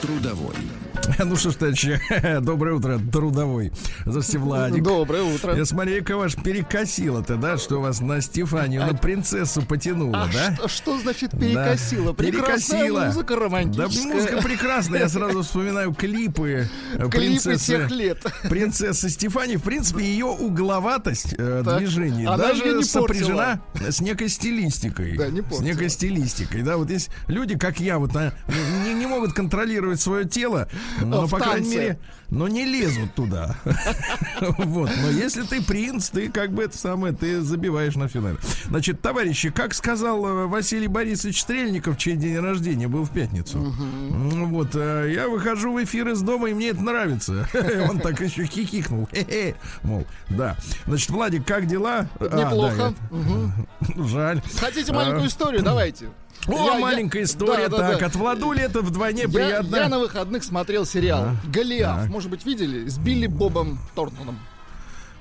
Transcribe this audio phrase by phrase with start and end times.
[0.00, 0.54] Трудовой.
[1.24, 1.98] Ну что ж, товарищи,
[2.42, 3.72] доброе утро, трудовой.
[4.04, 4.82] Здравствуйте, Владик.
[4.82, 5.56] Доброе утро.
[5.56, 10.54] Я смотри, как ваш перекосило-то, да, что вас на Стефанию, на принцессу потянуло, А да?
[10.56, 12.08] что, что значит перекосило?
[12.08, 12.14] Да.
[12.14, 13.04] Прекрасная Перекосило.
[13.06, 14.12] музыка Да, романтическая.
[14.14, 15.00] музыка прекрасная.
[15.00, 18.26] Я сразу вспоминаю клипы э, Клипы принцессы, тех лет.
[18.50, 19.56] принцессы Стефани.
[19.56, 21.78] В принципе, ее угловатость э, Так.
[21.78, 25.16] движений Она даже не сопряжена с некой стилистикой.
[25.16, 25.62] Да, не с портила.
[25.62, 26.62] некой стилистикой.
[26.62, 28.34] Да, вот есть люди, как я, вот а,
[28.84, 30.68] не, не могут контролировать свое тело,
[31.00, 31.98] но, В по крайней мере,
[32.30, 33.56] но не лезут туда.
[34.58, 34.90] Вот.
[35.02, 38.36] Но если ты принц, ты как бы это самое, ты забиваешь на финале.
[38.66, 43.58] Значит, товарищи, как сказал э, Василий Борисович Стрельников, чей день рождения был в пятницу.
[43.58, 47.48] Вот, э, я выхожу в эфир из дома, и мне это нравится.
[47.90, 49.08] Он так еще хихикнул.
[49.82, 50.56] Мол, да.
[50.86, 52.06] Значит, Владик, как дела?
[52.20, 52.94] А, Неплохо.
[53.10, 54.42] я- Жаль.
[54.60, 55.62] Хотите маленькую А, историю?
[55.62, 56.08] Давайте.
[56.46, 57.68] О, Я- я- маленькая история.
[57.68, 58.06] Да, да, так, да.
[58.06, 59.76] от Владули это вдвойне Я, приятно.
[59.76, 62.02] я на выходных смотрел сериал А, «Голиаф».
[62.02, 62.08] так.
[62.10, 62.88] Может быть, видели?
[62.88, 64.38] С Билли Бобом Тортоном.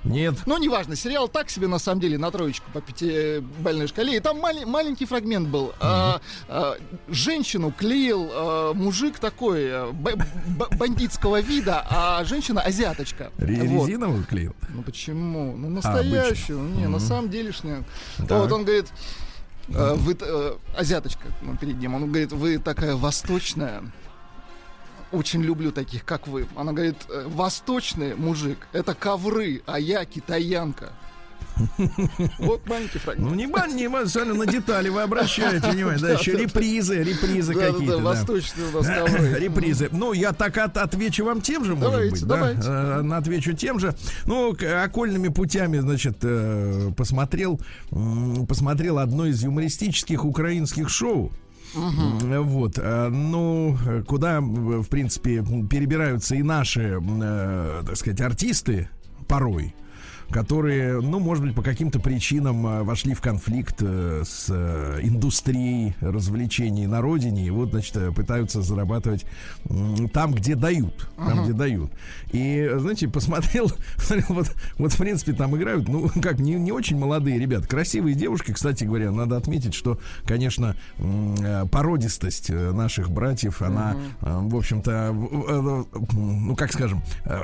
[0.04, 0.36] Нет.
[0.46, 4.16] Ну, неважно, сериал так себе, на самом деле, на троечку по пятибальной шкале.
[4.16, 5.74] И там мали- маленький фрагмент был.
[5.82, 6.76] А, а,
[7.10, 13.32] женщину клеил а, мужик такой а, б- б- бандитского вида, а женщина азиаточка.
[13.38, 13.88] Ре- Вот.
[13.90, 14.56] Резиновый клеил?
[14.70, 15.58] Ну почему?
[15.58, 16.60] Ну А, настоящую.
[16.62, 17.00] не, на Мгм.
[17.02, 17.84] самом делешнюю.
[18.18, 18.30] Так.
[18.30, 19.27] Вот он говорит, э,
[19.96, 23.84] вы т- э, азиаточка ну, перед ним, он говорит, вы такая восточная.
[25.12, 26.48] Очень люблю таких, как вы.
[26.56, 30.92] Она говорит, «Э, восточный мужик, это ковры, а я китаянка.
[32.40, 33.30] Вот маленький фрагмент.
[33.30, 33.48] Ну, не
[34.08, 36.00] Саня, на детали вы обращаете внимание.
[36.00, 37.98] Да, еще репризы, репризы какие-то.
[37.98, 38.04] да.
[38.04, 38.88] восточные у нас.
[39.40, 39.90] Репризы.
[39.92, 42.62] Ну, я так от- отвечу вам тем же, может быть, давайте.
[42.62, 43.02] да?
[43.04, 43.96] Э, Отвечу тем же.
[44.26, 47.60] Ну, окольными путями, значит, э, посмотрел,
[48.48, 51.32] посмотрел одно из юмористических украинских шоу.
[51.76, 53.78] М, Вот, ну,
[54.08, 57.00] куда, в принципе, перебираются и наши,
[57.86, 58.90] так сказать, артисты
[59.28, 59.76] порой
[60.30, 65.96] которые, ну, может быть, по каким-то причинам э, вошли в конфликт э, с э, индустрией
[66.02, 69.26] развлечений на родине, и вот, значит, пытаются зарабатывать
[70.14, 71.92] там, где дают, там, где дают.
[72.32, 76.98] И, знаете, посмотрел, смотрел, вот, вот, в принципе, там играют, ну, как, не, не очень
[76.98, 80.76] молодые ребята, красивые девушки, кстати говоря, надо отметить, что, конечно,
[81.72, 85.14] породистость наших братьев, она, э, в общем-то,
[86.14, 87.02] ну, как скажем,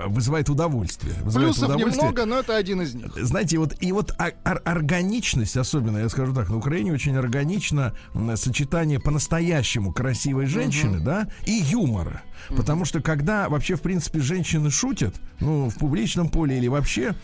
[0.07, 1.13] вызывает удовольствие.
[1.21, 2.01] вызывает Плюсов удовольствие.
[2.01, 3.11] немного, но это один из них.
[3.15, 7.93] Знаете, вот и вот ор- ор- органичность, особенно, я скажу так, на Украине очень органично
[8.35, 12.21] сочетание по-настоящему красивой женщины, да, и юмора.
[12.49, 17.15] Потому что когда вообще, в принципе, женщины шутят, ну, в публичном поле или вообще,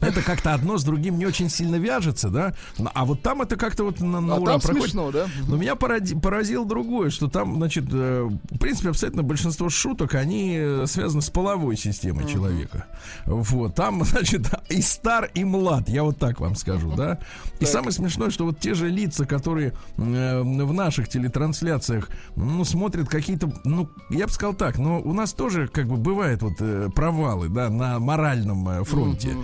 [0.00, 2.54] это как-то одно с другим не очень сильно вяжется, да.
[2.78, 4.84] Ну, А вот там это как-то вот на, на А ура там проходит.
[4.84, 5.26] смешно, да?
[5.48, 10.56] Но меня поради- поразило другое, что там, значит, э, в принципе, абсолютно большинство шуток, они
[10.58, 12.86] э, связаны с половой системой человека.
[13.24, 17.18] Вот, там, значит, и стар, и млад, я вот так вам скажу, да.
[17.60, 23.08] И самое смешное, что вот те же лица, которые э, в наших телетрансляциях, ну, смотрят
[23.08, 26.88] какие-то, ну, я бы сказал так, но у нас тоже, как бы, бывают вот э,
[26.94, 29.34] провалы, да, на моральном э, фронте.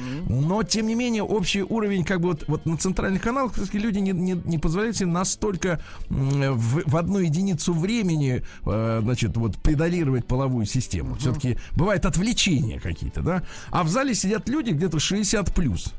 [0.42, 3.98] Но, тем не менее, общий уровень, как бы, вот, вот на центральных каналах все-таки люди
[3.98, 10.26] не, не, не позволяют себе настолько в, в одну единицу времени, э, значит, вот, педалировать
[10.26, 11.14] половую систему.
[11.16, 13.42] Все-таки бывают отвлечения какие-то, да.
[13.70, 15.92] А в зале сидят люди где-то 60 плюс.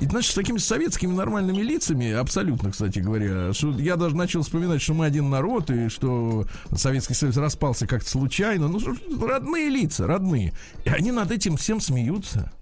[0.00, 4.82] И, значит, с такими советскими нормальными лицами, абсолютно, кстати говоря, что я даже начал вспоминать,
[4.82, 8.66] что мы один народ, и что Советский Союз распался как-то случайно.
[8.66, 8.80] Ну,
[9.24, 10.52] родные лица, родные.
[10.84, 12.52] И они над этим всем смеются.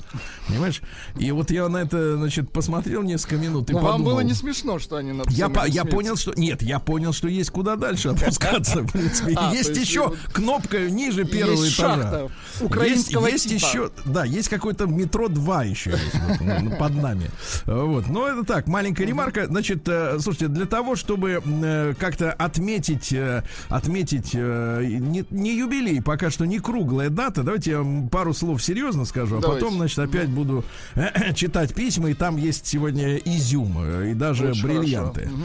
[0.49, 0.81] Понимаешь?
[1.19, 4.12] И вот я на это, значит, посмотрел несколько минут и Но вам подумал.
[4.12, 6.32] было не смешно, что они над Я, по- я понял, что...
[6.37, 9.35] Нет, я понял, что есть куда дальше опускаться, в принципе.
[9.37, 12.03] А, есть еще вот кнопка ниже первого Есть этажа.
[12.03, 12.31] шахта
[12.61, 13.69] украинского есть, есть типа.
[13.70, 17.31] еще, да, есть какой-то метро 2 еще вот, ну, под нами.
[17.67, 19.47] Вот, но это так, маленькая ремарка.
[19.47, 26.31] Значит, э, слушайте, для того, чтобы э, как-то отметить, э, отметить не, не юбилей, пока
[26.31, 30.28] что не круглая дата, давайте я вам пару слов серьезно скажу, а потом, значит, опять
[30.28, 30.64] буду
[31.34, 35.22] читать письма, и там есть сегодня изюм э, и даже Очень бриллианты.
[35.22, 35.37] хорошо.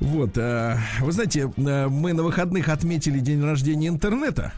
[0.00, 4.52] Вот, э, вы знаете, э, мы на выходных отметили день рождения интернета.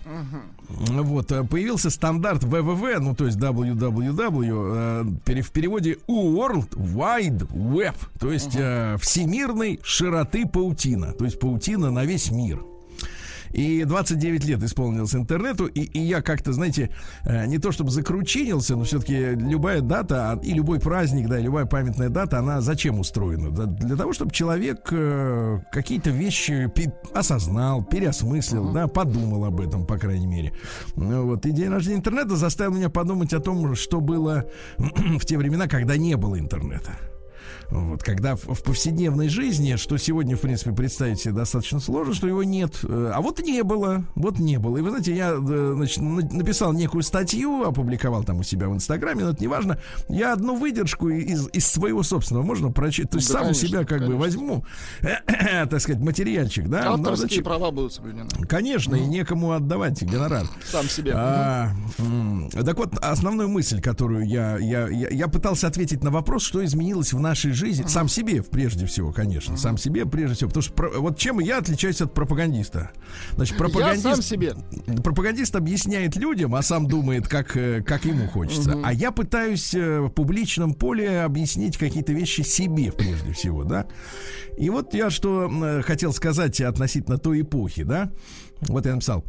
[0.69, 8.33] Вот, э, появился стандарт ВВВ, ну то есть www, в переводе World Wide Web, то
[8.33, 12.63] есть э, всемирной широты паутина, то есть паутина на весь мир.
[13.55, 16.91] И 29 лет исполнилось интернету, и, и я как-то, знаете,
[17.25, 21.43] э, не то чтобы закручинился, но все-таки любая дата а, и любой праздник, да, и
[21.45, 23.51] любая памятная дата, она зачем устроена?
[23.51, 26.69] Для того, чтобы человек э, какие-то вещи
[27.15, 30.53] осознал, переосмыслил, да, подумал об этом, по крайней мере.
[30.97, 31.47] Ну вот.
[31.47, 34.47] И день рождения интернета заставил меня подумать о том, что было
[34.79, 36.99] в те времена, когда не было интернета.
[37.75, 42.29] Вот, когда в, в повседневной жизни, что сегодня, в принципе, представить себе достаточно сложно, что
[42.29, 42.79] его нет.
[42.85, 44.05] Э, а вот не было.
[44.15, 44.77] Вот не было.
[44.77, 49.25] И вы знаете, я э, значит, написал некую статью, опубликовал там у себя в Инстаграме,
[49.25, 49.81] но это не важно.
[50.09, 53.11] Я одну выдержку из, из своего собственного можно прочитать.
[53.11, 54.15] То есть да, сам конечно, у себя как конечно.
[54.15, 54.65] бы возьму,
[55.01, 56.93] так сказать, материальчик, да.
[56.93, 58.29] Авторские ну, значит, права будут соблюдены.
[58.49, 60.47] Конечно, и некому отдавать гонорар.
[60.65, 61.13] Сам себе.
[61.17, 61.73] А,
[62.53, 67.13] так вот, основную мысль, которую я, я, я, я пытался ответить на вопрос, что изменилось
[67.13, 71.19] в нашей жизни, сам себе, прежде всего, конечно, сам себе, прежде всего, потому что вот
[71.19, 72.91] чем я отличаюсь от пропагандиста?
[73.35, 74.55] Значит, пропагандист, я сам себе.
[75.03, 78.81] пропагандист объясняет людям, а сам думает, как, э, как ему хочется.
[78.85, 83.87] А я пытаюсь э, в публичном поле объяснить какие-то вещи себе, прежде всего, да.
[84.59, 88.11] И вот я что э, хотел сказать относительно той эпохи, да.
[88.63, 89.25] Вот я написал.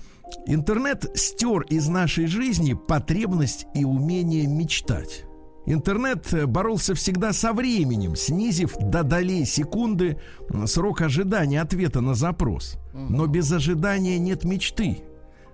[0.48, 5.25] Интернет стер из нашей жизни потребность и умение мечтать.
[5.66, 10.20] Интернет э, боролся всегда со временем, снизив до долей секунды
[10.66, 12.78] срок ожидания ответа на запрос.
[12.94, 15.04] Но без ожидания нет мечты.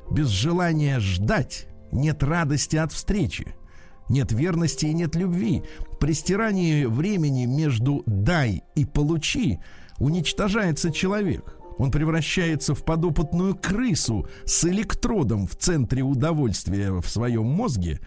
[0.09, 3.55] Без желания ждать нет радости от встречи.
[4.09, 5.63] Нет верности и нет любви.
[5.99, 9.59] При стирании времени между «дай» и «получи»
[9.99, 11.55] уничтожается человек.
[11.77, 18.01] Он превращается в подопытную крысу с электродом в центре удовольствия в своем мозге,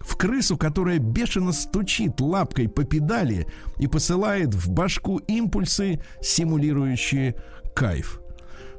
[0.00, 3.46] в крысу, которая бешено стучит лапкой по педали
[3.78, 7.36] и посылает в башку импульсы, симулирующие
[7.74, 8.20] кайф.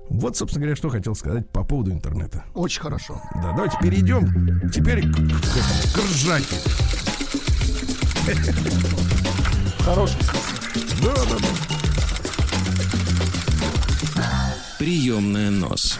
[0.10, 2.44] Вот, собственно говоря, что хотел сказать по поводу интернета.
[2.56, 3.22] Очень хорошо.
[3.36, 6.56] Да, давайте перейдем теперь к, к, к ржаке.
[9.80, 10.20] Хороший
[11.04, 11.48] Да, да, да.
[14.80, 16.00] Приемная нос.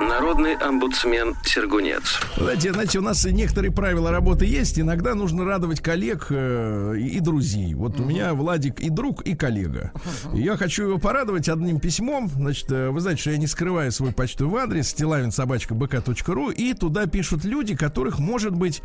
[0.00, 2.20] Народный омбудсмен Сергунец.
[2.36, 4.78] Знаете, знаете, у нас некоторые правила работы есть.
[4.78, 7.74] Иногда нужно радовать коллег э, и друзей.
[7.74, 8.02] Вот uh-huh.
[8.02, 9.90] у меня Владик и друг, и коллега.
[10.32, 12.28] И я хочу его порадовать одним письмом.
[12.28, 17.44] Значит, э, вы знаете, что я не скрываю свой почтовый адрес стилавинсобачка.бк.ру и туда пишут
[17.44, 18.82] люди, которых, может быть...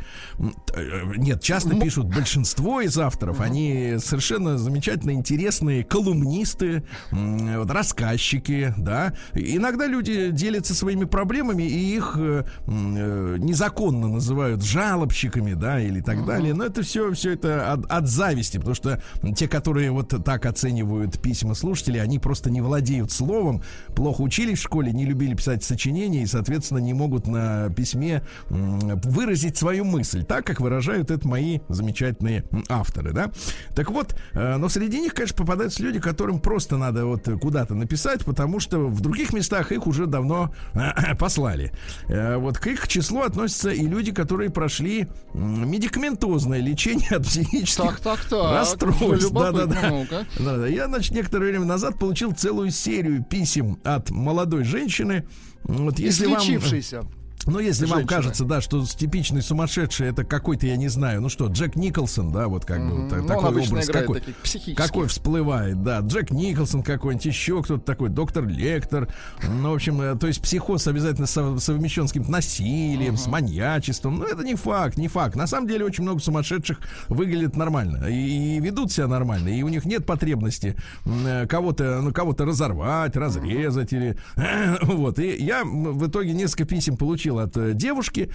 [0.73, 3.39] Э, нет, часто пишут большинство из авторов.
[3.39, 9.13] Они совершенно замечательно интересные колумнисты, вот, рассказчики, да.
[9.35, 16.01] Иногда люди делятся своими своими проблемами и их э, э, незаконно называют жалобщиками, да, или
[16.01, 16.25] так uh-huh.
[16.25, 16.53] далее.
[16.53, 19.01] Но это все, все это от, от зависти, потому что
[19.35, 23.61] те, которые вот так оценивают письма слушателей, они просто не владеют словом,
[23.95, 28.95] плохо учились в школе, не любили писать сочинения и, соответственно, не могут на письме э,
[29.03, 33.31] выразить свою мысль, так как выражают это мои замечательные авторы, да.
[33.75, 38.25] Так вот, э, но среди них, конечно, попадаются люди, которым просто надо вот куда-то написать,
[38.25, 40.53] потому что в других местах их уже давно
[41.19, 41.71] послали.
[42.07, 48.19] Э, вот к их числу относятся и люди, которые прошли медикаментозное лечение от психических так,
[48.19, 48.51] так, так.
[48.51, 49.31] расстройств.
[49.31, 50.05] Да, да, да.
[50.39, 50.67] да, да.
[50.67, 55.25] Я, значит, некоторое время назад получил целую серию писем от молодой женщины.
[55.63, 56.41] Вот если вам
[57.45, 57.97] но если Женщина.
[57.99, 62.31] вам кажется, да, что типичный сумасшедший это какой-то, я не знаю, ну что, Джек Николсон,
[62.31, 63.09] да, вот как mm-hmm.
[63.09, 68.47] бы вот, такой образ, какой, какой всплывает, да, Джек Николсон какой-нибудь, еще кто-то такой, доктор
[68.47, 69.07] Лектор,
[69.43, 73.17] ну, в общем, э, то есть психоз обязательно совмещен с каким-то насилием, mm-hmm.
[73.17, 75.35] с маньячеством, но это не факт, не факт.
[75.35, 79.69] На самом деле очень много сумасшедших выглядит нормально и, и ведут себя нормально, и у
[79.69, 84.17] них нет потребности э, кого-то, ну, кого-то разорвать, разрезать mm-hmm.
[84.37, 85.19] или вот.
[85.19, 88.29] И я в итоге несколько писем получил получил от э, девушки.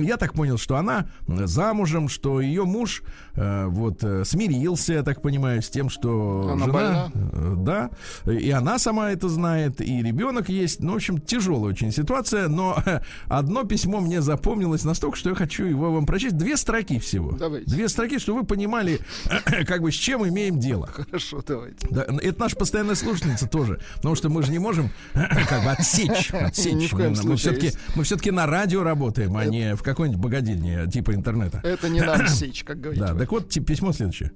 [0.00, 3.02] Я так понял, что она замужем, что ее муж
[3.34, 7.10] э, вот э, смирился, я так понимаю, с тем, что она жена, больна?
[7.56, 7.90] да,
[8.30, 10.80] и она сама это знает, и ребенок есть.
[10.80, 12.82] Ну, в общем, тяжелая очень ситуация, но
[13.28, 16.36] одно письмо мне запомнилось настолько, что я хочу его вам прочесть.
[16.36, 17.32] Две строки всего.
[17.32, 17.70] Давайте.
[17.70, 19.00] Две строки, чтобы вы понимали,
[19.66, 20.86] как бы с чем имеем дело.
[20.86, 21.86] Хорошо, давайте.
[21.90, 26.30] Да, это наша постоянная слушательница тоже, потому что мы же не можем как бы отсечь,
[26.32, 26.92] отсечь.
[26.92, 31.60] Мы, мы все-таки мы все-таки на радио работаем, а не в какой-нибудь богадельне типа интернета.
[31.62, 33.12] Это не нам сечь, как говорится.
[33.12, 34.32] Да, так вот письмо следующее.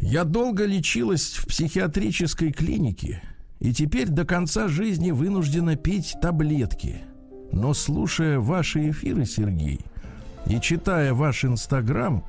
[0.00, 3.22] Я долго лечилась в психиатрической клинике
[3.58, 7.02] и теперь до конца жизни вынуждена пить таблетки.
[7.50, 9.80] Но слушая ваши эфиры, Сергей,
[10.46, 12.24] и читая ваш Инстаграм,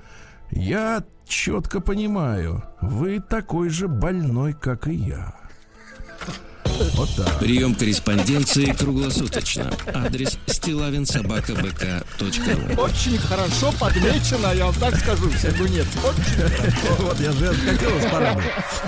[0.51, 5.35] я четко понимаю, вы такой же больной, как и я.
[6.65, 7.39] Вот так.
[7.39, 9.71] Прием корреспонденции круглосуточно.
[9.93, 15.87] Адрес стилавинсобакабк.ру Очень хорошо подмечено, я вам так скажу, Сергунец.
[16.03, 16.95] Очень хорошо.
[16.99, 18.45] Вот я же хотел порадовать.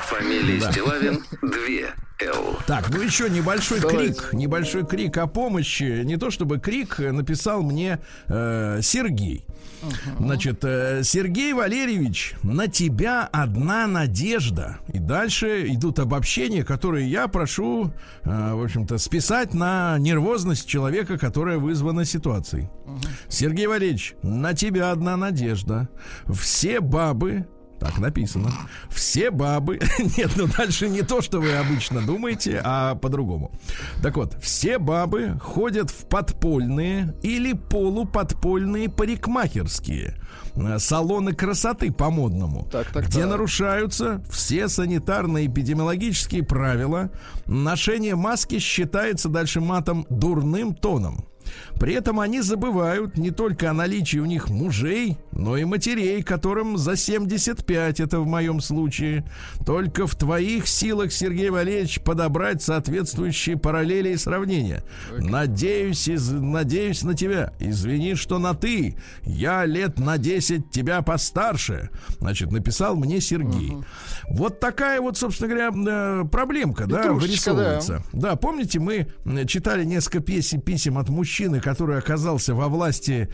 [0.08, 1.50] Фамилия Стилавин 2
[2.28, 2.58] Л.
[2.68, 4.14] Так, ну еще небольшой Давайте.
[4.14, 6.04] крик, небольшой крик о помощи.
[6.04, 9.44] Не то чтобы крик э, написал мне э, Сергей.
[10.20, 14.78] Значит, э, Сергей Валерьевич, на тебя одна надежда.
[14.94, 21.58] И дальше идут обобщения, которые я прошу, э, в общем-то, списать на нервозность человека, которая
[21.58, 22.70] вызвана ситуацией.
[23.30, 25.90] Сергей Валерьевич, на тебя одна надежда.
[26.30, 27.48] Все бабы
[27.82, 28.52] так написано.
[28.92, 29.80] Все бабы...
[30.18, 33.52] Нет, ну дальше не то, что вы обычно думаете, а по-другому.
[34.04, 40.16] Так вот, все бабы ходят в подпольные или полуподпольные парикмахерские
[40.54, 43.30] э, салоны красоты по-модному, Так, так, где так.
[43.32, 47.10] нарушаются все санитарно-эпидемиологические правила.
[47.48, 51.26] Ношение маски считается дальше матом дурным тоном.
[51.82, 56.78] При этом они забывают не только о наличии у них мужей, но и матерей, которым
[56.78, 59.26] за 75, это в моем случае.
[59.66, 64.84] Только в твоих силах, Сергей Валерьевич, подобрать соответствующие параллели и сравнения.
[65.18, 67.52] Надеюсь, из- надеюсь на тебя.
[67.60, 68.96] Извини, что на ты.
[69.24, 71.90] Я лет на 10 тебя постарше.
[72.20, 73.74] Значит, написал мне Сергей.
[74.30, 77.54] Вот такая вот, собственно говоря, э, проблемка, да, Петрушечка, да.
[77.56, 78.04] вырисовывается.
[78.14, 83.30] Да, помните, мы м, читали несколько песен, писем от мужчины, который оказался во власти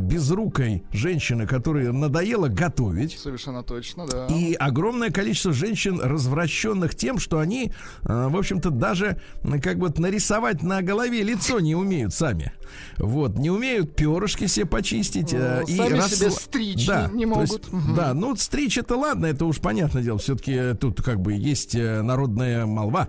[0.00, 3.18] безрукой женщины, которой надоело готовить.
[3.18, 4.26] Совершенно точно, да.
[4.28, 7.72] И огромное количество женщин, развращенных тем, что они,
[8.04, 9.20] э, в общем-то, даже
[9.62, 12.52] как бы нарисовать на голове лицо не умеют сами.
[12.98, 15.32] Вот, не умеют перышки себе почистить.
[15.34, 17.72] э, Ну, сами себе стричь не- не то есть, могут.
[17.72, 17.94] Мгм.
[17.96, 20.18] Да, ну стричь это ладно, это уж понятное дело.
[20.18, 23.08] Все-таки тут как бы есть э, народная молва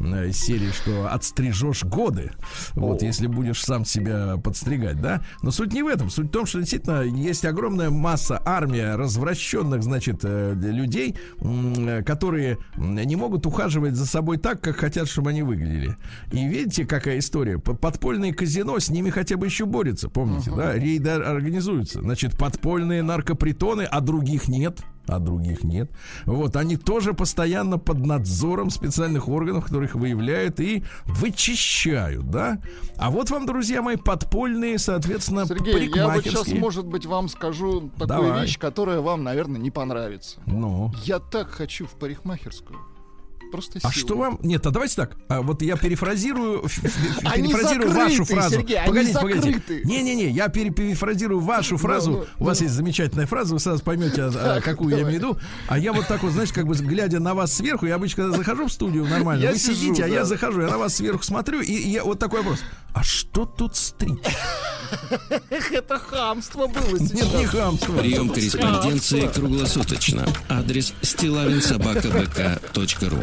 [0.00, 2.30] из серии, что отстрижешь годы.
[2.74, 3.04] Вот, О.
[3.04, 5.22] если будешь сам себя подстригать, да.
[5.42, 6.10] Но суть не в этом.
[6.10, 12.58] Суть в том, что действительно есть огромная масса, армия развращенных, значит, э, людей, э, которые
[12.76, 15.96] не могут ухаживать за собой так, как хотят, чтобы они выглядели.
[16.32, 17.58] И видите, какая история?
[17.58, 20.74] Подпольные казино с ними хотя бы еще борются, помните, да?
[20.74, 22.00] Рейды ор- организуются.
[22.00, 24.80] Значит, подпольные наркопритоны, а других нет.
[25.06, 25.90] А других нет.
[26.24, 32.60] Вот, они тоже постоянно под надзором специальных органов, которых выявляют и вычищают, да?
[32.96, 37.90] А вот вам, друзья мои, подпольные, соответственно, Сергей, я вот сейчас, может быть, вам скажу
[37.98, 38.42] такую Давай.
[38.42, 40.40] вещь, которая вам, наверное, не понравится.
[40.46, 40.92] Ну.
[41.04, 42.78] Я так хочу в парикмахерскую.
[43.50, 44.06] Просто А силу.
[44.06, 44.38] что вам?
[44.42, 45.16] Нет, а давайте так.
[45.28, 46.62] А вот я перефразирую,
[47.34, 48.54] перефразирую вашу фразу.
[48.56, 49.80] Сергей, они погодите, погодите.
[49.84, 52.10] Не-не-не, я пере- перефразирую вашу фразу.
[52.10, 55.14] ну, У вас есть замечательная фраза, вы сразу поймете, а, Так, какую я имею в
[55.14, 55.38] виду.
[55.68, 58.36] А я вот так вот, знаешь, как бы глядя на вас сверху, я обычно когда
[58.38, 61.72] захожу в студию нормально, вы сидите, а я захожу, я на вас сверху смотрю, и,
[61.72, 62.60] я вот такой вопрос.
[62.92, 64.18] А что тут стричь?
[65.50, 67.92] Эх, это хамство было Нет, не хамство.
[67.98, 70.26] Прием корреспонденции круглосуточно.
[70.48, 73.18] Адрес стилавинсобакабк.ру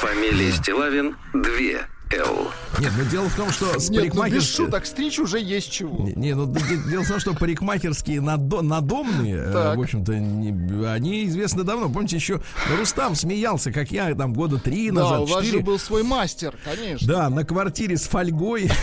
[0.00, 2.50] Фамилия Стилавин 2 Л.
[2.80, 6.04] Нет, но дело в том, что с Нет, ну без шуток, стричь уже есть чего.
[6.04, 6.46] Не, не, ну
[6.88, 9.76] дело в том, что парикмахерские надо- надомные, э, Так.
[9.76, 11.88] в общем-то, не- они известны давно.
[11.90, 12.40] Помните, еще
[12.78, 15.64] Рустам смеялся, как я там года три Да, назад, у вас же четыре.
[15.64, 17.06] был свой мастер, конечно.
[17.06, 18.70] Да, на квартире с фольгой.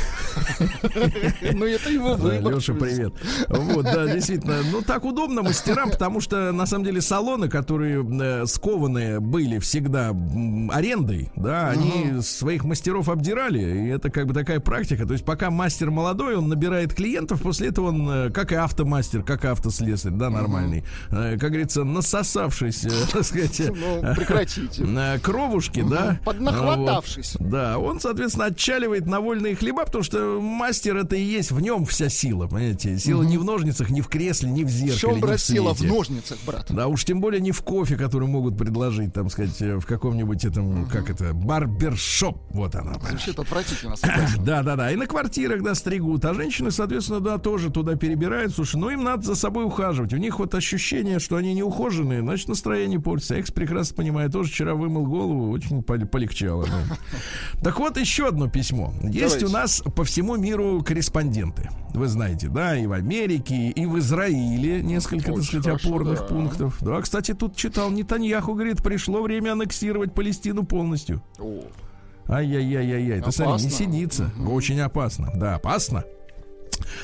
[1.53, 2.55] Ну это его выбор.
[2.55, 3.13] Леша, привет.
[3.49, 4.57] Вот, да, действительно.
[4.71, 10.09] Ну, так удобно мастерам, потому что, на самом деле, салоны, которые э, скованы были всегда
[10.71, 15.05] арендой, да, они своих мастеров обдирали, и это как бы такая практика.
[15.05, 19.23] То есть, пока мастер молодой, он набирает клиентов, после этого он, э, как и автомастер,
[19.23, 24.85] как и автослесарь, да, нормальный, э, как говорится, насосавшись, э, так сказать, Ну, прекратите.
[25.23, 26.19] кровушки, да.
[26.23, 27.35] Поднахватавшись.
[27.39, 27.49] Вот.
[27.49, 31.85] Да, он, соответственно, отчаливает на вольные хлеба, потому что мастер это и есть в нем
[31.85, 32.97] вся сила, понимаете?
[32.99, 35.43] Сила не в ножницах, не в кресле, не в В зеркале, чем, не брат, в
[35.43, 36.65] сила в ножницах, брат?
[36.69, 40.85] Да, уж тем более не в кофе, который могут предложить, там сказать, в каком-нибудь этом,
[40.87, 42.37] как это, барбершоп.
[42.51, 42.93] Вот она.
[43.09, 43.95] Звучит отвратительно.
[44.43, 44.91] Да, да, да.
[44.91, 46.25] И на квартирах, да, стригут.
[46.25, 48.53] А женщины, соответственно, да, тоже туда перебирают.
[48.53, 50.13] Слушай, ну им надо за собой ухаживать.
[50.13, 53.35] У них вот ощущение, что они не ухоженные, значит, настроение портится.
[53.35, 54.29] Их прекрасно понимаю.
[54.31, 56.65] Тоже вчера вымыл голову, очень пол- полегчало.
[56.65, 56.97] да.
[57.63, 58.93] Так вот, еще одно письмо.
[59.03, 59.45] Есть Давайте.
[59.45, 61.69] у нас по всему миру корреспонденты.
[61.93, 66.19] Вы знаете, да, и в Америке, и в Израиле несколько, так Очень сказать, хорошо, опорных
[66.19, 66.25] да.
[66.25, 66.77] пунктов.
[66.81, 71.21] Да, кстати, тут читал Нетаньяху, говорит, пришло время аннексировать Палестину полностью.
[71.39, 71.63] О,
[72.27, 73.21] Ай-яй-яй-яй-яй.
[73.21, 74.31] Ты смотри, не сидится.
[74.47, 75.31] Очень опасно.
[75.35, 76.03] Да, опасно.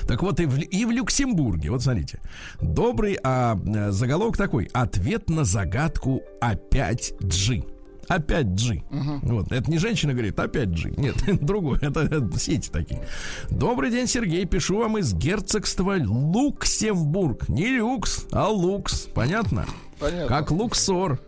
[0.07, 2.19] Так вот, и в, и в Люксембурге, вот смотрите,
[2.61, 7.63] добрый а, э, заголовок такой: Ответ на загадку опять G.
[8.07, 8.83] Опять G.
[9.21, 10.91] Вот, это не женщина говорит, опять G.
[10.97, 13.01] Нет, другой, это, это сети такие.
[13.49, 14.45] Добрый день, Сергей.
[14.45, 17.47] Пишу вам из герцогства Люксембург.
[17.47, 19.07] Не люкс, а лукс.
[19.13, 19.65] Понятно?
[20.01, 20.27] Понятно.
[20.27, 21.19] Как Луксор.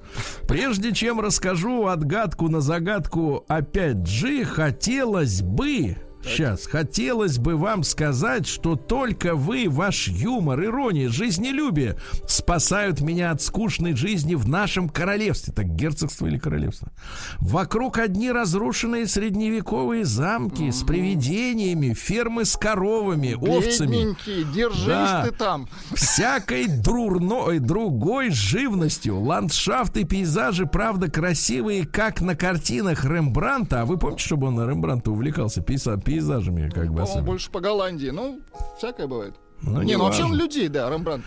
[0.47, 8.47] Прежде чем расскажу отгадку на загадку опять G, хотелось бы Сейчас, хотелось бы вам сказать,
[8.47, 15.53] что только вы, ваш юмор, ирония, жизнелюбие спасают меня от скучной жизни в нашем королевстве.
[15.53, 16.91] Так, герцогство или королевство?
[17.39, 23.91] Вокруг одни разрушенные средневековые замки с привидениями, фермы с коровами, овцами.
[23.95, 25.25] Бедненький, держись Да.
[25.25, 25.67] ты там.
[25.93, 29.19] Всякой друрной, другой живностью.
[29.19, 33.81] Ландшафты, пейзажи, правда, красивые, как на картинах Рембранта.
[33.81, 37.59] А вы помните, чтобы он на Рембранта увлекался пейза- пейзажами, как бы По-моему, больше по
[37.59, 38.09] Голландии.
[38.09, 38.41] Ну,
[38.77, 39.35] всякое бывает.
[39.63, 41.25] Ну, не, ну вообще он людей, да, Рембрандт.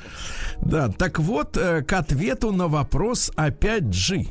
[0.63, 4.27] Да, так вот, э, к ответу на вопрос опять G.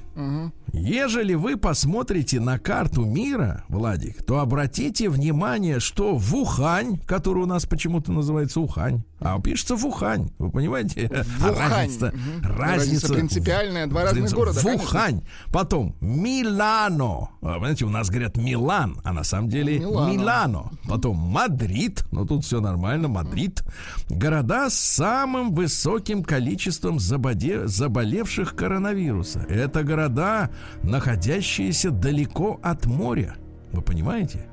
[0.74, 7.46] Ежели вы посмотрите на карту мира, Владик, то обратите внимание, что в Ухань, который у
[7.46, 11.08] нас почему-то называется Ухань, а пишется в Ухань, вы понимаете?
[11.40, 11.70] В А Ухань.
[11.70, 12.44] Разница, Мгм.
[12.44, 14.36] разница, Разница принципиальная, два разных Разница.
[14.36, 14.84] города, В конечно.
[14.86, 15.22] Ухань,
[15.52, 20.12] потом Милано, А, понимаете, у нас говорят Милан, а на самом деле Милано.
[20.12, 23.64] Милано, потом Мадрид, ну тут все нормально, Мадрид,
[24.10, 29.46] города с самым высоким количеством забоде- заболевших коронавируса.
[29.50, 30.50] Это города,
[30.84, 33.36] находящиеся далеко от моря.
[33.76, 34.48] Вы понимаете?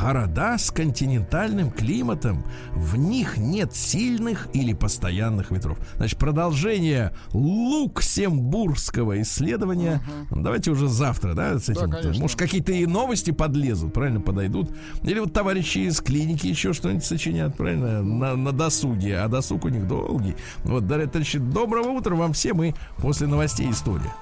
[0.00, 5.78] Города с континентальным климатом, в них нет сильных или постоянных ветров.
[5.96, 10.00] Значит, продолжение люксембургского исследования.
[10.30, 11.90] Давайте уже завтра, да, с этим.
[11.90, 12.22] конечно.
[12.22, 14.70] Может, какие-то и новости подлезут, правильно, подойдут.
[15.02, 19.18] Или вот товарищи из клиники еще что-нибудь сочинят, правильно, на, на досуге.
[19.18, 20.36] А досуг у них долгий.
[20.64, 24.12] Вот, дорогие товарищи, доброго утра вам всем и после новостей история.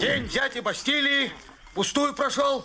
[0.00, 1.30] День дяди Бастилии
[1.74, 2.64] пустую прошел.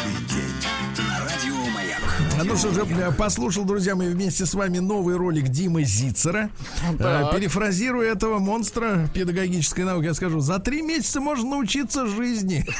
[2.43, 6.49] Ну что же, э, послушал, друзья мои, вместе с вами новый ролик Димы Зицера.
[6.99, 12.65] Э, Перефразируя этого монстра педагогической науки, я скажу, за три месяца можно научиться жизни.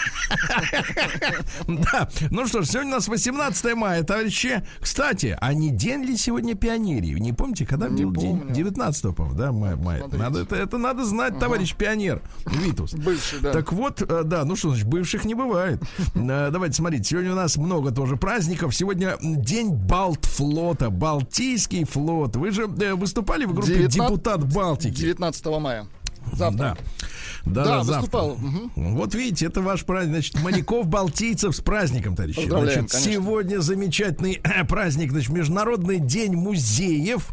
[1.67, 4.65] Да, ну что ж, сегодня у нас 18 мая, товарищи.
[4.79, 7.17] Кстати, а не день ли сегодня пионерии?
[7.19, 8.39] Не помните, когда был день?
[8.39, 8.53] помню.
[8.53, 9.75] 19 по-моему, да, мая.
[9.75, 10.03] мая.
[10.11, 12.93] Надо, это, это надо знать, товарищ пионер Витус.
[12.93, 13.51] Бывший, да.
[13.51, 15.81] Так вот, э, да, ну что значит, бывших не бывает.
[16.15, 18.75] Э, Давайте смотрите, сегодня у нас много тоже праздников.
[18.75, 19.17] Сегодня
[19.51, 22.37] день Балтфлота, Балтийский флот.
[22.37, 25.01] Вы же э, выступали в группе 19 Депутат Балтики.
[25.01, 25.87] 19 мая.
[26.31, 26.57] Завтра.
[26.57, 26.77] Да.
[27.45, 28.21] Да, Да, да, завтра.
[28.21, 28.71] Мгм.
[28.75, 30.11] Вот видите, это ваш праздник.
[30.11, 32.47] Значит, маньяков балтийцев с праздником, товарищи.
[32.47, 32.99] Значит, конечно.
[32.99, 37.29] сегодня замечательный э, праздник, значит, Международный день музеев.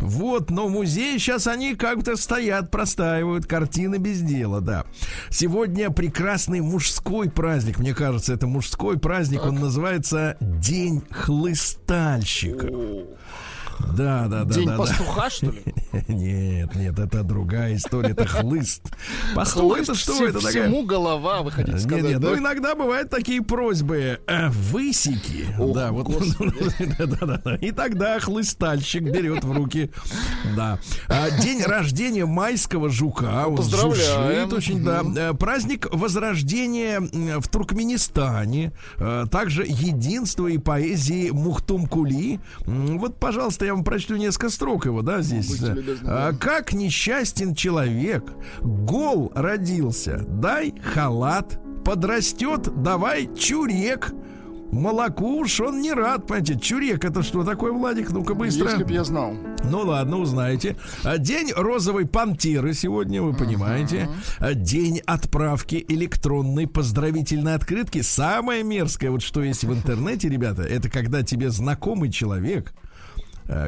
[0.00, 4.86] Вот, но музеи сейчас они как-то стоят, простаивают, картины без дела, да.
[5.30, 12.68] Сегодня прекрасный мужской праздник, мне кажется, это мужской праздник, он называется День хлыстальщика.
[13.96, 14.54] Да, да, да.
[14.54, 14.78] День да, да.
[14.78, 15.62] пастуха, что ли?
[16.08, 18.82] Нет, нет, это другая история, это хлыст.
[19.34, 20.14] Пастух это что?
[20.14, 20.64] Все- Это такая...
[20.68, 22.30] Всему голова, вы хотите Нет, сказать, нет, да?
[22.30, 25.46] ну иногда бывают такие просьбы э, высеки.
[25.58, 26.08] Ох, да, вот
[26.98, 27.54] да, да, да, да.
[27.56, 29.90] И тогда хлыстальщик берет в руки.
[30.56, 30.78] Да.
[31.08, 33.46] А, день рождения майского жука.
[33.48, 34.52] Он Поздравляем.
[34.52, 35.02] очень, да.
[35.16, 37.00] Э, Праздник возрождения
[37.40, 38.72] в Туркменистане.
[38.96, 42.40] Э, Также единство и поэзии Мухтум Кули.
[42.66, 45.62] М, Вот, пожалуйста, я вам прочту несколько строк его, да, здесь.
[46.04, 48.24] А, как несчастен человек,
[48.60, 54.12] гол родился, дай халат, подрастет, давай чурек.
[54.72, 56.58] Молоку уж он не рад, понимаете.
[56.58, 58.10] Чурек это что такое, Владик?
[58.10, 58.70] Ну-ка быстро.
[58.70, 59.34] Если бы я знал.
[59.64, 60.76] Ну ладно, узнаете.
[61.04, 64.08] А, День розовой пантеры сегодня, вы понимаете.
[64.38, 68.00] А, День отправки электронной поздравительной открытки.
[68.00, 72.72] Самое мерзкое, вот что есть в интернете, ребята, это когда тебе знакомый человек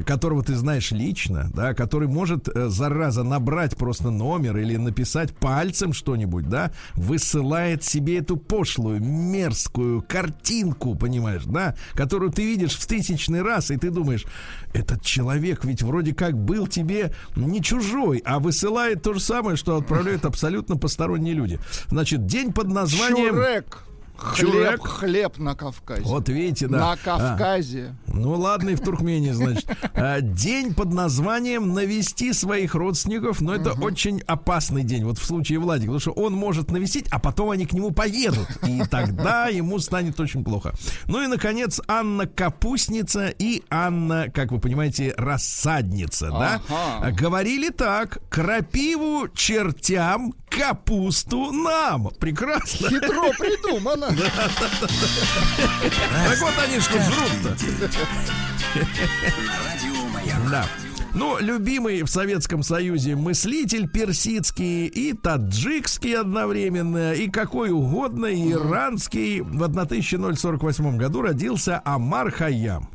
[0.05, 5.93] которого ты знаешь лично, да, который может, э, зараза, набрать просто номер или написать пальцем
[5.93, 13.43] что-нибудь, да, высылает себе эту пошлую, мерзкую картинку, понимаешь, да, которую ты видишь в тысячный
[13.43, 14.25] раз, и ты думаешь,
[14.73, 19.77] этот человек ведь вроде как был тебе не чужой, а высылает то же самое, что
[19.77, 21.59] отправляют абсолютно посторонние люди.
[21.89, 23.35] Значит, день под названием...
[23.35, 23.85] Чурек.
[24.17, 26.03] Хлеб, хлеб на Кавказе.
[26.05, 26.79] Вот видите, да.
[26.79, 27.95] На А, Кавказе.
[28.07, 29.67] ну ладно, и в Туркмении, значит.
[29.95, 35.59] А, День под названием «Навести своих родственников», но это очень опасный день, вот в случае
[35.59, 39.79] Владика, потому что он может навестить, а потом они к нему поедут, и тогда ему
[39.81, 40.73] станет очень плохо.
[41.07, 46.61] Ну и, наконец, Анна Капустница и Анна, как вы понимаете, Рассадница, да?
[46.69, 47.07] Ага.
[47.09, 52.11] А, Говорили так, крапиву чертям, капусту нам.
[52.19, 52.89] Прекрасно.
[52.89, 54.09] Хитро придумано.
[56.29, 57.57] Так вот они что жрут-то.
[60.51, 60.67] Да.
[61.15, 69.41] Ну, любимый в Советском Союзе мыслитель персидский и таджикский одновременно, и какой угодно, иранский.
[69.41, 72.91] В 1048 году родился Амар Хайям.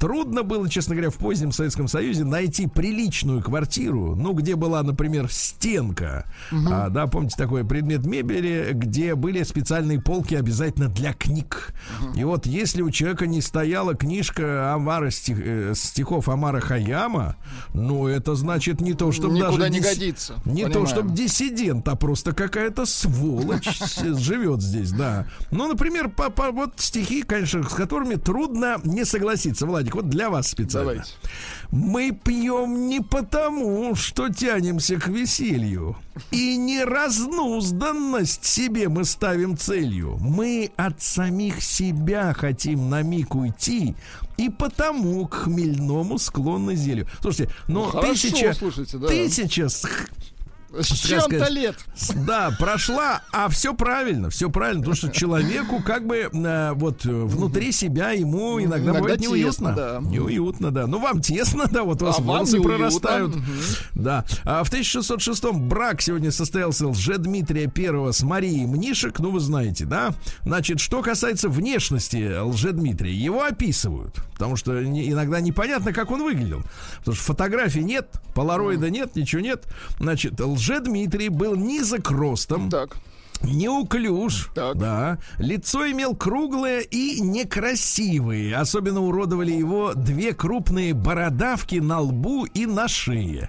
[0.00, 5.30] Трудно было, честно говоря, в позднем Советском Союзе найти приличную квартиру, ну, где была, например,
[5.30, 6.24] стенка.
[6.50, 11.74] А, да, помните такой предмет мебели, где были специальные полки обязательно для книг.
[12.16, 17.36] И вот если у человека не стояла книжка Амара стих- э, стихов Амара Хаяма,
[17.74, 20.34] ну, это значит не то, чтобы Никуда даже не дис- годится.
[20.46, 20.86] Не то, Понимаем.
[20.86, 23.68] чтобы диссидент, а просто какая-то сволочь
[24.00, 25.26] живет здесь, да.
[25.50, 29.66] Ну, например, по, по- вот стихи, конечно, с которыми трудно не согласиться.
[29.66, 30.92] Владик, вот для вас специально.
[30.92, 31.12] Давайте.
[31.70, 35.96] Мы пьем не потому, что тянемся к веселью.
[36.32, 40.16] И не разнузданность себе мы ставим целью.
[40.20, 43.94] Мы от самих себя хотим на миг уйти,
[44.36, 47.06] и потому к хмельному склонны зелью.
[47.20, 49.06] Слушайте, но Ну, хорошо, тысяча, слушайте, да.
[49.08, 49.68] тысяча
[50.78, 51.76] с чем-то лет.
[52.26, 57.10] Да, прошла, а все правильно, все правильно, потому что человеку как бы э, вот э,
[57.10, 59.72] внутри себя ему иногда, Иногда бывает тесно, неуютно.
[59.72, 60.00] да.
[60.02, 60.86] Неуютно, да.
[60.86, 63.34] Ну, вам тесно, да, вот у вас А волосы прорастают.
[63.94, 64.24] Да.
[64.44, 70.12] А в 1606 брак сегодня состоялся Лжедмитрия Первого с Марией Мнишек, ну, вы знаете, да?
[70.44, 76.62] Значит, что касается внешности Лжедмитрия, его описывают, потому что не- иногда непонятно, как он выглядел.
[76.98, 79.64] Потому что фотографий нет, полароида нет, ничего нет.
[79.98, 82.98] Значит, Лжедмитрий был низок ростом, Так.
[83.42, 84.76] Неуклюж, Так.
[84.76, 85.18] да.
[85.38, 88.54] Лицо имел круглое и некрасивые.
[88.54, 93.48] Особенно уродовали его две крупные бородавки на лбу и на шее.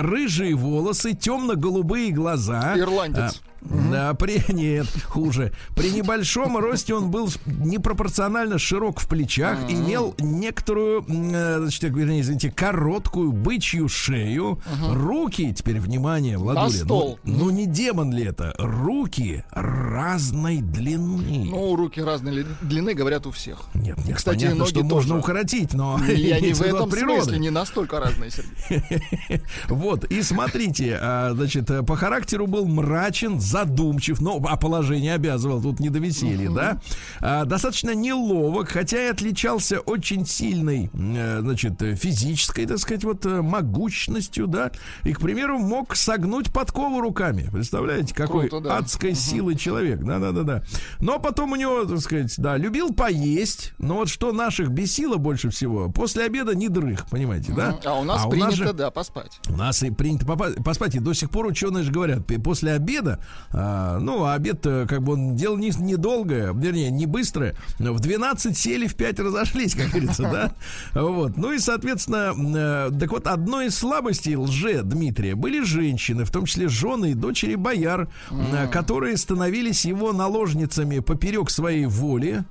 [0.00, 2.76] Рыжие волосы, темно-голубые глаза.
[2.76, 3.40] Ирландец.
[3.64, 5.52] Да, при нет, хуже.
[5.74, 12.50] При небольшом росте он был непропорционально широк в плечах, имел некоторую, э, значит, вернее, извините,
[12.50, 18.54] короткую бычью шею, руки, теперь внимание, Владуля, ну- ну, не демон ли это?
[18.58, 21.46] Руки разной длины.
[21.50, 23.60] Ну, руки разной ли- длины, говорят, у всех.
[23.74, 25.20] нет, нет, кстати, понятно, что можно тоже.
[25.20, 27.22] укоротить, но Я не в этом природы.
[27.22, 29.02] смысле, не настолько разные, Сергей.
[29.68, 35.60] Вот, и смотрите, а, значит, э, по характеру был мрачен, задумчив, но а положение обязывал,
[35.60, 36.80] тут не до веселья, да?
[37.20, 43.42] А, достаточно неловок, хотя и отличался очень сильной, э, значит, физической, так сказать, вот э,
[43.42, 44.70] могущностью, да?
[45.04, 47.48] И, к примеру, мог согнуть подкову руками.
[47.52, 48.78] Представляете, какой Круто, да.
[48.78, 50.62] адской силы человек, да-да-да-да.
[51.00, 55.50] Но потом у него, так сказать, да, любил поесть, но вот что наших бесило больше
[55.50, 57.78] всего, после обеда не дрых, понимаете, да?
[57.84, 59.40] А у нас у принято, же- да, поспать.
[59.48, 60.94] у нас и принято попа- поспать.
[60.94, 63.18] И до сих пор ученые же говорят, после обеда,
[63.50, 67.54] а, ну, а обед, как бы он дело не, недолгое, вернее, не быстрое.
[67.78, 70.52] В 12 сели, в 5 разошлись, как говорится, да?
[70.94, 71.36] Вот.
[71.36, 76.46] Ну и, соответственно, э, так вот, одной из слабостей лже Дмитрия были женщины, в том
[76.46, 82.44] числе жены и дочери бояр, э, которые становились его наложницами поперек своей воли.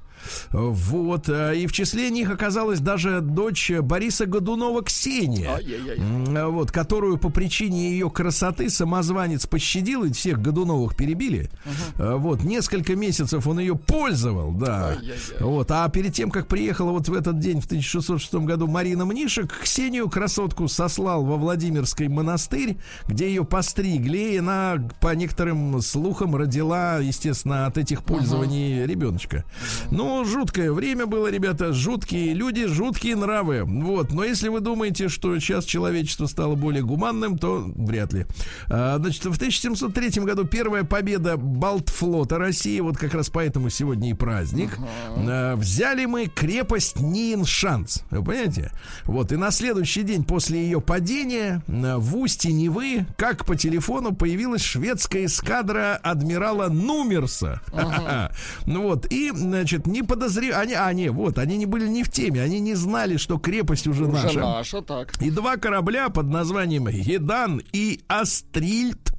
[0.51, 1.29] Вот.
[1.29, 5.49] э, И в числе них оказалась даже дочь Бориса Годунова Ксения.
[5.55, 6.45] Ай-яй-яй.
[6.51, 11.49] Вот, которую по причине ее красоты самозванец пощадил, и всех Годуновых перебили.
[11.97, 14.89] А, Вот, несколько месяцев он ее пользовал, да.
[14.89, 15.15] Ай-яй-яй.
[15.39, 19.53] Вот, а перед тем, как приехала вот в этот день, в 1606 году, Марина Мнишек,
[19.61, 26.97] Ксению красотку сослал во Владимирский монастырь, где ее постригли, и она, по некоторым слухам, родила,
[26.99, 29.43] естественно, от этих пользований ребеночка.
[29.91, 33.63] Ну, Ну, жуткое время было, ребята, жуткие люди, жуткие нравы.
[33.63, 38.25] Вот, но если вы думаете, что сейчас человечество стало более гуманным, то вряд ли.
[38.67, 44.13] А, значит, в 1703 году первая победа Балтфлота России, вот как раз поэтому сегодня и
[44.13, 44.77] праздник.
[45.15, 48.71] А, взяли мы крепость Ниншанс, вы понимаете?
[49.05, 54.13] Вот, и на следующий день после ее падения а, в устье Невы, как по телефону,
[54.13, 57.61] появилась шведская эскадра адмирала Нумерса.
[58.65, 62.09] Ну вот, и, значит, не подозревали, они, а, не, вот, они не были не в
[62.09, 64.39] теме, они не знали, что крепость уже, Уже наша.
[64.39, 65.13] наша, так.
[65.21, 69.11] И два корабля под названием Едан и Астрильд.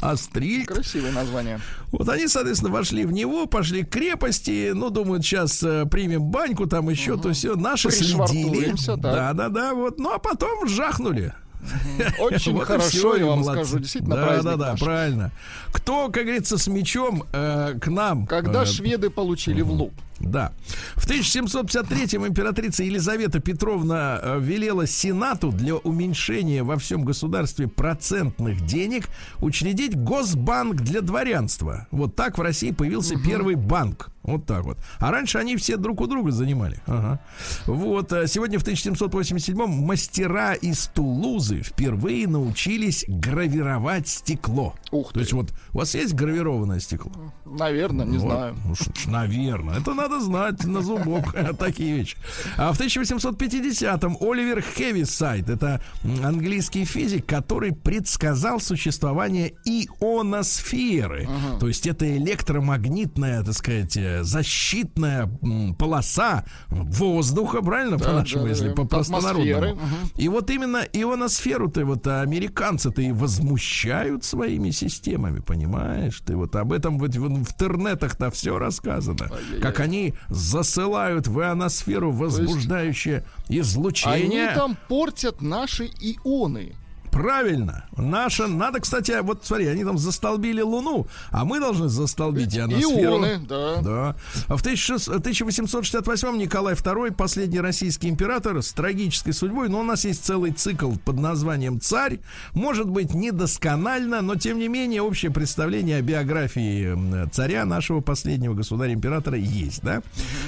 [0.00, 0.68] Астрильд.
[0.68, 1.60] Красивое название.
[1.90, 6.66] Вот они, соответственно, вошли в него, пошли к крепости, ну, думают, сейчас э, примем баньку,
[6.66, 7.56] там еще то все.
[7.56, 8.74] Наши следили.
[8.96, 9.98] Да, да, да, вот.
[9.98, 11.34] Ну, а потом жахнули.
[12.20, 13.64] Очень Вот хорошо, я вам молодцы.
[13.64, 13.78] скажу.
[13.80, 14.80] Действительно, да, да, да, наш.
[14.80, 15.32] правильно.
[15.72, 18.26] Кто, как говорится, с мечом э, к нам?
[18.26, 19.92] Когда э, шведы получили в лоб.
[20.20, 20.52] Да.
[20.96, 29.08] В 1753-м императрица Елизавета Петровна э, велела Сенату для уменьшения во всем государстве процентных денег
[29.40, 31.86] учредить Госбанк для дворянства.
[31.90, 34.10] Вот так в России появился первый банк.
[34.24, 34.76] Вот так вот.
[34.98, 36.82] А раньше они все друг у друга занимали.
[36.86, 37.18] Ага.
[37.66, 38.12] Вот.
[38.12, 44.74] э, Сегодня в 1787-м мастера из Тулузы впервые научились гравировать стекло.
[44.90, 45.20] Ух То ты.
[45.20, 47.12] есть вот у вас есть гравированное стекло?
[47.46, 48.30] Наверное, не Вот.
[48.32, 48.56] знаю.
[48.66, 49.78] Ну, что ж, наверное.
[49.78, 51.34] Это надо знать на зубок.
[51.58, 52.16] Такие вещи.
[52.56, 55.80] А в 1850-м Оливер Хевисайд, это
[56.22, 61.28] английский физик, который предсказал существование ионосферы.
[61.60, 65.30] То есть это электромагнитная, так сказать, э, защитная
[65.78, 68.74] полоса воздуха, правильно, по-нашему, да, если да.
[68.74, 69.56] по простонародному.
[69.56, 70.10] Атмосферы, мгм.
[70.16, 76.20] И вот именно ионосферу-то вот американцы-то и возмущают своими системами, понимаешь?
[76.24, 79.30] Ты вот об этом вот в интернетах-то все рассказано.
[79.60, 79.97] Как они
[80.28, 84.54] засылают в ионосферу возбуждающее Они излучение.
[84.54, 86.74] там портят наши ионы.
[87.18, 87.84] Правильно.
[87.96, 93.16] Наша, надо, кстати, вот смотри, они там застолбили Луну, а мы должны застолбить ионосферу.
[93.16, 93.76] Ионы, да.
[93.82, 94.16] Да.
[94.46, 100.04] А в 1600 1868 Николай II, последний российский император с трагической судьбой, но у нас
[100.04, 102.20] есть целый цикл под названием «Царь».
[102.52, 109.36] Может быть, недосконально, но тем не менее общее представление о биографии царя нашего последнего государя-императора
[109.36, 110.02] есть, да?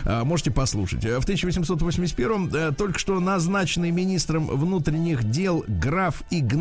[0.04, 1.02] А, можете послушать.
[1.02, 6.59] В 1881 э, только что назначенный министром внутренних дел граф Игнатьев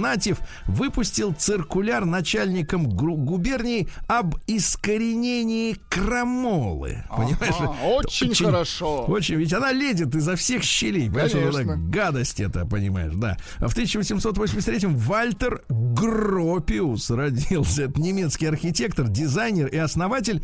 [0.65, 7.03] выпустил циркуляр начальникам губернии об искоренении крамолы.
[7.09, 7.55] Понимаешь?
[7.59, 9.05] Ага, очень хорошо.
[9.05, 11.09] Очень, ведь она ледит изо всех щелей.
[11.09, 11.59] Понимаешь, Конечно.
[11.59, 13.37] эта гадость это, понимаешь, да.
[13.57, 17.83] В 1883-м Вальтер Гропиус родился.
[17.83, 20.43] Это немецкий архитектор, дизайнер и основатель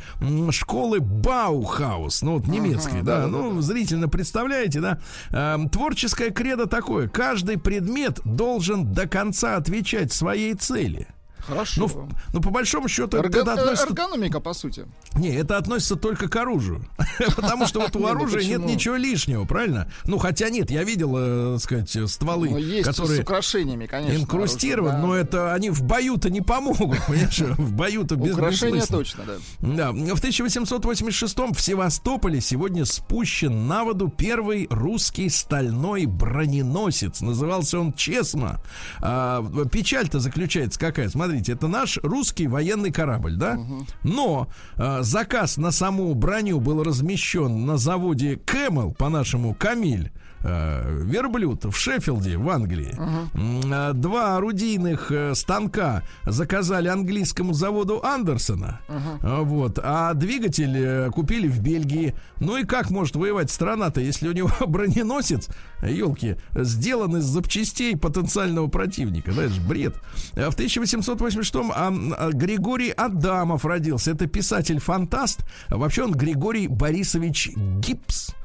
[0.51, 2.21] школы Баухаус.
[2.21, 3.27] Ну, вот немецкий, да.
[3.27, 4.99] Ну, зрительно представляете, да.
[5.31, 7.07] Эм, Творческое кредо такое.
[7.07, 11.07] Каждый предмет должен до конца отвечать своей цели.
[11.47, 11.81] Хорошо.
[11.81, 14.85] Ну, в- ну, по большому счету, Эрго- это относится Эргономика, по сути.
[15.15, 16.85] не, это относится только к оружию.
[17.35, 19.89] Потому что вот у ну оружия нет ничего лишнего, правильно?
[20.05, 24.17] Ну, хотя нет, я видел, э, так сказать, стволы, Ну, есть с которые украшениями, конечно.
[24.17, 27.39] инкрустированы, но это они в бою-то не помогут, понимаешь?
[27.39, 29.33] В бою-то без Украшения точно, да.
[29.59, 37.21] Да, в 1886 в Севастополе сегодня спущен на воду первый русский стальной броненосец.
[37.21, 38.61] Назывался он Чесма.
[39.01, 41.09] А, печаль-то заключается какая?
[41.35, 43.59] Смотрите, это наш русский военный корабль, да?
[44.03, 50.13] Но а, заказ на саму броню был размещен на заводе Camel, по-нашему Камиль.
[50.45, 52.97] Э, Верблюд в Шеффилде, в Англии.
[53.71, 58.79] А, Два орудийных э, станка заказали английскому заводу Андерсона.
[58.87, 59.79] А, Вот.
[59.81, 62.15] А двигатель э, купили в Бельгии.
[62.39, 65.49] Ну и как может воевать страна-то, если у него броненосец,
[65.81, 69.33] елки, сделан из запчастей потенциального противника?
[69.33, 69.95] Да, это же бред.
[70.35, 74.11] А В 1886-м а, а, Григорий Адамов родился.
[74.11, 75.45] Это писатель-фантаст.
[75.69, 78.35] Вообще он Григорий Борисович Гипс.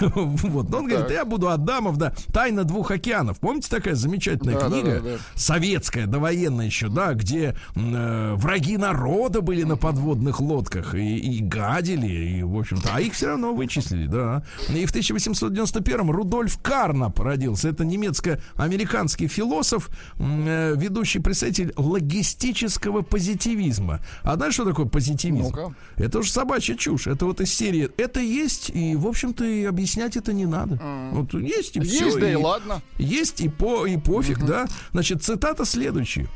[0.00, 0.70] Вот.
[0.70, 2.12] Но он говорит, я буду Адамов, да.
[2.32, 3.38] Тайна двух океанов.
[3.38, 5.18] Помните такая замечательная книга?
[5.34, 12.42] Советская, довоенная еще, да, где э, враги народа были на подводных лодках и, гадили, и,
[12.42, 14.42] в общем-то, а их все равно вычислили, да.
[14.68, 17.68] И в 1891-м Рудольф Карнап родился.
[17.68, 24.00] Это немецко-американский философ, э, ведущий представитель логистического позитивизма.
[24.22, 25.48] А знаешь, что такое позитивизм?
[25.48, 25.74] Ну-ка.
[25.96, 27.06] Это уж собачья чушь.
[27.06, 27.90] Это вот из серии.
[27.96, 29.06] Это есть, и, в
[29.36, 30.78] общем-то, и объяснять это не надо.
[31.12, 32.06] Вот есть и все.
[32.06, 32.82] Есть, да и ладно.
[32.98, 34.66] Есть и, по, и пофиг, да.
[34.92, 36.28] Значит, цитата следующая.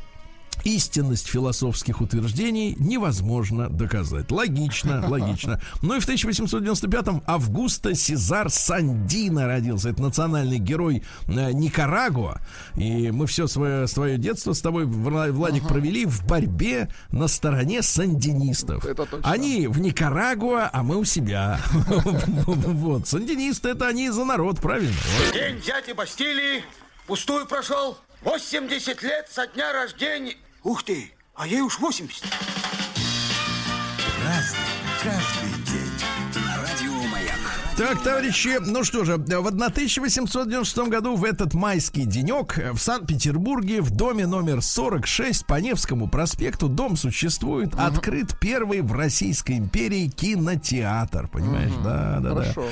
[0.63, 4.31] Истинность философских утверждений невозможно доказать.
[4.31, 5.61] Логично, логично.
[5.81, 9.89] Ну и в 1895-м Августа Сезар Сандина родился.
[9.89, 12.41] Это национальный герой э, Никарагуа.
[12.75, 18.85] И мы все свое, свое детство с тобой, Владик, провели в борьбе на стороне сандинистов.
[18.85, 19.29] Это точно.
[19.29, 21.59] Они в Никарагуа, а мы у себя.
[22.81, 23.07] Вот.
[23.07, 24.95] Сандинисты это они за народ, правильно?
[25.33, 26.63] День дяди Бастилии
[27.07, 27.97] пустую прошел.
[28.23, 30.35] 80 лет со дня рождения.
[30.63, 32.23] Ух ты, а ей уж 80.
[34.23, 34.59] Разный,
[35.01, 35.91] каждый день.
[36.55, 37.39] Радио Маяк.
[37.75, 43.89] Так, товарищи, ну что же, в 1896 году в этот майский денек в Санкт-Петербурге в
[43.89, 51.73] доме номер 46 по Невскому проспекту дом существует, открыт первый в Российской империи кинотеатр, понимаешь?
[51.83, 52.43] Да, да, да.
[52.43, 52.65] Хорошо.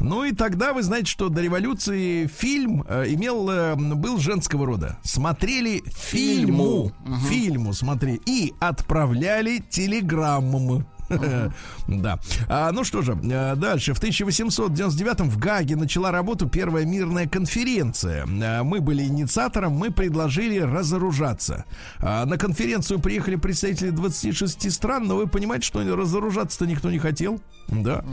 [0.00, 4.98] Ну и тогда вы знаете, что до революции фильм э, имел э, был женского рода.
[5.02, 6.92] Смотрели фильму,
[7.28, 10.86] фильму смотрели и отправляли телеграммам.
[11.86, 12.18] Да.
[12.48, 13.92] А, ну что же, э, дальше.
[13.94, 18.26] В 1899 в Гаге начала работу первая мирная конференция.
[18.26, 21.64] Э, Мы были инициатором, мы предложили разоружаться.
[22.00, 27.40] А, На конференцию приехали представители 26 стран, но вы понимаете, что разоружаться-то никто не хотел.
[27.68, 28.04] Да.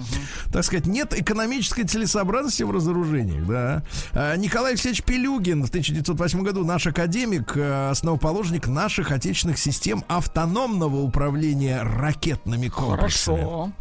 [0.52, 3.84] Так сказать, нет экономической целесообразности в разоружениях, да.
[4.14, 10.98] А, Николай Алексеевич Пелюгин в 1908 году наш академик, э, основоположник наших отечественных систем автономного
[10.98, 12.68] управления ракетными.
[12.90, 13.72] Хорошо.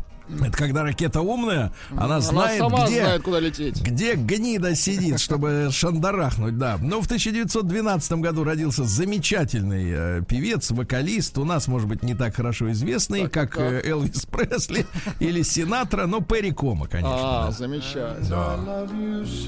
[0.45, 3.83] Это когда ракета умная, она Она знает, сама где, знает, куда лететь.
[3.83, 6.79] где гнида сидит, чтобы шандарахнуть, да.
[6.81, 12.37] Но в 1912 году родился замечательный э, певец, вокалист, у нас, может быть, не так
[12.37, 13.85] хорошо известный, Так, как так.
[13.85, 14.87] э, Элвис Пресли
[15.19, 17.11] или Синатра, но Перри Кома, конечно.
[17.13, 17.51] А, да.
[17.51, 18.87] замечательно.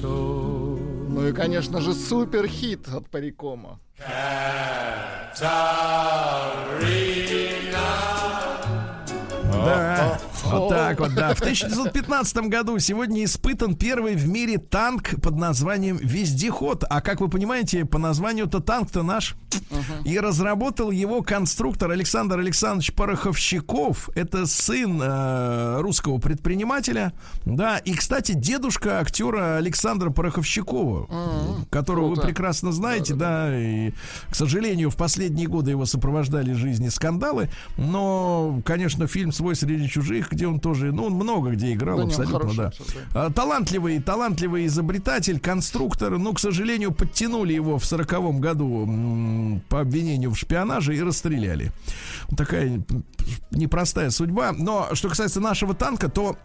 [0.01, 3.79] Ну и, конечно же, супер хит от Парикома.
[9.65, 10.17] Да,
[10.59, 11.33] вот так вот, да.
[11.33, 16.83] В 1915 году сегодня испытан первый в мире танк под названием «Вездеход».
[16.89, 19.35] А как вы понимаете, по названию-то танк-то наш.
[20.03, 24.09] И разработал его конструктор Александр Александрович Пороховщиков.
[24.15, 27.13] Это сын э, русского предпринимателя.
[27.45, 33.91] Да, и, кстати, дедушка актера Александра Пороховщикова, которого вы прекрасно знаете, да, и,
[34.29, 40.31] к сожалению, в последние годы его сопровождали жизни скандалы, но, конечно, фильм «Свой среди чужих»,
[40.31, 42.67] где он тоже, ну, он много где играл, Да абсолютно, хороший да.
[42.67, 49.61] актер, А, Талантливый, талантливый изобретатель, конструктор, ну, к сожалению, подтянули его в сороковом году м,
[49.69, 51.71] по обвинению в шпионаже и расстреляли.
[52.35, 52.81] Такая
[53.51, 54.51] непростая судьба.
[54.57, 56.35] Но что касается нашего танка, то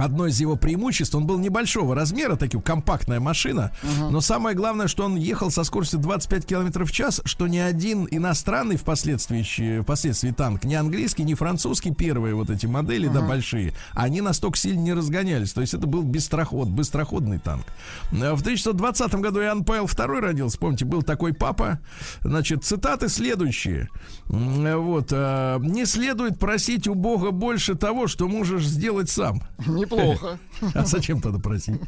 [0.00, 3.70] Одно из его преимуществ, он был небольшого размера, такая компактная машина,
[4.10, 8.08] но самое главное, что он ехал со скоростью 25 км в час, что ни один
[8.10, 14.20] иностранный впоследствии, впоследствии танк, ни английский, ни французский, первые вот эти модели, да, большие, они
[14.22, 17.66] настолько сильно не разгонялись, то есть это был быстроход, быстроходный танк.
[18.12, 21.78] Э, В 1920 году Иоанн Павел II родился, помните, был такой папа,
[22.22, 23.88] значит, цитаты следующие,
[24.24, 29.42] вот, э, не следует просить у Бога больше того, что можешь сделать сам.
[29.90, 30.38] Неплохо.
[30.74, 31.80] А зачем тогда просить?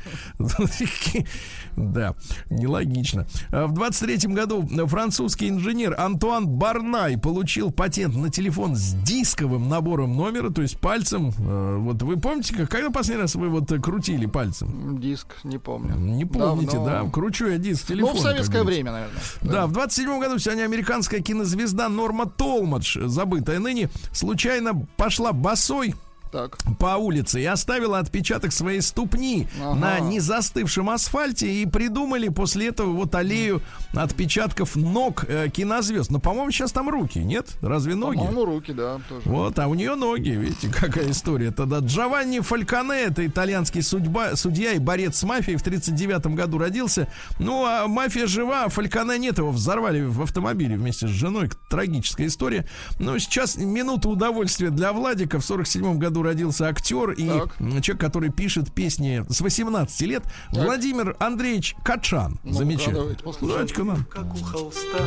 [1.77, 2.15] Да,
[2.51, 3.27] нелогично.
[3.51, 10.51] В 23 году французский инженер Антуан Барнай получил патент на телефон с дисковым набором номера,
[10.51, 11.33] то есть пальцем.
[11.39, 14.99] Э, Вот вы помните, как- когда последний раз вы вот крутили пальцем?
[15.01, 15.95] Диск, не помню.
[15.97, 17.05] Не помните, Давно.
[17.05, 17.11] да?
[17.11, 18.15] Кручу я диск Ну, телефона.
[18.15, 19.21] в советское время, наверное.
[19.43, 25.95] Да, в 27 году сегодня американская кинозвезда Норма Толмадж, забытая ныне, случайно пошла босой
[26.33, 26.57] Так.
[26.79, 29.75] по улице и оставила отпечаток своей ступни Ага.
[29.79, 33.61] на незастывшем асфальте и придумали после этого вот аллею
[33.95, 36.11] отпечатков ног э, кинозвезд.
[36.11, 37.49] Но, по-моему, сейчас там руки, нет?
[37.61, 38.17] Разве ноги?
[38.19, 39.29] По-моему, руки, да, тоже.
[39.29, 41.51] Вот, а у нее ноги, видите, какая история.
[41.51, 47.09] Тогда Джованни Фальконе, это итальянский судьба, судья и борец с мафией, в 39 году родился.
[47.39, 51.51] Ну, а мафия жива, а Фальконе нет, его взорвали в автомобиле вместе с женой.
[51.69, 52.67] Трагическая история.
[52.99, 55.39] Но сейчас минута удовольствия для Владика.
[55.39, 57.57] В 47 году родился актер и Так.
[57.59, 60.23] человек, который пишет песни с 18 лет.
[60.51, 62.39] Владимир Андреевич Качан.
[62.43, 63.17] Ну-ка, Замечательно.
[63.41, 64.05] Давайте-ка нам.
[64.05, 64.99] как у холста.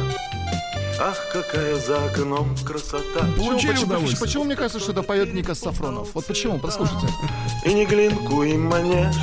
[1.00, 3.04] Ах, какая за окном красота.
[3.20, 4.20] Почему, Получили почему- удовольствие.
[4.22, 6.10] почему мне кажется, что это поет Ника Сафронов?
[6.14, 6.58] Вот почему?
[6.58, 7.08] Послушайте.
[7.66, 9.16] И не глинку, и манеж.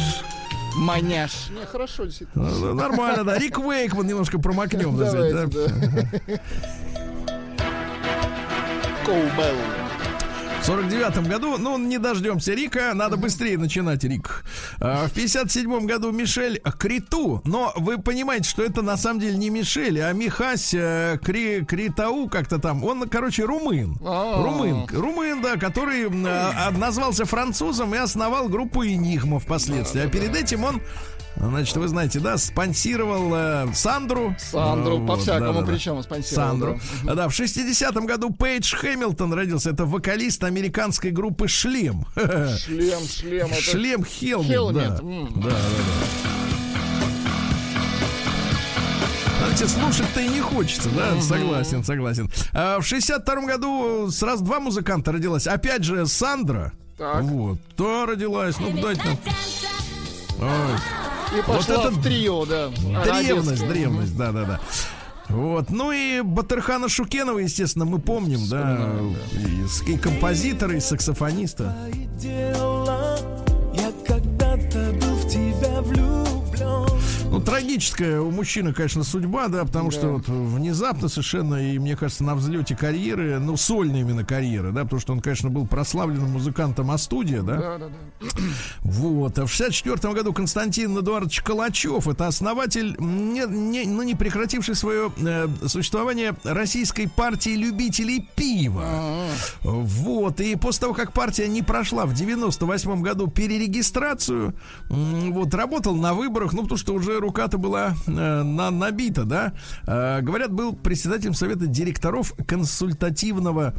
[0.76, 1.48] Маняш.
[1.50, 2.48] Не, хорошо, действительно.
[2.50, 3.38] Ну, Нормально, да.
[3.38, 4.96] Рик Вейкман немножко промокнем.
[4.98, 5.46] так Давайте, да.
[6.26, 6.40] да.
[9.04, 9.56] Коубелл.
[10.62, 14.44] В 49 году, ну, не дождемся Рика, надо быстрее начинать, Рик.
[14.78, 19.50] А, в 57 году Мишель Криту, но вы понимаете, что это на самом деле не
[19.50, 22.84] Мишель, а Михась э, Кри, Критау как-то там.
[22.84, 23.98] Он, короче, румын.
[24.04, 24.40] А.
[24.40, 30.02] Румын, румын, да, который м, а, назвался французом и основал группу Энигма впоследствии.
[30.02, 30.80] А перед этим он
[31.36, 34.36] Значит, вы знаете, да, спонсировал э, Сандру.
[34.38, 35.72] Сандру, Э, по вот, всякому да-да-да.
[35.72, 36.48] причем спонсировал.
[36.50, 36.80] Сандру.
[37.04, 37.14] да.
[37.14, 39.70] Да, в 60-м году Пейдж Хэмилтон родился.
[39.70, 42.06] Это вокалист американской группы Шлем.
[42.14, 43.46] Шлем, шлем.
[43.46, 44.46] это- Шлем Хелмет.
[44.50, 45.02] Хелмет, Да.
[45.02, 45.32] м.
[45.36, 45.56] да, да, да.
[49.38, 51.20] Знаете, слушать-то и не хочется, да?
[51.20, 52.30] Согласен, согласен.
[52.52, 55.46] А в 62-м году сразу два музыканта родилось.
[55.46, 56.72] Опять же, Сандра.
[56.96, 57.22] Так.
[57.22, 57.58] Вот.
[57.76, 58.56] То родилась.
[58.60, 59.18] Ну, дайте нам.
[60.40, 60.78] Ой.
[61.36, 62.68] И пошла это в трио, да.
[63.04, 64.60] Древность, древность, да, да, да.
[65.28, 68.90] Вот, ну и Батырхана Шукенова, естественно, мы помним, да,
[69.86, 71.74] и, и композитора, и саксофониста.
[77.52, 82.34] Трагическая у мужчины, конечно, судьба, да, потому что вот внезапно совершенно, и мне кажется, на
[82.34, 87.42] взлете карьеры, ну, сольной именно карьеры, да, потому что он, конечно, был прославленным музыкантом А-студия,
[87.42, 88.28] да, Да, да, да.
[88.82, 89.38] Вот.
[89.38, 95.12] А в 64 году Константин Эдуардович Калачев это основатель, не, не, ну, не прекративший свое
[95.18, 99.26] э, существование Российской партии любителей пива.
[99.62, 100.40] Вот.
[100.40, 104.54] И после того, как партия не прошла в 98 году перерегистрацию,
[104.88, 109.52] вот, работал на выборах, ну, потому что уже рука-то была э, на, набита, да.
[109.86, 113.74] Э, говорят, был председателем совета директоров консультативного,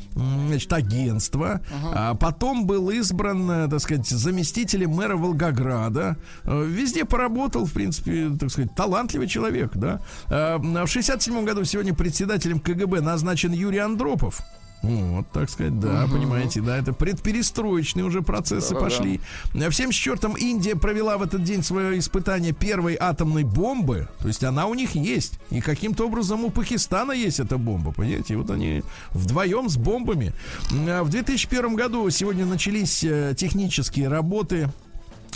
[0.48, 1.62] значит, агентства.
[1.94, 6.18] А потом был избран, э, так сказать, заместителем мэра Волгограда.
[6.44, 10.02] Э, Везде поработал, в принципе, так сказать, талантливый человек, да.
[10.30, 14.42] Э, В 67 году сегодня председателем КГБ назначен Юрий Андропов.
[14.84, 19.22] Вот, так сказать, да, понимаете, да, это предперестроечные уже процессы пошли.
[19.54, 24.66] В 74-м Индия провела в этот день свое испытание первой атомной бомбы, то есть она
[24.66, 28.84] у них есть, и каким-то образом у Пакистана есть эта бомба, понимаете, и вот они
[29.12, 30.34] вдвоем с бомбами.
[30.72, 34.70] А В 2001 году сегодня начались э, технические работы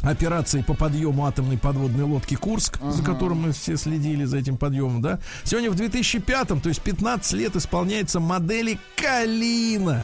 [0.01, 5.01] операции по подъему атомной подводной лодки Курск, за которым мы все следили за этим подъемом,
[5.01, 5.19] да.
[5.43, 10.03] Сегодня в 2005, то есть 15 лет исполняется модели Калина.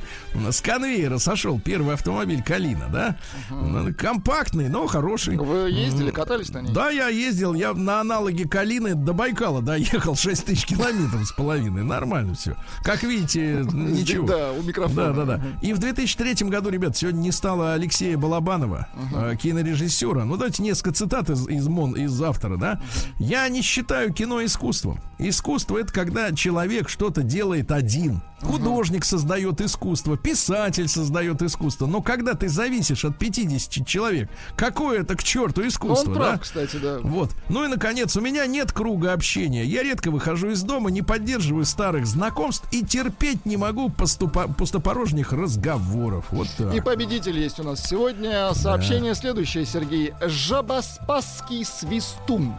[0.49, 3.17] С конвейера сошел первый автомобиль Калина, да.
[3.49, 5.37] Ну, Компактный, но хороший.
[5.37, 6.73] Вы ездили, катались на ней?
[6.73, 11.83] Да, я ездил, я на аналоге Калины до Байкала доехал 6 тысяч километров с половиной.
[11.83, 12.55] Нормально все.
[12.83, 14.27] Как видите, ничего.
[14.27, 15.13] Да, у микрофона.
[15.13, 15.43] Да, да, да.
[15.61, 19.35] И в 2003 году, ребят, сегодня не стало Алексея Балабанова, э,
[19.83, 20.25] кинорежиссера.
[20.25, 22.81] Ну, давайте несколько цитат из, из, Мон, из автора, да.
[23.19, 24.99] Я не считаю кино искусством.
[25.19, 28.21] Искусство это когда человек что-то делает один.
[28.43, 31.87] Художник создает искусство, писатель создает искусство.
[31.87, 36.37] Но когда ты зависишь от 50 человек, какое это к черту искусство, он прав, да?
[36.39, 36.99] кстати, да.
[36.99, 37.31] Вот.
[37.47, 39.63] Ну и, наконец, у меня нет круга общения.
[39.63, 45.31] Я редко выхожу из дома, не поддерживаю старых знакомств и терпеть не могу поступа- пустопорожних
[45.31, 46.25] разговоров.
[46.31, 46.75] Вот так.
[46.75, 48.53] И победитель есть у нас сегодня.
[48.53, 50.13] Сообщение следующее, Сергей.
[50.21, 52.53] Жабоспасский свистун.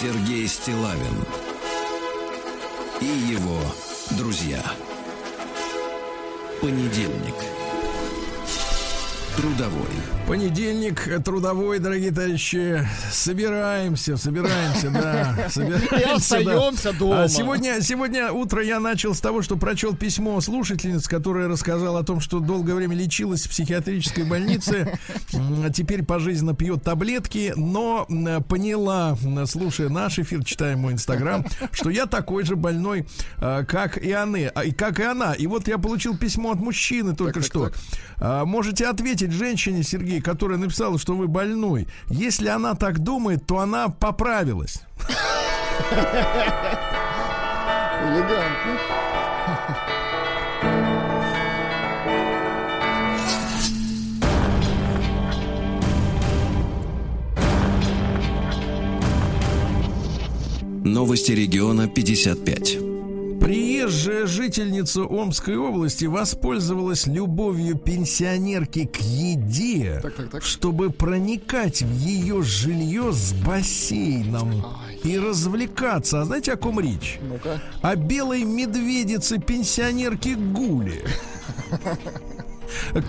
[0.00, 1.24] Сергей Стилавин
[3.00, 3.60] и его
[4.16, 4.60] друзья.
[6.60, 7.36] Понедельник.
[9.38, 9.86] Трудовой.
[10.26, 12.84] Понедельник, трудовой, дорогие товарищи.
[13.10, 15.48] Собираемся, собираемся, да.
[15.48, 16.54] Собираемся, И да.
[16.56, 17.22] остаемся дома.
[17.22, 22.02] А сегодня, сегодня утро я начал с того, что прочел письмо слушательницы, которая рассказала о
[22.02, 24.98] том, что долгое время лечилась в психиатрической больнице,
[25.32, 28.06] а теперь пожизненно пьет таблетки, но
[28.48, 29.16] поняла,
[29.46, 34.38] слушая наш эфир, читая мой инстаграм, что я такой же больной, а, как и она,
[34.54, 35.32] а, и как и она.
[35.34, 37.64] И вот я получил письмо от мужчины только так, что.
[37.66, 37.78] так.
[38.18, 41.86] А, Можете ответить женщине, Сергей, которая написала, что вы больной.
[42.08, 44.82] Если она так думает, то она поправилась.
[48.04, 48.78] Элегантно.
[60.84, 62.87] Новости региона 55.
[63.48, 70.42] Приезжая жительница Омской области воспользовалась любовью пенсионерки к еде, Так, так, так.
[70.42, 74.62] чтобы проникать в ее жилье с бассейном
[75.02, 76.20] и развлекаться.
[76.20, 77.18] А знаете, о ком речь?
[77.22, 77.62] Ну-ка.
[77.80, 81.06] О белой медведице пенсионерке Гуле.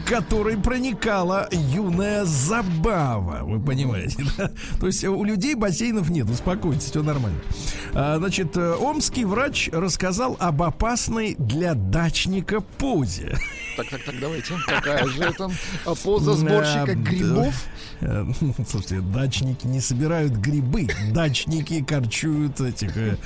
[0.05, 3.39] которой проникала юная забава.
[3.43, 4.51] Вы понимаете, да?
[4.79, 7.39] То есть у людей бассейнов нет, успокойтесь, все нормально.
[7.93, 13.37] А, значит, э, омский врач рассказал об опасной для дачника позе.
[13.77, 14.53] Так, так, так, давайте.
[14.67, 15.49] Какая же это
[15.85, 17.53] а, поза сборщика грибов?
[18.01, 18.25] э,
[18.67, 23.17] Слушайте, дачники не собирают грибы, дачники корчуют этих э,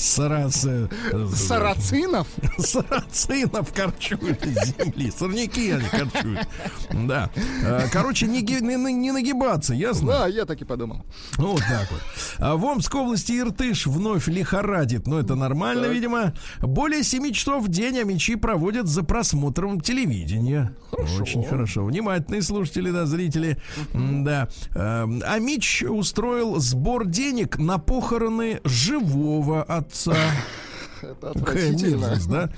[0.00, 0.88] сарац, э,
[1.34, 2.26] Сарацинов?
[2.58, 6.48] сарацинов корчуют из земли, сорняки они корчуют.
[6.92, 7.30] Да.
[7.64, 10.08] Э, Короче, не, не- не нагибаться, ясно?
[10.08, 11.04] Да, я так и подумал.
[11.38, 12.00] Ну, Вот так вот.
[12.38, 15.06] А в Омской области Иртыш вновь лихорадит.
[15.06, 15.92] Но это нормально, Так.
[15.92, 16.34] видимо.
[16.60, 20.74] Более 7 часов в день амичи проводят за просмотром телевидения.
[20.92, 21.84] Очень хорошо.
[21.84, 23.58] Внимательные слушатели, да, зрители.
[23.94, 24.48] М, Да.
[24.74, 30.14] Эм, Амич устроил сбор денег на похороны живого отца.
[31.02, 32.18] Это отвратительно.
[32.28, 32.50] да?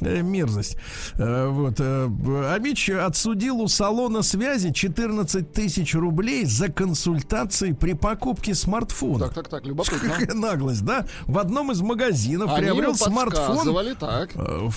[0.00, 0.76] Э, Мерзость.
[1.14, 1.76] Э, Вот.
[1.78, 2.08] э,
[2.54, 9.26] Амич отсудил у салона связи 14 тысяч рублей за консультации при покупке смартфона.
[9.26, 10.10] Так, так, так, любопытно.
[10.10, 11.06] Какая наглость, да?
[11.26, 13.96] В одном из магазинов Они приобрел смартфон.
[13.98, 14.30] так.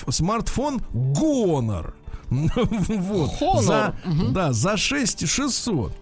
[0.08, 1.94] Смартфон Гонор.
[2.30, 3.30] Вот.
[3.40, 3.62] Honor.
[3.62, 3.94] За,
[4.30, 5.92] Да, за 6600.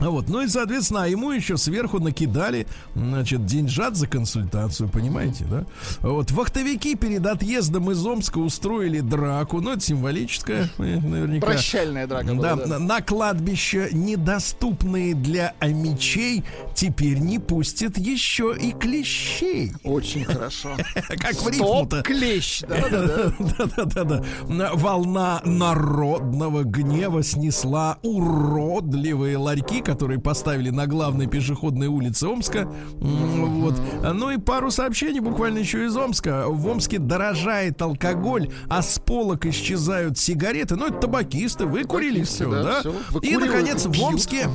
[0.00, 5.64] Вот, ну и, соответственно, а ему еще сверху накидали, значит, деньжат за консультацию, понимаете, да?
[6.00, 11.46] Вот, вахтовики перед отъездом из Омска устроили драку, ну, это символическая, э, наверняка.
[11.46, 12.78] Прощальная драка была, Да, да.
[12.78, 19.72] на, кладбище, недоступные для амичей, теперь не пустят еще и клещей.
[19.84, 20.76] Очень хорошо.
[21.08, 22.02] Как в рифму-то.
[22.02, 22.62] Клещ.
[22.62, 24.22] Да-да-да.
[24.74, 32.68] Волна народного гнева снесла уродливые ларьки, которые поставили на главной пешеходной улице Омска.
[32.94, 33.74] Вот.
[34.14, 36.44] Ну и пару сообщений буквально еще из Омска.
[36.48, 40.76] В Омске дорожает алкоголь, а с полок исчезают сигареты.
[40.76, 42.80] Ну, это табакисты, выкурили все, да, да?
[42.80, 42.90] всё.
[42.90, 44.04] И, Выкуривают, наконец, в пьют.
[44.04, 44.48] Омске,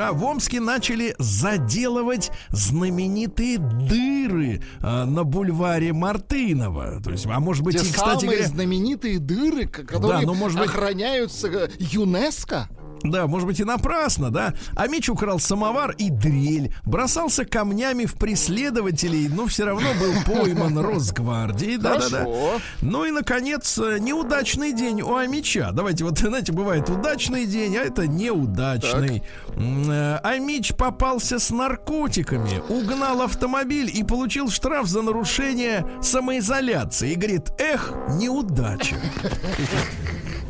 [0.00, 7.00] а, в Омске начали заделывать знаменитые дыры а, на бульваре Мартынова.
[7.02, 10.58] То есть, а может быть, Те и, кстати самые говоря, знаменитые дыры, которые но, может
[10.58, 12.68] быть- охраняются э, ЮНЕСКО.
[13.04, 14.54] Да, может быть и напрасно, да.
[14.76, 20.78] А Мич украл самовар и дрель, бросался камнями в преследователей, но все равно был пойман
[20.78, 21.76] Росгвардией.
[21.78, 22.18] Да, да, да.
[22.18, 22.60] Хорошо.
[22.80, 25.70] Ну и, наконец, э, неудачный день у Амича.
[25.72, 29.22] Давайте, вот, знаете, бывает удачный день, а это неудачный.
[29.56, 37.12] М, э, Амич попался с наркотиками, угнал автомобиль и получил штраф за нарушение самоизоляции.
[37.12, 38.96] И говорит, эх, неудача.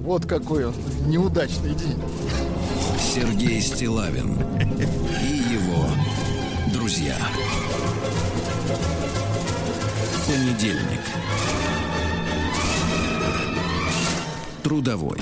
[0.00, 0.74] Вот какой он
[1.06, 1.98] неудачный день.
[2.98, 4.38] Сергей Стилавин
[5.22, 5.86] и его
[6.72, 7.16] друзья.
[10.26, 11.00] Понедельник.
[14.62, 15.18] Трудовой.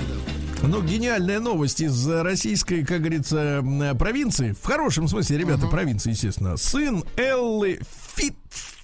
[0.62, 3.64] Ну, гениальная новость из российской, как говорится,
[3.98, 4.54] провинции.
[4.60, 6.56] В хорошем смысле, ребята, провинции, естественно.
[6.56, 7.80] Сын Эллы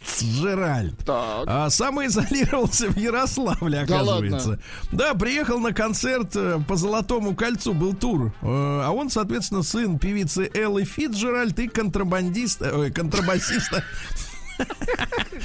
[0.04, 0.98] Фитцжеральд.
[1.04, 1.44] Так.
[1.46, 4.58] А самоизолировался в Ярославле, Да оказывается.
[4.92, 8.32] Да, приехал на концерт э, по Золотому кольцу, был тур.
[8.42, 13.82] Э, А он, соответственно, сын певицы Эллы Фитцжеральд и контрабандиста, ой, контрабасиста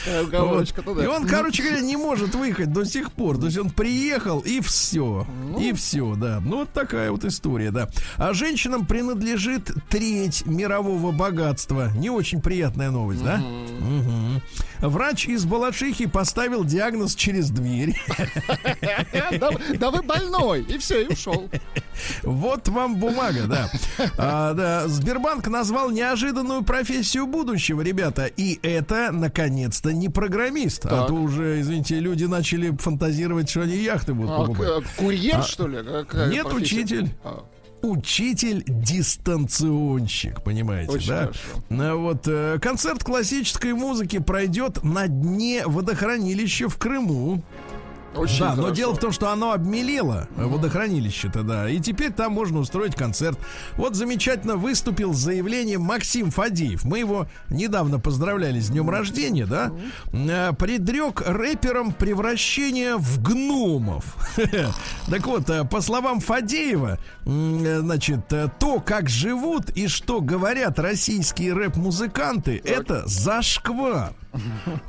[0.05, 1.03] Да.
[1.03, 3.37] И он, короче говоря, не может выехать до сих пор.
[3.37, 5.25] То есть он приехал и все.
[5.43, 5.59] Ну.
[5.59, 6.39] И все, да.
[6.43, 7.89] Ну, вот такая вот история, да.
[8.17, 11.89] А женщинам принадлежит треть мирового богатства.
[11.95, 13.41] Не очень приятная новость, да?
[14.79, 17.95] Врач из Балашихи поставил диагноз через дверь.
[19.79, 20.61] Да, вы больной.
[20.63, 21.49] И все, и ушел.
[22.23, 23.69] Вот вам бумага, да.
[24.17, 24.87] А, да.
[24.87, 28.25] Сбербанк назвал неожиданную профессию будущего, ребята.
[28.25, 30.85] И это, наконец-то, не программист.
[30.85, 34.83] А то уже, извините, люди начали фантазировать, что они яхты будут А, покупать.
[34.97, 35.77] курьер, А, что ли?
[35.83, 36.77] Какая нет, профессия?
[36.81, 37.09] учитель.
[37.23, 37.43] А,
[37.81, 41.19] Учитель-дистанционщик, понимаете, Очень да?
[41.21, 41.39] хорошо.
[41.69, 47.41] А Вот э, концерт классической музыки пройдет на дне водохранилища в Крыму.
[48.15, 48.75] Очень да, но хорошо.
[48.75, 51.69] дело в том, что оно обмелело, э, водохранилище-то, да.
[51.69, 53.37] И теперь там можно устроить концерт.
[53.75, 56.83] Вот замечательно выступил с заявлением Максим Фадеев.
[56.83, 59.71] Мы его недавно поздравляли с днем рождения, да.
[60.11, 64.15] Э, Предрек рэперам превращение в гномов.
[65.09, 68.21] Так вот, э, по словам Фадеева, э, значит,
[68.59, 74.13] то, как живут и что говорят российские рэп-музыканты, это зашквар.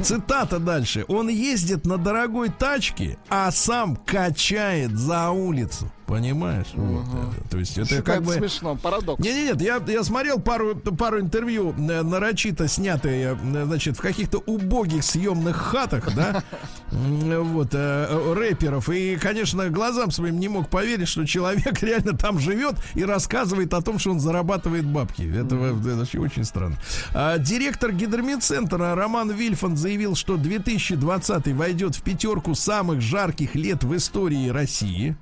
[0.03, 1.05] Цитата дальше.
[1.09, 5.91] Он ездит на дорогой тачке, а сам качает за улицу.
[6.11, 6.67] Понимаешь?
[6.75, 7.49] Вот это.
[7.51, 8.33] То есть это Что-то как это бы...
[8.35, 9.23] смешно, парадокс.
[9.23, 14.01] Не, не, нет, я, я смотрел пару, пару интервью э, нарочито снятые, э, значит, в
[14.01, 16.43] каких-то убогих съемных хатах, да.
[16.91, 18.89] вот, э, рэперов.
[18.89, 23.81] И, конечно, глазам своим не мог поверить, что человек реально там живет и рассказывает о
[23.81, 25.23] том, что он зарабатывает бабки.
[25.23, 26.77] Это, это вообще очень странно.
[27.15, 33.95] А, директор гидромедцентра Роман Вильфанд заявил, что 2020 войдет в пятерку самых жарких лет в
[33.95, 35.17] истории России.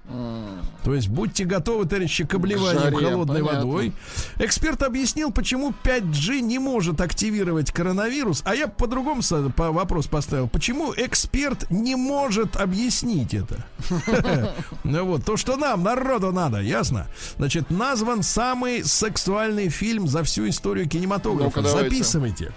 [0.85, 3.67] То есть будьте готовы, товарищи, к обливанию Жаре, холодной понятно.
[3.67, 3.93] водой.
[4.39, 8.43] Эксперт объяснил, почему 5G не может активировать коронавирус.
[8.45, 9.23] А я по-другому
[9.57, 10.49] по вопрос поставил.
[10.49, 13.67] Почему эксперт не может объяснить это?
[14.85, 17.07] Ну вот, то, что нам, народу надо, ясно?
[17.37, 21.63] Значит, назван самый сексуальный фильм за всю историю кинематографа.
[21.63, 22.53] Записывайте.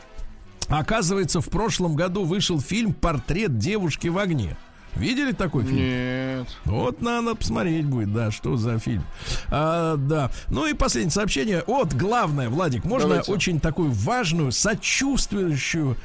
[0.68, 4.56] Оказывается, в прошлом году вышел фильм «Портрет девушки в огне».
[4.96, 5.78] Видели такой фильм?
[5.78, 6.48] Нет.
[6.66, 9.04] Вот надо посмотреть будет, да, что за фильм.
[9.50, 10.32] А, да.
[10.50, 11.64] Ну и последнее сообщение.
[11.66, 13.32] Вот главное, Владик, можно Давайте.
[13.32, 15.96] очень такую важную, сочувствующую,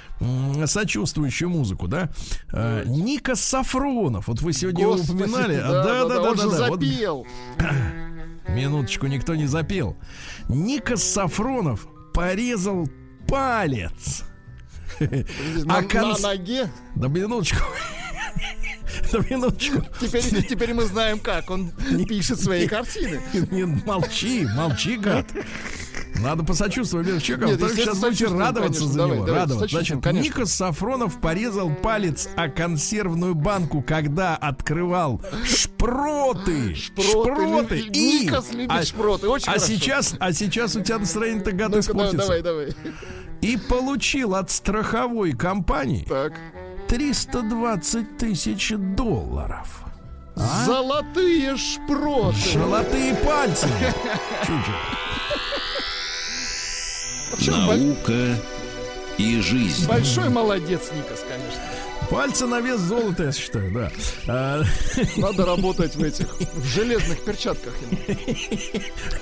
[0.66, 2.10] сочувствующую музыку, да?
[2.52, 4.28] А, Ника Сафронов.
[4.28, 5.54] Вот вы сегодня его Господи, упоминали.
[5.56, 6.68] А, да, да, да, он же да.
[6.68, 7.26] Вот запел.
[8.48, 9.96] минуточку, никто не запел.
[10.48, 12.88] Ника Сафронов порезал
[13.28, 14.22] палец.
[15.00, 16.70] На, А конс- на ноге.
[16.94, 17.58] Да минуточку.
[19.12, 19.82] Да минуточку.
[20.00, 21.70] Теперь, теперь мы знаем, как он
[22.08, 23.20] пишет свои картины.
[23.50, 25.26] Не, молчи, молчи, гад.
[26.20, 28.86] Надо посочувствовать Лер Человеку, Нет, сейчас будете радоваться конечно.
[28.88, 29.26] за Давай, него.
[29.26, 29.76] давай, радоваться.
[29.76, 30.26] Значит, конечно.
[30.26, 36.74] Никос Сафронов порезал палец о консервную банку, когда открывал шпроты.
[36.74, 37.76] Шпроты.
[37.76, 38.24] Лю- И...
[38.24, 39.66] Никос любит а, шпроты, очень а хорошо.
[39.66, 42.16] сейчас, а сейчас у тебя настроение-то гад Ну-ка, да- испортится.
[42.18, 42.68] давай, давай.
[43.42, 46.32] И получил от страховой компании Так.
[46.88, 49.82] 320 тысяч долларов.
[50.36, 50.64] А?
[50.64, 52.36] Золотые шпроты.
[52.52, 53.68] Золотые пальцы.
[57.46, 58.36] Наука
[59.18, 59.86] и жизнь.
[59.86, 61.62] Большой молодец, Никас, конечно.
[62.10, 63.90] Пальцы на вес золота, я считаю, да.
[64.28, 64.62] А,
[65.16, 67.74] Надо работать в этих, в железных перчатках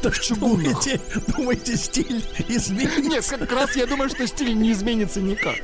[0.02, 1.00] так думаете,
[1.36, 3.00] думаете, стиль изменится?
[3.36, 5.56] Нет, как раз я думаю, что стиль не изменится никак.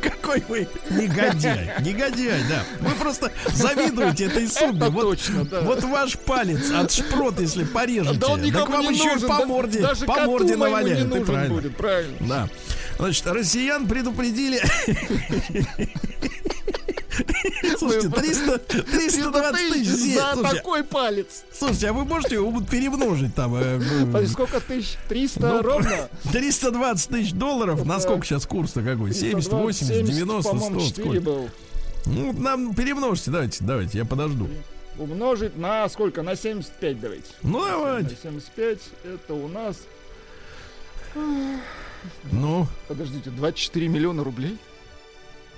[0.00, 2.64] Какой вы негодяй, негодяй, да.
[2.80, 4.86] Вы просто завидуете этой судьбе.
[4.86, 5.60] Это Вот, точно, да.
[5.60, 9.24] вот ваш палец от шпрот, если порежете, Да он так вам еще нужен.
[9.26, 11.08] и по морде, даже по морде наваляют.
[11.08, 11.54] нужен правильно.
[11.54, 12.16] будет, правильно.
[12.20, 12.48] Да.
[12.98, 14.60] Значит, россиян предупредили.
[17.78, 19.88] Слушайте, 300, 320 тысяч.
[20.14, 21.44] за слушайте, такой палец.
[21.52, 23.54] Слушайте, а вы можете его перемножить там?
[23.56, 23.80] э,
[24.14, 24.96] э, сколько тысяч?
[25.08, 26.08] 300 Ну, ровно?
[26.32, 27.84] 320 тысяч долларов.
[27.84, 29.12] На сколько сейчас курс-то какой?
[29.12, 30.50] 70, 80, 90, 100?
[30.50, 31.20] по-моему, 4 Сколько?
[31.20, 31.50] был.
[32.06, 34.48] Ну, нам перемножьте, давайте, давайте, я подожду.
[34.96, 36.22] Умножить на сколько?
[36.22, 37.26] На 75 давайте.
[37.42, 38.16] Ну, На давайте.
[38.22, 39.76] 75 это у нас...
[42.30, 44.56] Ну, Подождите, 24 миллиона рублей?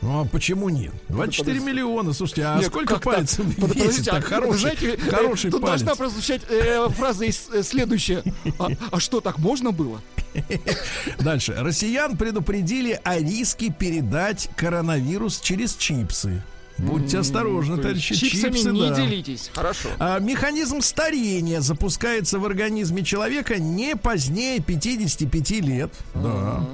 [0.02, 0.92] Ну а почему нет?
[1.08, 1.72] 24 подожди.
[1.72, 3.02] миллиона, слушайте, а Нет, сколько так?
[3.02, 4.06] пальцев Под- весит?
[4.06, 5.82] Так а, хороший, знаете, э, хороший Тут палец.
[5.82, 8.22] должна прозвучать э, фраза из- э, следующая.
[8.58, 10.00] А, а что, так можно было?
[11.18, 11.54] Дальше.
[11.58, 16.42] Россиян предупредили о риске передать коронавирус через чипсы.
[16.80, 18.14] Будьте осторожны, То есть товарищи.
[18.14, 18.96] Чипсами чипсы, не да.
[18.96, 19.50] делитесь.
[19.54, 19.88] Хорошо.
[19.98, 25.92] А, механизм старения запускается в организме человека не позднее 55 лет.
[26.14, 26.64] Да.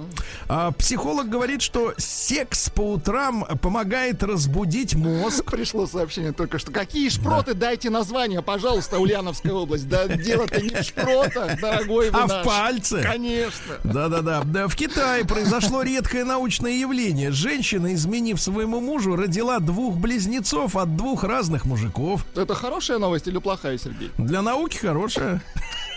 [0.49, 5.45] А, психолог говорит, что секс по утрам помогает разбудить мозг.
[5.51, 6.71] Пришло сообщение только что.
[6.71, 7.55] Какие шпроты?
[7.55, 9.89] Дайте название, пожалуйста, Ульяновская область.
[9.89, 12.47] Да дело-то не в шпротах, дорогой вы А в наш.
[12.47, 13.03] пальце?
[13.03, 13.75] Конечно.
[13.83, 14.43] Да-да-да.
[14.45, 17.33] Да, В Китае произошло редкое научное явление.
[17.33, 22.25] Женщина, изменив своему мужу, родила двух близнецов от двух разных мужиков.
[22.35, 24.11] Это хорошая новость или плохая, Сергей?
[24.19, 25.43] Для науки хорошая.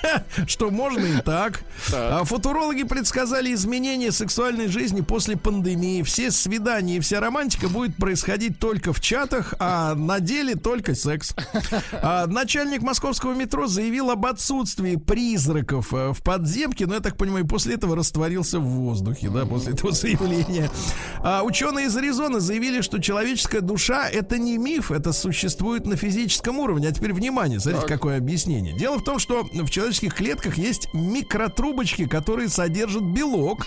[0.47, 1.61] Что можно и так.
[1.89, 2.21] Так.
[2.21, 6.01] А футурологи предсказали изменение сексуальной жизни после пандемии.
[6.03, 11.35] Все свидания и вся романтика будет происходить только в чатах, а на деле только секс.
[12.01, 17.45] А начальник московского метро заявил об отсутствии призраков э, в подземке, но я так понимаю,
[17.45, 20.69] после этого растворился в воздухе, да, после этого заявления.
[21.21, 26.59] А ученые из Аризоны заявили, что человеческая душа это не миф, это существует на физическом
[26.59, 26.87] уровне.
[26.87, 28.77] А теперь внимание, смотрите, какое объяснение.
[28.77, 33.65] Дело в том, что в человеческих клетках есть микротрубочки, которые содержат белок.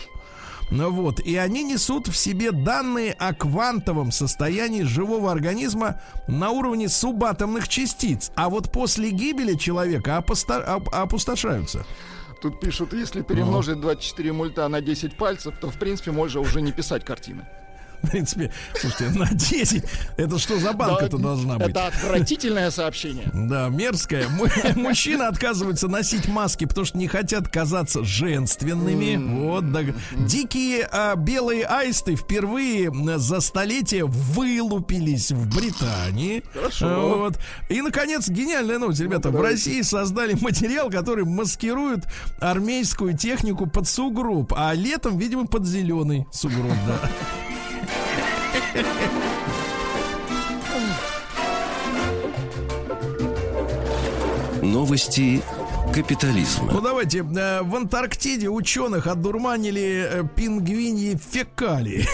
[0.71, 6.89] Ну вот, и они несут в себе данные о квантовом состоянии живого организма на уровне
[6.89, 8.31] субатомных частиц.
[8.37, 11.85] А вот после гибели человека опоста- оп- опустошаются.
[12.41, 16.73] Тут пишут, если перемножить 24 мульта на 10 пальцев, то, в принципе, можно уже не
[16.73, 17.45] писать картины.
[18.03, 19.85] В принципе, слушайте, на 10.
[20.17, 21.69] Это что за банка-то должна быть?
[21.71, 23.31] Это отвратительное сообщение.
[23.33, 24.29] Да, мерзкое.
[24.29, 24.47] Му-
[24.77, 29.17] Мужчины отказываются носить маски, потому что не хотят казаться женственными.
[29.47, 29.83] Вот, да.
[30.13, 36.43] Дикие а, белые аисты впервые за столетие вылупились в Британии.
[36.53, 37.17] Хорошо.
[37.19, 37.39] Вот.
[37.69, 39.31] И, наконец, гениальная новость, ребята.
[39.31, 42.05] В России создали материал, который маскирует
[42.41, 46.99] армейскую технику под сугроб, а летом, видимо, под зеленый сугроб, да.
[54.63, 55.43] Новости
[55.93, 56.71] капитализма.
[56.73, 62.07] Ну давайте, э, в Антарктиде ученых одурманили э, пингвиньи фекалии.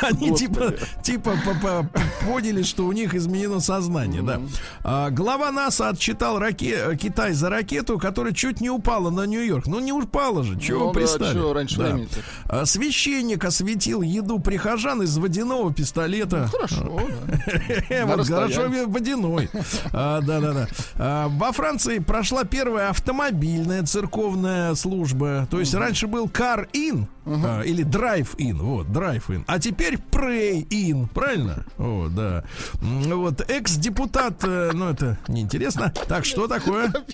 [0.00, 1.54] Они типа, типа по-
[1.84, 1.90] по-
[2.26, 4.40] поняли, что у них изменено сознание, да.
[4.82, 9.66] А, Глава НАСА отчитал раке- э, Китай за ракету, которая чуть не упала на Нью-Йорк.
[9.66, 12.08] Ну не упала же, чего Ну вы пристали?
[12.48, 16.48] А, Священник осветил еду прихожан из водяного пистолета.
[16.50, 18.06] Хорошо, да.
[18.16, 19.50] Вот хорошо водяной.
[19.92, 20.68] Да-да-да.
[20.96, 25.48] А, Во Франции прошла первая автомобильная церковная служба.
[25.50, 28.54] То есть раньше был car-in а, или drive-in.
[28.54, 29.42] Вот, drive-in.
[29.48, 31.08] А теперь pray-in.
[31.08, 31.66] Правильно?
[31.76, 32.44] О, да.
[32.74, 35.92] Вот, экс-депутат, э, ну это неинтересно.
[36.06, 36.92] Так, что такое?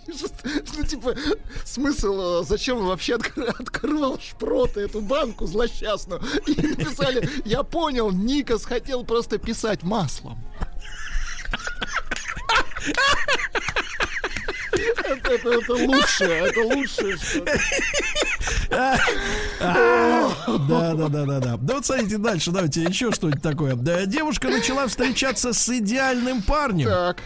[0.77, 1.15] Ну, типа,
[1.65, 6.21] смысл, э, зачем он вообще откры- открывал шпроты, эту банку злосчастную.
[6.47, 10.39] И написали, я понял, Никас хотел просто писать маслом.
[14.73, 17.17] Это, это, это лучшее, это лучшее.
[18.71, 21.57] Да, да, да, да, да.
[21.57, 23.75] Да вот смотрите дальше, давайте еще что-нибудь такое.
[24.07, 26.89] Девушка начала встречаться с идеальным парнем.
[26.89, 27.19] Так,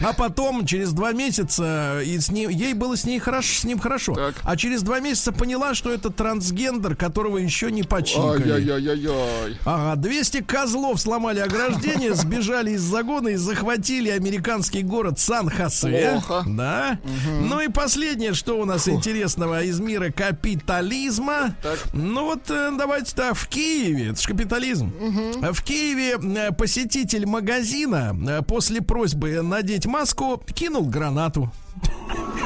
[0.00, 3.78] А потом, через два месяца, и с ним, ей было с, ней хорошо, с ним
[3.78, 4.14] хорошо.
[4.14, 4.34] Так.
[4.42, 9.58] А через два месяца поняла, что это трансгендер, которого еще не ай-яй-яй-яй.
[9.64, 16.12] Ага, 200 козлов сломали ограждение, сбежали из загона и захватили американский город Сан-Хосе.
[16.12, 16.44] Плохо.
[16.46, 16.98] Да.
[17.40, 21.56] Ну и последнее, что у нас интересного из мира капитализма.
[21.62, 21.78] Так.
[21.92, 24.92] Ну вот э, давайте так, в Киеве, это же капитализм.
[25.40, 31.52] В Киеве э, посетитель магазина э, после просьбы надеть маску кинул гранату.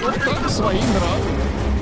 [0.02, 1.75] Вот так, свои нравы.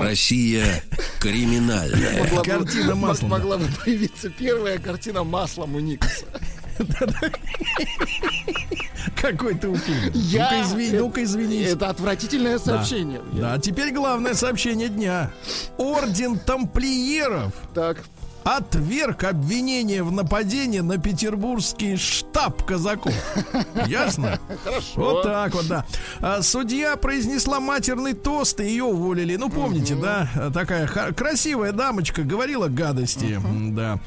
[0.00, 0.82] Россия
[1.20, 2.22] криминальная.
[2.24, 6.24] Могла Картина маслом, Могла бы появиться первая картина маслом у Никаса.
[9.20, 10.10] Какой ты упрямый.
[10.14, 10.50] Я-
[10.92, 11.68] Ну-ка, извини, извинись.
[11.72, 13.20] Это отвратительное сообщение.
[13.32, 15.30] Да, а теперь главное сообщение дня.
[15.78, 17.98] Орден тамплиеров Так,
[18.44, 23.12] отверг обвинение в нападении на петербургский штаб казаков.
[23.86, 24.38] Ясно?
[24.64, 24.86] хорошо.
[24.96, 25.84] Вот так вот, да.
[26.20, 29.36] А, Судья произнесла матерный тост, и ее уволили.
[29.36, 30.28] Ну, помните, да?
[30.52, 33.34] Такая красивая дамочка говорила гадости.
[33.34, 33.98] М, Да.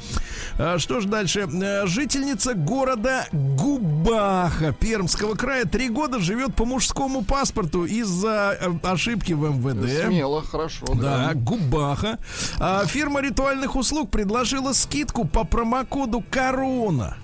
[0.57, 1.47] А, Что ж дальше?
[1.51, 9.33] Э, Жительница города Губаха Пермского края три года живет по мужскому паспорту из-за э, ошибки
[9.33, 10.05] в МВД.
[10.07, 10.85] Смело, хорошо.
[10.95, 11.31] Да, Да.
[11.33, 12.17] Губаха.
[12.59, 17.17] А, фирма ритуальных услуг предложила скидку по промокоду Корона.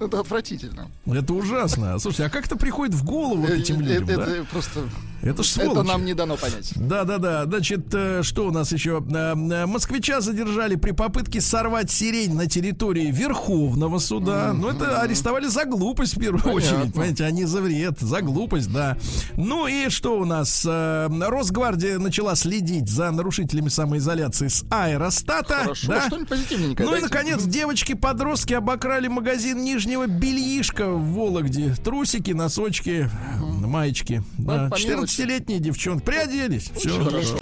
[0.00, 0.90] Это отвратительно.
[1.06, 1.96] Это ужасно.
[2.00, 4.04] Слушайте, а как это приходит в голову вот этим Э, людям?
[4.08, 4.26] это, да?
[4.36, 4.80] это просто...
[5.22, 5.88] Это ж Это сволочи.
[5.88, 6.72] нам не дано понять.
[6.76, 7.44] Да, да, да.
[7.44, 9.04] Значит, э, что у нас еще?
[9.10, 14.52] Э, э, Москвича задержали при попытке сорвать сирень на территории Верховного суда.
[14.54, 16.78] Ну, это арестовали за глупость в первую Понятно.
[16.78, 16.92] очередь.
[16.94, 18.96] Понимаете, а не за вред, за глупость, да.
[19.36, 20.64] Ну и что у нас?
[20.64, 25.54] Росгвардия начала следить за нарушителями самоизоляции с аэростата.
[25.62, 25.88] Хорошо.
[25.88, 26.06] да?
[26.06, 27.14] Что-нибудь позитивненькое Ну и, дайте.
[27.14, 31.74] наконец, девочки-подростки обокрали магазин нижнего бельишка в Вологде.
[31.84, 34.22] Трусики, носочки, маечки.
[34.38, 34.68] Да.
[34.70, 34.76] по
[35.18, 35.22] мелочи.
[35.22, 36.70] 14-летние девчонки приоделись.
[36.74, 37.02] Все.
[37.02, 37.38] Хорошо.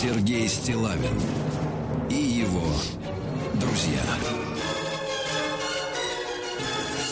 [0.00, 1.20] Сергей Стилавин
[2.10, 2.66] и его
[3.54, 4.02] друзья.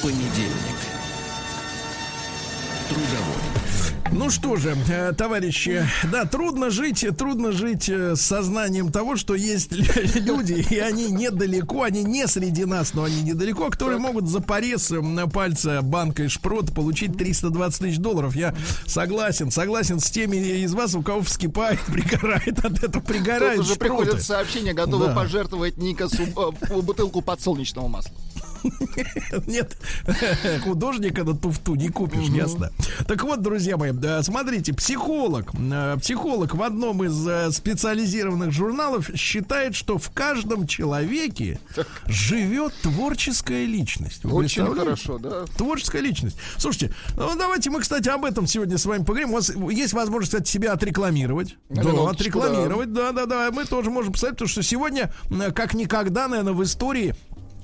[0.02, 0.73] Понедельник.
[4.12, 9.34] Ну что же, э, товарищи, да, трудно жить, трудно жить э, с сознанием того, что
[9.34, 9.72] есть
[10.14, 14.92] люди, и они недалеко, они не среди нас, но они недалеко, которые могут за порез
[14.92, 18.36] э, на пальце банка и шпрот получить 320 тысяч долларов.
[18.36, 18.54] Я
[18.86, 23.74] согласен, согласен с теми из вас, у кого вскипает, пригорает от этого, пригорает Тут уже
[23.74, 23.94] шпроты.
[24.04, 25.14] приходят сообщения, готовы Да.
[25.14, 28.12] пожертвовать Никасу э, бутылку подсолнечного масла.
[29.46, 29.76] Нет,
[30.64, 32.70] художника на туфту не купишь, ясно.
[33.06, 33.92] Так вот, друзья мои,
[34.22, 41.60] смотрите, психолог, э, психолог в одном из э, специализированных журналов считает, что в каждом человеке
[42.06, 44.24] живет творческая личность.
[44.24, 45.44] Очень хорошо, да.
[45.56, 46.36] Творческая личность.
[46.56, 49.30] Слушайте, ну давайте мы, кстати, об этом сегодня с вами поговорим.
[49.30, 51.56] У вас есть возможность, кстати, себя отрекламировать.
[51.68, 52.92] Да, минуточку, отрекламировать.
[52.92, 53.50] Да, да, да.
[53.50, 55.12] Мы тоже можем представить, потому что сегодня,
[55.54, 57.14] как никогда, наверное, в истории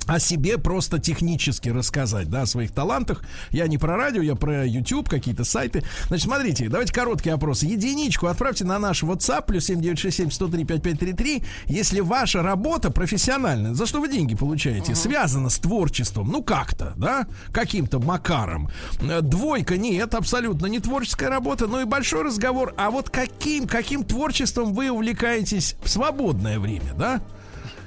[0.07, 3.23] о себе просто технически рассказать, да, о своих талантах.
[3.51, 5.83] Я не про радио, я про YouTube, какие-то сайты.
[6.09, 7.63] Значит, смотрите, давайте короткий опрос.
[7.63, 14.01] Единичку отправьте на наш WhatsApp, плюс 7967 103 5533, если ваша работа профессиональная, за что
[14.01, 18.69] вы деньги получаете, связана с творчеством, ну как-то, да, каким-то макаром.
[19.01, 24.05] Э, Двойка, нет, абсолютно не творческая работа, но и большой разговор, а вот каким, каким
[24.05, 27.21] творчеством вы увлекаетесь в свободное время, да?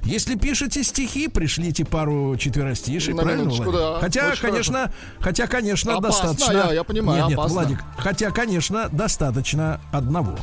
[0.05, 3.79] Если пишете стихи, пришлите пару четверостишей, На правильно, минуточку, Владик?
[3.93, 3.99] да.
[4.01, 6.57] Хотя, Очень конечно, хотя, конечно, Опасно, достаточно.
[6.67, 7.53] я- я понимаю, нет, нет, опасно.
[7.61, 10.35] Владик, хотя, конечно, достаточно одного.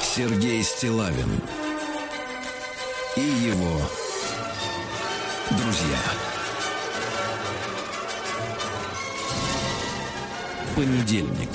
[0.00, 1.40] Сергей Стилавин
[3.16, 3.80] и его
[5.50, 5.98] друзья.
[10.76, 11.48] Понедельник.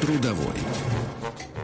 [0.00, 0.89] Трудовой.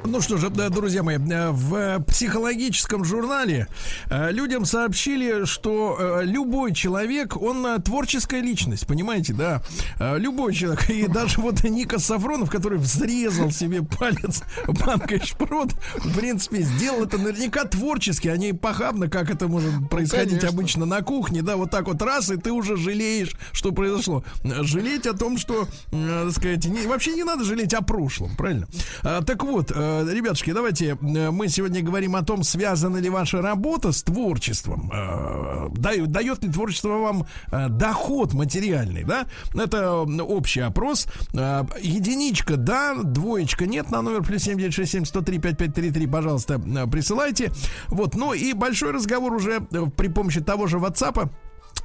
[0.04, 3.66] Ну что же, друзья мои, э, в психологическом журнале
[4.08, 9.62] э, людям сообщили, что э, любой человек, он творческая личность, понимаете, да?
[9.98, 16.62] Любой человек, и даже вот Ника Сафронов, который взрезал себе палец банкой шпрот, в принципе,
[16.62, 20.48] сделал это наверняка творчески, а не похабно, как это может происходить конечно.
[20.48, 24.22] обычно на кухне, да, вот так вот раз, и ты уже жалеешь, что произошло.
[24.44, 28.68] Жалеть о том, что, так сказать, не- вообще не надо жалеть о прошлом, правильно?
[29.02, 33.42] А, так вот, э, ребятушки, давайте э, мы сегодня говорим о том, связана ли ваша
[33.42, 34.90] работа с творчеством.
[34.92, 39.26] Э, дает, ли творчество вам доход материальный, да?
[39.54, 41.06] Это общий опрос.
[41.32, 46.58] Единичка, да, двоечка нет на номер плюс 7967 103 5533, пожалуйста,
[46.90, 47.52] присылайте.
[47.88, 51.30] Вот, ну и большой разговор уже при помощи того же WhatsApp.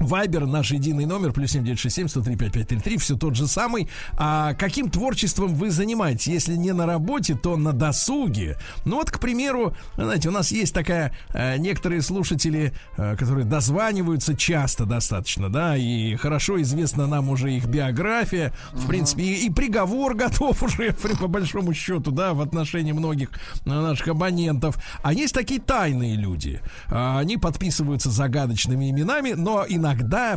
[0.05, 3.89] Вайбер, наш единый номер, плюс 7967 103 5533, все тот же самый.
[4.17, 6.27] А каким творчеством вы занимаетесь?
[6.27, 8.57] Если не на работе, то на досуге.
[8.85, 14.35] Ну вот, к примеру, знаете, у нас есть такая, э, некоторые слушатели, э, которые дозваниваются
[14.35, 20.15] часто достаточно, да, и хорошо известна нам уже их биография, в принципе, и, и приговор
[20.15, 24.77] готов уже, по большому счету, да, в отношении многих э, наших абонентов.
[25.03, 26.59] А есть такие тайные люди.
[26.87, 29.90] А, Они подписываются загадочными именами, но иногда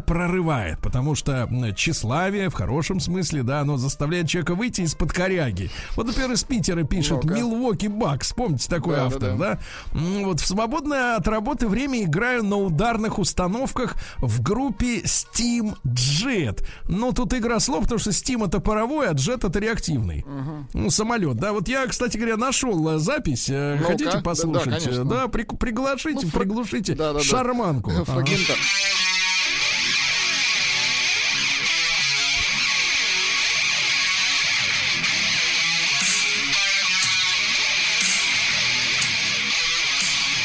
[0.07, 5.71] прорывает, потому что тщеславие, в хорошем смысле, да, оно заставляет человека выйти из-под коряги.
[5.97, 7.35] Вот, например, из Питера пишет Ну-ка.
[7.35, 9.59] Милуоки Бакс, помните такой Да, автор, да, да?
[9.99, 16.65] М, Вот в свободное от работы время играю на ударных установках в группе Steam Jet.
[16.89, 20.25] Ну, тут игра слов, потому что Steam это паровой, а Jet это реактивный.
[20.73, 21.53] Ну, самолет, да.
[21.53, 23.49] Вот я, кстати говоря, нашел э, запись.
[23.49, 23.93] Э, Ну-ка.
[23.93, 24.85] Хотите Да, да, послушать?
[24.85, 25.05] конечно.
[25.05, 27.25] Да, при- приглашите, Ну, фра- приглушите Да, да, да.
[27.25, 27.91] шарманку.
[28.07, 28.25] Ага.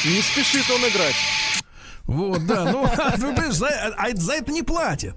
[0.10, 1.16] Не спешит он играть.
[2.06, 2.72] Вот, да.
[2.72, 5.16] Ну, а вы понимаете, за, а за это не платят.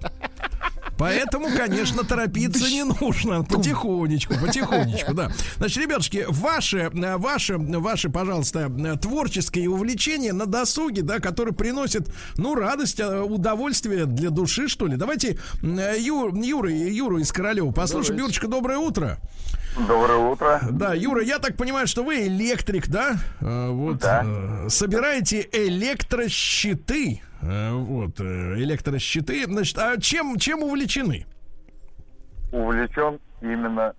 [0.97, 3.43] Поэтому, конечно, торопиться не нужно.
[3.43, 5.31] Потихонечку, потихонечку, да.
[5.57, 8.71] Значит, ребятушки, ваше, ваше, ваше, пожалуйста,
[9.01, 14.95] творческое увлечение на досуге, да, которое приносит, ну, радость, э, удовольствие для души, что ли.
[14.95, 18.17] Давайте э, Ю, Юру, Юру из Королева послушаем.
[18.17, 18.23] Давайте.
[18.23, 19.19] Юрочка, доброе утро.
[19.75, 20.61] Доброе утро.
[20.69, 23.15] Да, Юра, я так понимаю, что вы электрик, да?
[23.41, 23.97] Э, Вот.
[23.99, 24.25] Да.
[24.69, 27.21] Собираете электрощиты.
[27.43, 29.43] Э, Вот, э, электрощиты.
[29.45, 31.25] Значит, а чем, чем увлечены?
[32.51, 33.93] Увлечен именно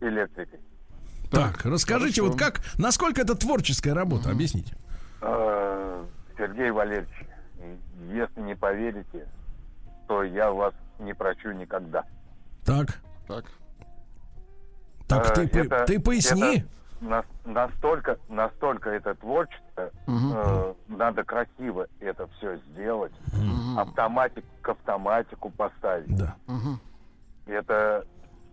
[0.00, 0.58] электрикой.
[1.30, 2.32] Так, расскажите, хорошо.
[2.32, 4.76] вот как, насколько это творческая работа, объясните.
[5.20, 6.04] Э,
[6.36, 7.08] Сергей Валерьевич,
[8.12, 9.26] если не поверите,
[10.08, 12.04] то я вас не прощу никогда.
[12.64, 13.44] Так, Так.
[15.08, 16.58] так ты, это- ты поясни.
[16.58, 16.66] это
[17.00, 19.90] на- настолько, настолько это творчество,
[20.32, 23.12] э, надо красиво это все сделать,
[23.76, 26.16] автоматик к автоматику поставить.
[26.16, 26.36] Да.
[27.46, 28.04] Это,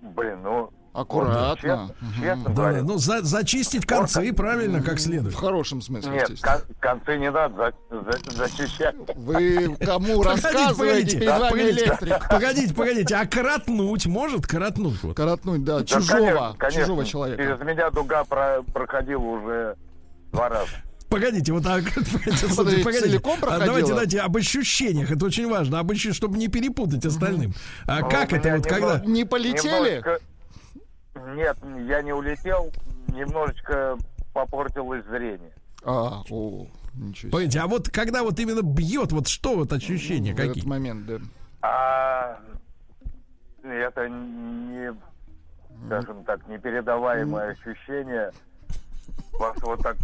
[0.01, 1.89] блин, ну, Аккуратно.
[2.19, 5.33] Честно, Да, ну за- зачистить концы правильно, как следует.
[5.33, 8.95] В хорошем смысле, Нет, кон- концы не надо за- за- защищать.
[9.15, 12.29] Вы кому рассказываете погодите, перед вами погодите, электрик?
[12.29, 15.01] погодите, погодите, а коротнуть может коротнуть?
[15.01, 15.17] Вот.
[15.17, 16.81] Коротнуть, да, Да, чужого, конечно, конечно.
[16.81, 17.43] чужого человека.
[17.43, 19.75] Через меня дуга про- проходила уже
[20.31, 20.69] два раза.
[21.09, 21.83] Погодите, вот так,
[22.55, 22.99] погодите, погодите.
[23.01, 23.65] целиком А проходила?
[23.67, 27.53] Давайте, давайте об ощущениях, это очень важно, об ощущениях, чтобы не перепутать остальным.
[27.87, 28.99] А Ну, как это меня вот когда?
[29.05, 29.73] Не полетели?
[30.01, 30.19] Немножечко-
[31.36, 31.57] Нет,
[31.88, 32.71] я не улетел,
[33.07, 33.97] немножечко
[34.34, 35.51] попортилось зрение.
[35.84, 37.32] А, о, ничего себе.
[37.32, 40.67] Погодите, а вот когда вот именно бьет, вот что вот ощущения В этот какие?
[40.67, 41.17] момент, да.
[41.61, 42.39] А
[43.63, 44.93] это не,
[45.86, 48.32] скажем так, непередаваемое ощущение.
[49.39, 49.97] Вас вот так...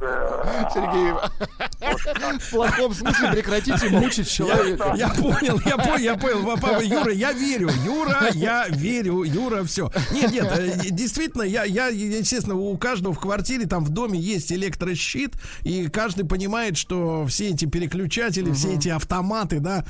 [0.00, 1.12] э, Сергей,
[2.38, 4.94] в плохом смысле прекратите мучить человека.
[4.96, 9.90] Я понял, я понял, я понял, папа, Юра, я верю, Юра, я верю, Юра, все.
[10.12, 14.52] Нет, нет, э, действительно, я, я, естественно, у каждого в квартире, там в доме есть
[14.52, 19.84] электрощит, и каждый понимает, что все эти переключатели, все эти автоматы, да,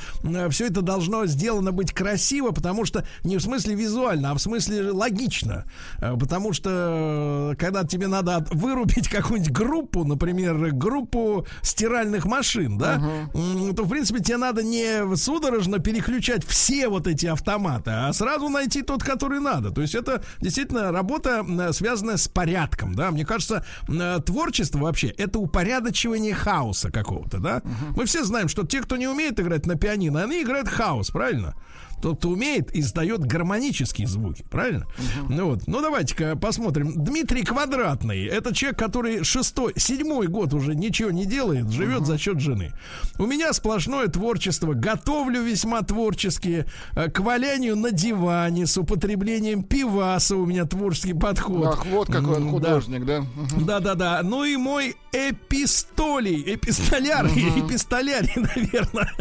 [0.50, 4.90] все это должно сделано быть красиво, потому что не в смысле визуально, а в смысле
[4.90, 5.64] логично.
[6.00, 12.94] Э, Потому что э, когда тебе надо вырубить какую-нибудь группу, например, группу стиральных машин, да,
[13.34, 18.48] м, то, в принципе, тебе надо не судорожно переключать все вот эти автоматы, а сразу
[18.48, 19.70] найти тот, который надо.
[19.70, 23.10] То есть это действительно работа, связанная с порядком, да.
[23.10, 27.62] Мне кажется, м, творчество вообще это упорядочивание хаоса какого-то, да.
[27.94, 31.54] Мы все знаем, что те, кто не умеет играть на пианино, они играют хаос, правильно?
[32.02, 34.86] Тот, кто умеет, издает гармонические звуки, правильно?
[35.28, 36.92] Ну вот, ну давайте-ка посмотрим.
[37.02, 42.40] Дмитрий Квадратный, это человек, который шестой, седьмой год уже ничего не делает, живет за счет
[42.40, 42.72] жены.
[43.18, 50.36] У меня сплошное творчество, готовлю весьма творчески, э, к валянию на диване с употреблением пиваса
[50.36, 51.66] у меня творческий подход.
[51.66, 52.50] Ах, вот какой он М, да.
[52.50, 53.20] художник, да?
[53.20, 53.64] Мгм.
[53.66, 54.20] Да-да-да.
[54.22, 59.12] Ну и мой эпистолей, эпистоляр, эпистолярий, наверное,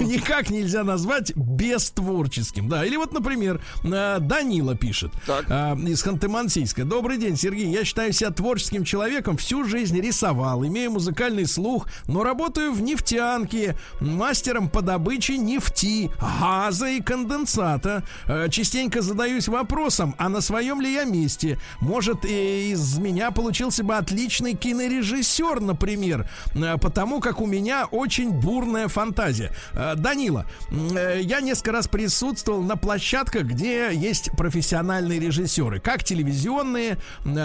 [0.00, 2.68] никак нельзя назвать бестворческим.
[2.68, 5.46] Да, или вот, например, э, Данила пишет Так.
[5.48, 6.84] а, из Ханты-Мансийска.
[6.84, 7.68] Добрый день, Сергей.
[7.72, 9.36] Я считаю себя творческим человеком.
[9.36, 16.10] Всю жизнь рисовал, имею музыкальный слух, но работаю в нефтянке, мастером по добыче нефти,
[16.40, 18.04] газа и конденсата.
[18.26, 21.58] Э, Частенько задаюсь вопросом, а на своем ли я месте?
[21.80, 25.15] Может, из меня получился бы отличный кинорежиссер,
[25.60, 29.52] например, э, потому как у меня очень бурная фантазия.
[29.72, 36.98] Э, Данила, э, я несколько раз присутствовал на площадках, где есть профессиональные режиссеры, как телевизионные,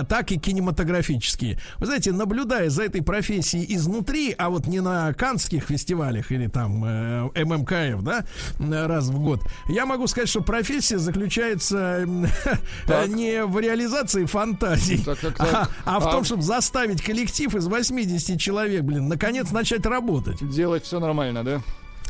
[0.10, 1.60] так и кинематографические.
[1.80, 6.84] Вы знаете, наблюдая за этой профессией изнутри, а вот не на канских фестивалях или там
[6.86, 8.26] э, ММКФ, да,
[8.60, 12.28] раз в год, я могу сказать, что профессия заключается м,
[13.08, 15.70] не в реализации фантазий, Так, так, а, так.
[15.86, 20.38] а в А- том, чтобы заставить коллектив из 80 человек, блин, наконец начать работать.
[20.50, 21.62] Делать все нормально, да?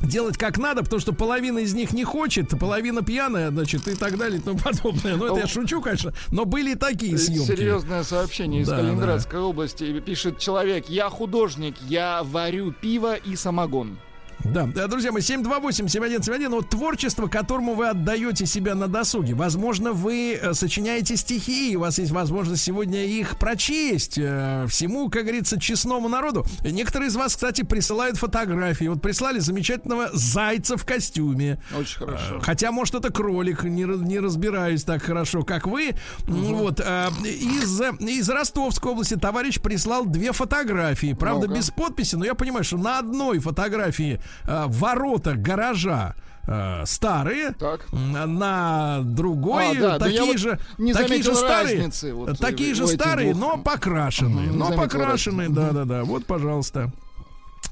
[0.02, 4.18] Делать как надо, потому что половина из них не хочет, половина пьяная, значит, и так
[4.18, 5.16] далее и тому подобное.
[5.16, 7.46] Ну, это я шучу, конечно, но были и такие съемки.
[7.46, 10.00] Серьезное сообщение из Да, Калининградской области.
[10.00, 14.00] Пишет человек, я художник, я варю пиво и самогон.
[14.44, 19.34] Да, да, друзья мои, 728-7171, вот творчество, которому вы отдаете себя на досуге.
[19.34, 25.10] Возможно, вы э, сочиняете стихи, и у вас есть возможность сегодня их прочесть э, всему,
[25.10, 26.46] как говорится, честному народу.
[26.64, 28.86] Некоторые из вас, кстати, присылают фотографии.
[28.86, 31.60] Вот прислали замечательного зайца в костюме.
[31.78, 32.40] Очень хорошо.
[32.42, 35.92] Хотя, может, это кролик, не, не разбираюсь так хорошо, как вы.
[36.26, 36.82] Вот.
[36.84, 41.14] а, из, из Ростовской области товарищ прислал две фотографии.
[41.14, 41.58] Правда, Ну-ка.
[41.60, 46.16] без подписи, но я понимаю, что на одной фотографии а, ворота гаража
[46.48, 47.86] а, старые, Так.
[47.92, 52.74] на другой А, да, да такие вот же, не такие же старые, разницы вот такие
[52.74, 53.58] же старые, двух.
[53.58, 55.62] но покрашенные, но покрашенные, разницы.
[55.62, 56.04] да, да, да.
[56.04, 56.92] Вот, пожалуйста.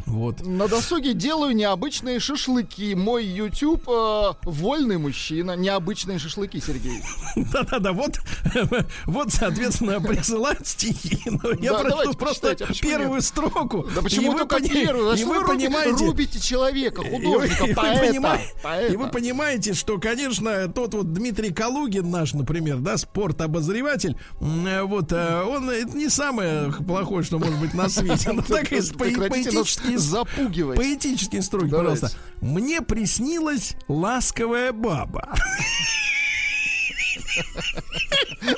[0.09, 0.45] Вот.
[0.45, 2.95] На досуге делаю необычные шашлыки.
[2.95, 5.55] Мой YouTube э, вольный мужчина.
[5.55, 7.03] Необычные шашлыки, Сергей.
[7.35, 8.19] Да-да-да, вот,
[9.05, 11.21] вот, соответственно, присылают стихи.
[11.25, 13.87] Но я Да, прочту просто а первую строку.
[13.93, 15.11] Да почему только первую?
[15.11, 16.05] А И что вы понимаете...
[16.05, 18.93] рубите человека, художника, и вы поэта, понимаете- поэта.
[18.93, 25.11] И вы понимаете, что, конечно, тот вот Дмитрий Калугин наш, например, да, спорт-обозреватель, э, вот,
[25.11, 28.31] э, он это не самое плохое, что может быть на свете.
[28.31, 30.77] Ну, так и поэтические запугивать.
[30.77, 31.77] Поэтические Давайте.
[32.01, 32.17] пожалуйста.
[32.41, 35.29] Мне приснилась ласковая баба.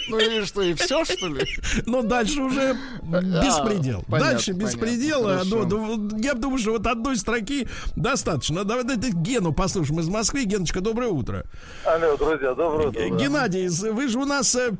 [0.09, 1.45] Ну и что, и все, что ли?
[1.85, 4.03] Но дальше уже беспредел.
[4.07, 5.23] понятно, Дальше беспредел.
[5.23, 5.97] понятно, Ну, хорошо.
[5.97, 8.63] ну, я думаю, что вот одной строки достаточно.
[8.63, 10.43] Давай давай Гену послушаем из Москвы.
[10.45, 11.45] Геночка, доброе утро.
[11.85, 12.99] Алло, друзья, доброе утро.
[13.09, 13.15] да.
[13.17, 14.71] Геннадий, вы же у нас э,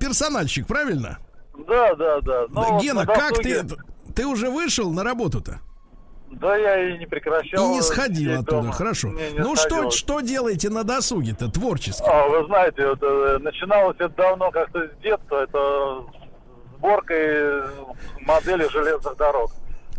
[0.00, 1.18] персональщик, правильно?
[1.66, 2.46] Да, да, да.
[2.48, 3.64] Вот Гена, на как ты...
[4.14, 5.60] Ты уже вышел на работу-то?
[6.30, 7.64] Да, я и не прекращал.
[7.64, 8.72] И не сходил оттуда, дома.
[8.72, 9.08] хорошо.
[9.08, 9.90] Не, не ну что, сходил.
[9.90, 12.02] что делаете на досуге-то творчески?
[12.06, 17.62] А, вы знаете, вот, э, начиналось это давно как-то с детства, это с сборкой
[18.20, 19.50] модели железных дорог.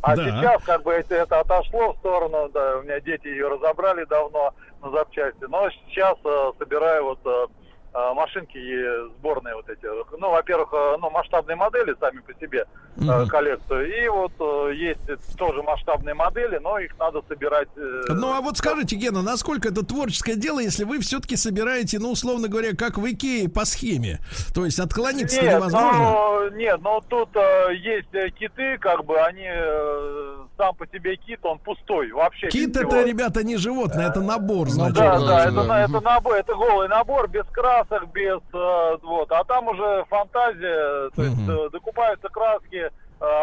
[0.01, 0.23] А Да.
[0.23, 4.53] сейчас как бы это, это отошло в сторону, да, у меня дети ее разобрали давно
[4.81, 7.47] на запчасти, но сейчас э, собираю вот э,
[7.93, 9.85] машинки э, сборные вот эти.
[10.17, 12.65] Ну, во-первых, э, ну, масштабные модели сами по себе
[12.95, 13.27] Мгм.
[13.27, 14.03] коллекцию.
[14.03, 14.31] И вот
[14.73, 14.99] есть
[15.37, 17.69] тоже масштабные модели, но их надо собирать.
[17.75, 22.47] Ну а вот скажите, Гена, насколько это творческое дело, если вы все-таки собираете, ну, условно
[22.49, 24.19] говоря, как в Икее по схеме?
[24.53, 25.99] То есть отклониться Нет, невозможно?
[25.99, 31.39] ну, нет, но тут э, есть киты, как бы они э, сам по себе кит,
[31.43, 32.49] он пустой вообще.
[32.49, 34.95] Кит это, ребята, не животное, это набор, значит.
[34.95, 37.45] Да, да, да, это, это набор, это голый набор, без
[37.83, 42.89] красок, без э, вот, а там уже фантазия, то есть э, докупаются краски, э,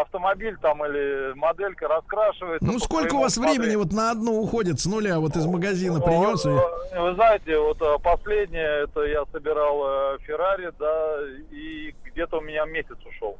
[0.02, 2.66] автомобиль там или моделька раскрашивается.
[2.66, 3.78] Ну сколько у вас времени усмотрению.
[3.80, 6.48] вот на одну уходит с нуля, вот из магазина принес и...
[6.48, 11.18] Вот, э, Вы знаете, вот последнее, это я собирал Феррари, да,
[11.50, 13.36] и где-то у меня месяц ушел.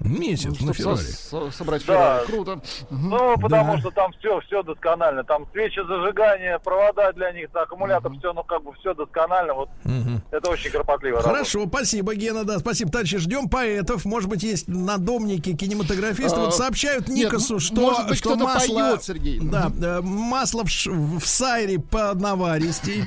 [0.00, 0.96] Месяц Ну, на Феррари.
[0.96, 1.92] со- со- собрать Да.
[2.24, 2.26] Феррари.
[2.26, 2.60] Круто.
[2.90, 3.78] Ну, потому Да.
[3.80, 5.24] что там все, все досконально.
[5.24, 9.52] Там свечи зажигания, провода для них, аккумулятор, все, ну, как бы все досконально.
[9.54, 10.22] Вот Мгм.
[10.30, 11.18] это очень кропотливо.
[11.18, 11.34] работа.
[11.34, 12.90] Хорошо, спасибо, Гена, да, спасибо.
[12.90, 14.04] Товарищи, ждем поэтов.
[14.06, 16.38] Может быть, есть надомники, кинематографисты.
[16.40, 18.74] А, вот сообщают нет, Никасу, м- что, может быть, что масло...
[18.74, 19.38] поет, Сергей.
[19.42, 23.04] Да, э, масло в, ш- в сайре по наваристей.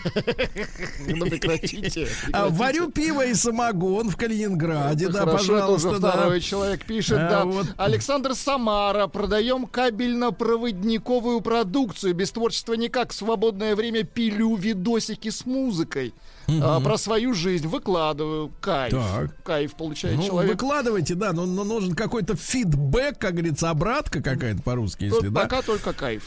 [1.08, 2.08] Ну, прекратите.
[2.32, 2.50] А, прекратите.
[2.50, 6.12] Варю пиво и самогон в Калининграде, да, пожалуйста, да.
[6.12, 6.40] второй
[6.88, 7.46] пишет, А, да.
[7.46, 7.68] вот.
[7.78, 12.14] Александр Самара, продаем кабельно-проводниковую продукцию.
[12.14, 13.12] Без творчества никак.
[13.12, 16.14] В свободное время пилю видосики с музыкой.
[16.48, 18.52] А, про свою жизнь выкладываю.
[18.62, 18.94] Кайф.
[18.94, 19.44] Так.
[19.44, 20.52] Кайф получает Ну, человек.
[20.54, 25.42] выкладывайте, да, но, но нужен какой-то фидбэк, как говорится, обратка какая-то по-русски, если, Тут да.
[25.42, 26.24] Пока только кайф.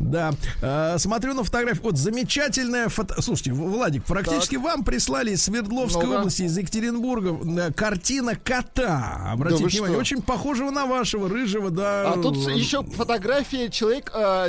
[0.00, 0.32] Да.
[0.62, 1.82] Э, смотрю на фотографию.
[1.84, 3.20] Вот замечательная фото.
[3.22, 6.18] Слушайте, Владик, практически вам прислали из Свердловской Ну-ка.
[6.18, 9.28] области, из Екатеринбурга, э, картина кота.
[9.32, 10.00] Обратите Да внимание, что?
[10.00, 12.12] очень похожего на вашего рыжего, да.
[12.12, 14.48] А тут еще фотография человек а,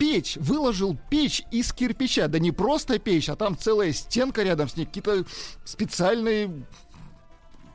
[0.00, 4.74] печь выложил печь из кирпича, да не просто печь, а там целая стенка рядом с
[4.74, 5.26] ней, какие-то
[5.66, 6.64] специальные,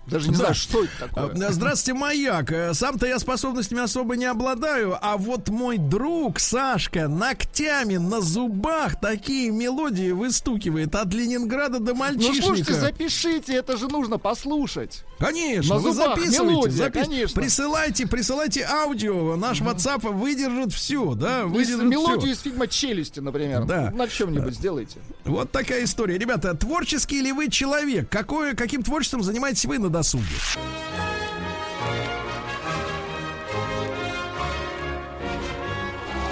[0.07, 0.39] даже не Да.
[0.39, 1.33] знаю, что это такое.
[1.49, 2.51] Э, Здравствуйте, маяк.
[2.51, 8.99] Э, Сам-то я способностями особо не обладаю, а вот мой друг Сашка ногтями на зубах
[8.99, 12.45] такие мелодии выстукивает от Ленинграда до Ну мальчишника.
[12.45, 15.03] слушайте, запишите, это же нужно послушать.
[15.19, 17.41] Конечно, На вы зубах записывайте, мелодия, запис- конечно.
[17.41, 22.31] присылайте, присылайте аудио, наш WhatsApp выдержит все, да, выдержит мелодию всё.
[22.33, 23.63] из фильма «Челюсти», например.
[23.65, 23.91] Да.
[23.91, 24.99] На чем-нибудь сделайте.
[25.23, 26.17] Вот такая история.
[26.17, 28.09] Ребята, творческий ли вы человек?
[28.09, 30.35] Какое, каким творчеством занимаетесь вы на досуге?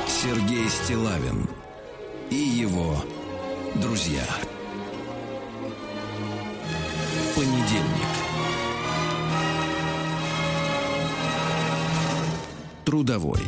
[0.05, 1.47] Сергей Стилавин
[2.29, 2.97] и его
[3.75, 4.25] друзья.
[7.35, 8.22] Понедельник.
[12.85, 13.39] Трудовой.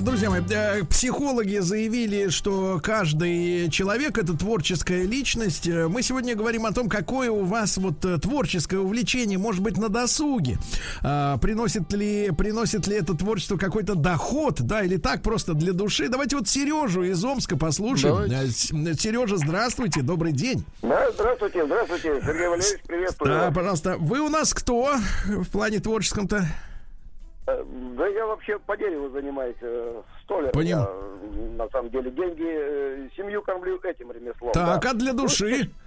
[0.00, 5.66] Друзья мои, э, психологи заявили, что каждый человек это творческая личность.
[5.68, 9.76] Э, Мы сегодня говорим о том, какое у вас вот э, творческое увлечение может быть
[9.78, 10.58] на досуге.
[11.02, 16.08] А, Приносит ли, приносит ли это творчество какой-то доход, да, или так просто для души.
[16.08, 18.28] Давайте вот Сережу из Омска послушаем.
[18.28, 18.94] Давайте.
[18.98, 20.64] Сережа, здравствуйте, добрый день.
[20.82, 23.30] Да, здравствуйте, здравствуйте, Сергей Валерьевич, приветствую.
[23.30, 26.46] Да, пожалуйста, вы у нас кто в плане творческом-то?
[27.50, 27.64] Э,
[27.96, 30.50] Да я вообще по дереву занимаюсь, э, столер.
[30.50, 30.88] Поним- Я,
[31.56, 34.52] на самом деле, деньги, э, семью кормлю этим ремеслом.
[34.52, 34.90] Так, да.
[34.90, 35.70] а для души?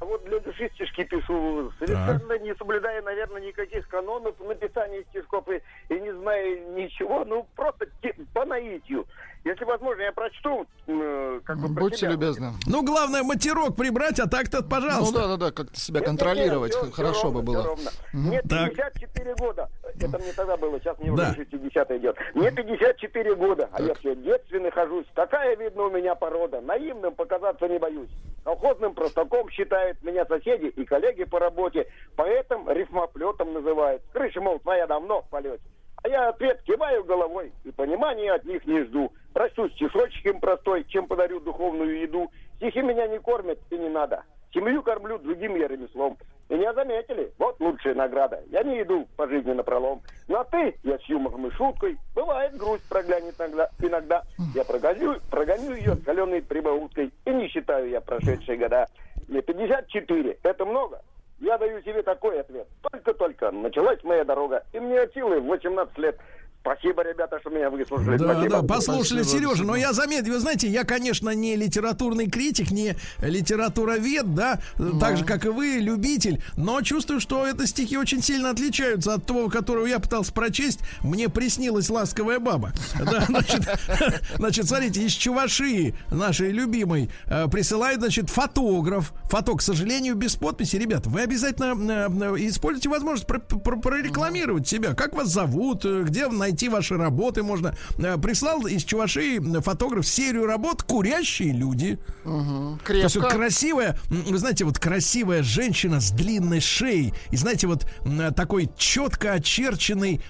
[0.00, 5.60] А вот для души стишки пишу, совершенно не соблюдая, наверное, никаких канонов написания стишков и,
[5.92, 7.86] и не зная ничего, ну, просто
[8.32, 9.06] по наитию.
[9.48, 12.10] Если возможно, я прочту, э, как бы Будьте себя.
[12.10, 12.52] любезны.
[12.66, 15.20] Ну, главное, матерок прибрать, а так-то, Ну пожалуйста.
[15.20, 17.60] да-да-да, как-то себя Нет, контролировать нет, нет, всё- хорошо бы ровно, было.
[17.62, 17.90] всё ровно.
[18.12, 18.70] Мне Так.
[18.74, 19.70] 54 года.
[19.98, 21.30] Это мне тогда было, сейчас мне Да.
[21.30, 22.16] уже 60 идет.
[22.34, 25.06] Мне 54 года, а я все детственный хожусь.
[25.14, 26.60] Такая, видно, у меня порода.
[26.60, 28.10] Наивным показаться не боюсь.
[28.44, 31.86] Колхозным простаком считают меня соседи и коллеги по работе.
[32.16, 34.02] Поэтому рифмоплетом называют.
[34.12, 35.62] Крыша, мол, твоя давно в полете.
[36.02, 39.12] А я ответ киваю головой и понимания от них не жду.
[39.34, 42.30] Расту стишочек им простой, чем подарю духовную еду.
[42.56, 44.22] Стихи меня не кормят и не надо.
[44.52, 46.16] Семью кормлю другим я ремеслом.
[46.48, 47.30] Меня заметили.
[47.38, 48.42] Вот лучшая награда.
[48.50, 50.00] Я не иду по жизни на пролом.
[50.28, 51.98] Ну а ты, я с юмором и шуткой.
[52.14, 53.68] Бывает, грусть проглянет иногда.
[53.78, 54.22] иногда.
[54.54, 57.12] Я прогоню, прогоню ее с каленой прибауткой.
[57.26, 58.86] И не считаю я прошедшие года.
[59.28, 60.38] Мне 54.
[60.42, 61.02] Это много?
[61.40, 62.66] Я даю себе такой ответ.
[62.90, 64.64] Только-только началась моя дорога.
[64.72, 66.18] И мне от силы 18 лет.
[66.60, 68.18] Спасибо, ребята, что меня выслушали.
[68.18, 68.56] Да, Спасибо.
[68.56, 72.94] да, послушали Спасибо, Сережа, но я заметил, вы знаете, я, конечно, не литературный критик, не
[73.22, 74.60] литературовед, да,
[75.00, 79.24] так же, как и вы, любитель, но чувствую, что это стихи очень сильно отличаются от
[79.24, 80.80] того, которого я пытался прочесть.
[81.00, 82.72] Мне приснилась ласковая баба.
[82.98, 83.62] Да, значит,
[84.36, 89.12] значит, смотрите, из Чувашии, нашей любимой, э, присылает, значит, фотограф.
[89.30, 90.76] Фото, к сожалению, без подписи.
[90.76, 94.94] Ребята, вы обязательно э, э, используйте возможность про- про- прорекламировать себя.
[94.94, 97.74] Как вас зовут, где найти ваши работы можно.
[97.98, 101.98] Э, Прислал из Чувашии фотограф серию работ «Курящие люди».
[102.24, 107.12] То есть вот красивая, вы знаете, вот красивая женщина с длинной шеей.
[107.30, 110.20] И знаете, вот м, такой четко очерченный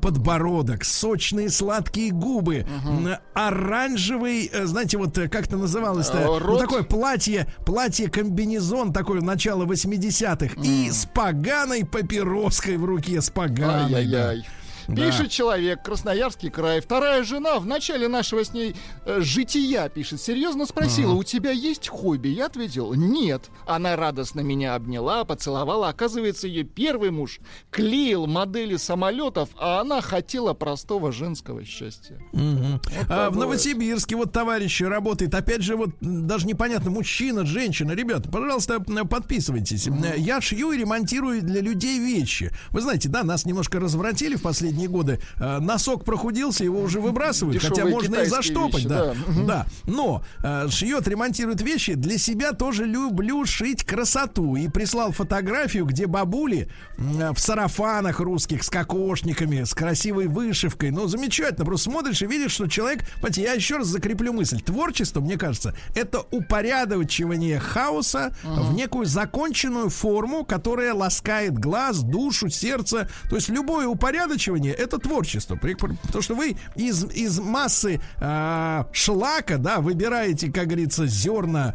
[0.00, 6.18] подбородок, сочные сладкие губы, м, оранжевый, э, знаете, вот э, как это называлось-то?
[6.18, 10.54] Э, Ну, такое платье, платье-комбинезон такое начало 80-х.
[10.62, 13.94] И с поганой папироской в руке, с поганой.
[13.94, 14.44] Ай-яй-яй.
[14.94, 15.06] Да.
[15.06, 16.80] Пишет человек, Красноярский край.
[16.80, 18.74] Вторая жена в начале нашего с ней
[19.04, 22.28] э, жития, пишет, серьезно спросила, у тебя есть хобби?
[22.28, 23.50] Я ответил, нет.
[23.66, 25.88] Она радостно меня обняла, поцеловала.
[25.88, 27.40] Оказывается, ее первый муж
[27.70, 32.18] клеил модели самолетов, а она хотела простого женского счастья.
[32.32, 32.80] Мгм.
[33.08, 33.36] А, так в.
[33.36, 35.34] Новосибирске вот товарищ работает.
[35.34, 37.92] Опять же, вот даже непонятно, мужчина, женщина.
[37.92, 39.86] Ребята, пожалуйста, подписывайтесь.
[39.88, 42.50] М, Я шью и ремонтирую для людей вещи.
[42.70, 45.20] Вы знаете, да, нас немножко развратили в последние годы.
[45.38, 47.60] А, Носок прохудился, его уже выбрасывают.
[47.60, 49.14] хотя Дешевые можно и заштопать, вещи, да.
[49.14, 49.44] да.
[49.46, 49.66] Да.
[49.84, 51.94] Но а, шьет, ремонтирует вещи.
[51.94, 54.56] Для себя тоже люблю шить красоту.
[54.56, 56.68] И прислал фотографию, где бабули
[56.98, 60.90] м, в сарафанах русских с кокошниками, с красивой вышивкой.
[60.90, 61.64] Ну, замечательно.
[61.64, 63.00] Просто смотришь и видишь, что человек...
[63.16, 64.60] Понимаете, я еще раз закреплю мысль.
[64.60, 73.08] Творчество, мне кажется, это упорядочивание хаоса в некую законченную форму, которая ласкает глаз, душу, сердце.
[73.28, 75.56] То есть любое упорядочивание это творчество.
[75.56, 81.74] Потому что вы из, из массы а, шлака, да, выбираете, как говорится, зерна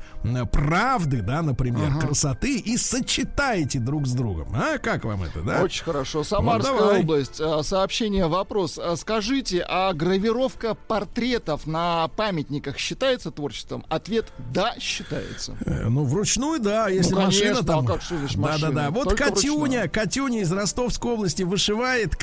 [0.52, 4.48] правды, да, например, красоты и сочетаете друг с другом.
[4.56, 5.62] А как вам это, да?
[5.64, 6.24] Очень хорошо.
[6.24, 7.00] Самарская Ну, давай.
[7.02, 7.40] область.
[7.42, 8.80] А, Сообщение, вопрос.
[8.82, 13.86] А, Скажите, а гравировка портретов на памятниках считается творчеством?
[13.90, 15.56] Ответ да, считается.
[15.66, 17.86] Э, Ну, вручную, да, если Ну, машина конечно, там.
[17.86, 18.72] а как же, значит, да, машина?
[18.72, 18.90] да, да.
[18.92, 19.92] Вот Только Катюня, вручную.
[19.92, 22.16] Катюня из Ростовской области вышивает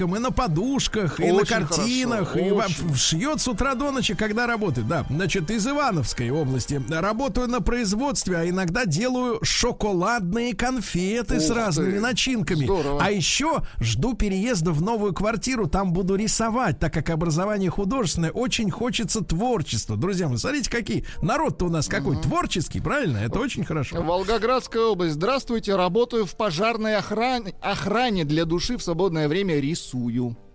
[0.00, 2.94] крестиком и на подушках, и на Очень картинах, хорошо, и очень.
[2.94, 4.88] шьет с утра до ночи, когда работает.
[4.88, 6.82] Да, значит, из Ивановской области.
[6.88, 12.64] Работаю на производстве, а иногда делаю шоколадные конфеты с Ух разными ты, начинками.
[12.64, 13.02] здорово.
[13.02, 18.70] А еще жду переезда в новую квартиру, там буду рисовать, так как образование художественное, очень
[18.70, 19.96] хочется творчества.
[19.96, 21.04] Друзья мои, смотрите, какие.
[21.22, 23.18] Народ-то у нас какой творческий, правильно?
[23.18, 24.02] Это очень хорошо.
[24.02, 25.14] Волгоградская область.
[25.14, 29.89] Здравствуйте, работаю в пожарной охране, охране для души в свободное время рисую.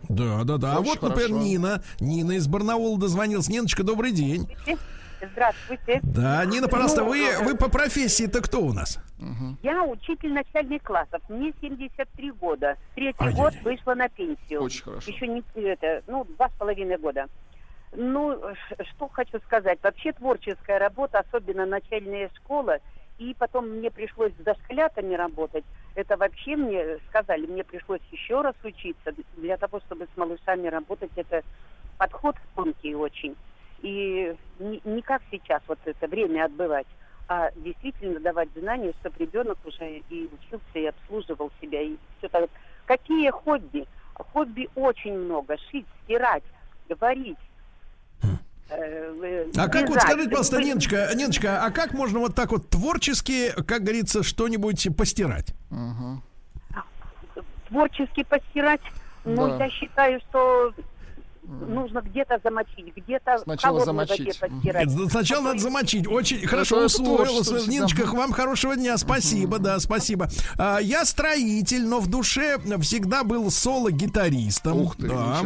[0.09, 0.77] Да, да, да.
[0.77, 1.43] А вот, например, хорошо.
[1.45, 1.83] Нина.
[1.99, 3.49] Нина из Барнаула дозвонилась.
[3.49, 4.47] Ниночка, добрый день.
[5.31, 5.99] Здравствуйте.
[6.03, 8.99] Да, Нина, пожалуйста, вы, вы по профессии-то кто у нас?
[9.63, 11.21] Я учитель начальных классов.
[11.29, 12.75] Мне 73 года.
[12.95, 13.41] Третий Ай-яй-яй.
[13.43, 14.61] год вышла на пенсию.
[14.61, 15.09] Очень хорошо.
[15.11, 17.25] Еще не это, ну, два с половиной года.
[17.95, 18.37] Ну,
[18.69, 19.79] ш- что хочу сказать.
[19.81, 22.77] Вообще творческая работа, особенно начальная школа,
[23.17, 25.63] и потом мне пришлось с дошколятами работать.
[25.95, 31.11] Это вообще мне сказали, мне пришлось еще раз учиться для того, чтобы с малышами работать.
[31.15, 31.41] Это
[31.97, 33.35] подход тонкий очень.
[33.81, 36.87] И не, не как сейчас вот это время отбывать,
[37.27, 42.49] а действительно давать знания, чтобы ребенок уже и учился, и обслуживал себя, и все так.
[42.85, 43.87] Какие хобби?
[44.13, 45.57] Хобби очень много.
[45.71, 46.43] Шить, стирать,
[46.89, 47.37] говорить.
[48.69, 53.51] Э, А как вот скажите, пожалуйста, Ниночка, Ниночка, а как можно вот так вот творчески,
[53.63, 55.53] как говорится, что-нибудь постирать?
[57.69, 58.81] творчески постирать,
[59.23, 59.65] ну, Да.
[59.65, 60.71] я считаю, что
[61.47, 64.39] нужно где-то замочить, где-то Сначала воде замочить.
[64.39, 64.87] постирать.
[64.87, 66.07] Нет, Сначала надо замочить.
[66.07, 67.47] Очень хорошо это усвоилось.
[67.47, 68.97] творчество Ниночка, вам хорошего дня.
[68.97, 70.29] Спасибо, да, спасибо.
[70.57, 74.81] А, я строитель, но в душе всегда был соло-гитаристом.
[74.81, 75.41] Ух ты, да.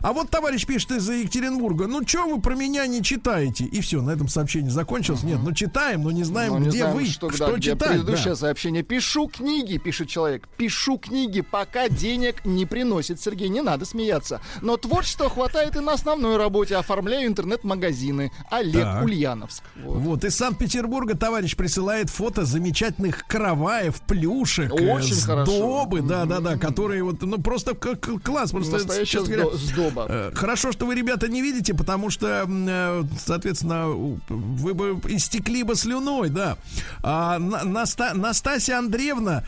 [0.00, 1.86] А вот товарищ пишет из Екатеринбурга.
[1.86, 3.64] Ну, что вы про меня не читаете?
[3.64, 5.22] И все, на этом сообщение закончилось.
[5.22, 7.88] Нет, ну читаем, но не знаем, Ну, не где знаем, вы, что, что, да, читать.
[7.90, 8.36] предыдущее да.
[8.36, 8.82] сообщение.
[8.82, 10.48] Пишу книги, пишет человек.
[10.56, 13.20] Пишу книги, пока денег не приносит.
[13.20, 14.40] Сергей, не надо смеяться.
[14.60, 15.43] Но творчества хватает.
[15.44, 16.76] Хватает и на основной работе.
[16.76, 18.32] Оформляю интернет-магазины.
[18.50, 19.04] Олег Так.
[19.04, 19.62] Ульяновск.
[19.82, 19.98] Вот.
[19.98, 27.22] Вот, из Санкт-Петербурга товарищ присылает фото замечательных караваев, плюшек, э, Очень сдобы, да-да-да, которые вот,
[27.22, 28.50] ну, просто к- к- класс.
[28.52, 30.06] Просто, честно говоря, сдо- сдоба.
[30.08, 33.88] э, Хорошо, что вы, ребята, не видите, потому что, э, соответственно,
[34.28, 36.56] вы бы истекли бы слюной, да.
[37.02, 39.44] А, На- Наста- Настасья Андреевна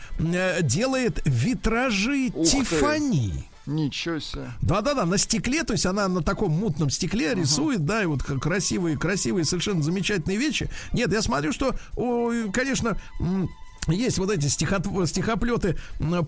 [0.61, 2.65] делает витражи Ух ты.
[3.67, 4.51] Ничего себе.
[4.61, 8.97] Да-да-да, на стекле, то есть она на таком мутном стекле рисует, да, и вот красивые,
[8.97, 10.69] красивые, совершенно замечательные вещи.
[10.93, 12.97] Нет, я смотрю, что, ой, конечно,
[13.87, 15.77] есть вот эти стихотв- стихоплеты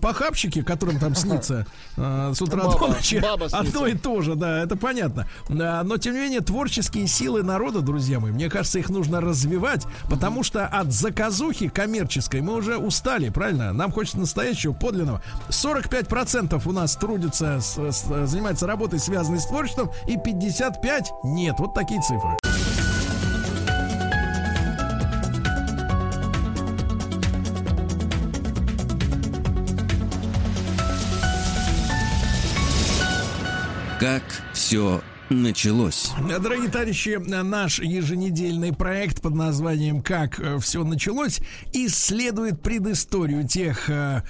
[0.00, 1.66] похабщики, которым там снится
[1.96, 3.18] э, с утра до Баба, ночи.
[3.20, 5.28] баба Одно и то же, да, это понятно.
[5.48, 10.42] Но, тем не менее, творческие силы народа, друзья мои, мне кажется, их нужно развивать, потому
[10.42, 13.72] что от заказухи коммерческой мы уже устали, правильно?
[13.72, 15.22] Нам хочется настоящего, подлинного.
[15.48, 21.56] 45% у нас трудятся, с- с- занимаются работой, связанной с творчеством, и 55% нет.
[21.58, 22.36] Вот такие цифры.
[34.00, 34.22] Как
[34.54, 36.12] все началось.
[36.20, 41.40] Дорогие товарищи, наш еженедельный проект под названием «Как все началось»
[41.72, 44.22] исследует предысторию тех э,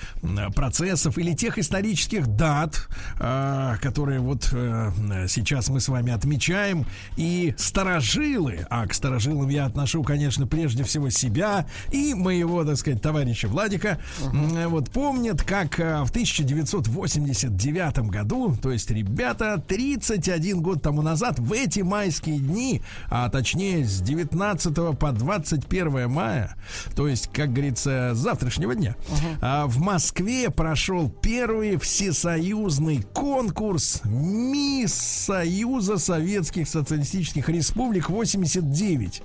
[0.54, 6.86] процессов или тех исторических дат, э, которые вот э, сейчас мы с вами отмечаем.
[7.16, 13.02] И старожилы, а к старожилам я отношу, конечно, прежде всего себя и моего, так сказать,
[13.02, 13.98] товарища Владика,
[14.32, 21.38] м, вот помнят, как э, в 1989 году, то есть, ребята, 31 год тому назад,
[21.38, 26.56] в эти майские дни, а точнее с 19 по 21 мая,
[26.96, 28.96] то есть, как говорится, с завтрашнего дня,
[29.40, 39.22] а, в Москве прошел первый всесоюзный конкурс Мисс Союза Советских Социалистических Республик 89.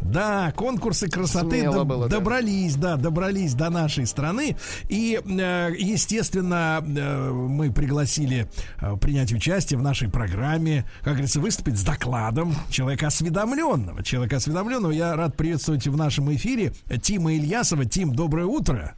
[0.00, 2.16] Да, конкурсы красоты Смело доб- было, да.
[2.16, 4.56] добрались, да, добрались до нашей страны.
[4.88, 8.48] И, э, естественно, э, мы пригласили
[8.80, 14.02] э, принять участие в нашей программе, как говорится, выступить с докладом человека осведомленного.
[14.02, 16.72] Человека осведомленного я рад приветствовать в нашем эфире
[17.02, 17.84] Тима Ильясова.
[17.84, 18.94] Тим, доброе утро.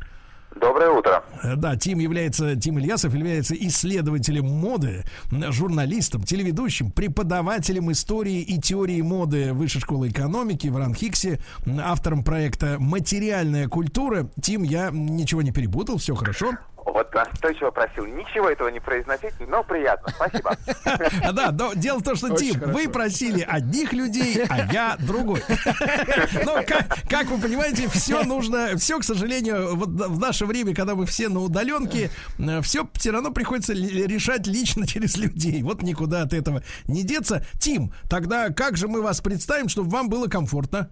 [0.60, 1.24] Доброе утро.
[1.42, 9.00] Э, Да, Тим является, Тим Ильясов является исследователем моды, журналистом, телеведущим, преподавателем истории и теории
[9.00, 11.40] моды Высшей школы экономики в Ранхиксе,
[11.82, 14.28] автором проекта «Материальная культура».
[14.40, 16.52] Тим, я ничего не перепутал, все хорошо.
[16.94, 20.12] Вот настойчиво просил ничего этого не произносить, но приятно.
[20.14, 20.56] Спасибо.
[21.34, 25.42] Да, но дело в том, что, Тим, вы просили одних людей, а я другой.
[26.44, 30.94] Но, как, как вы понимаете, все нужно, все, к сожалению, вот в наше время, когда
[30.94, 32.10] мы все на удаленке,
[32.62, 35.62] все все равно приходится решать лично через людей.
[35.62, 37.44] Вот никуда от этого не деться.
[37.58, 40.90] Тим, тогда как же мы вас представим, чтобы вам было комфортно?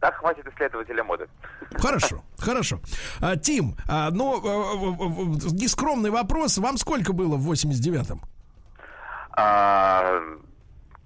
[0.00, 1.28] Так хватит исследователя моды.
[1.74, 2.80] Хорошо, хорошо.
[3.20, 6.56] А, Тим, а, ну, э, нескромный вопрос.
[6.58, 8.22] Вам сколько было в 89-м?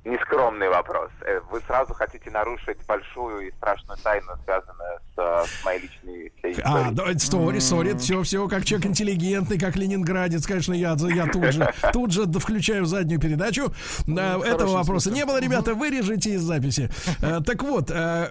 [0.05, 1.11] А, Нескромный вопрос.
[1.23, 6.33] Э, Вы сразу хотите нарушить большую и страшную тайну, связанную с, э, с моей личной
[6.39, 6.95] всей А, историей.
[7.15, 11.73] да, стори, сори, все, все, как человек интеллигентный, как ленинградец, конечно, я, я тут же,
[11.93, 13.73] тут же включаю заднюю передачу.
[14.09, 16.91] А, этого вопроса не было, ребята, вырежите из записи.
[17.23, 18.29] А, так вот, а,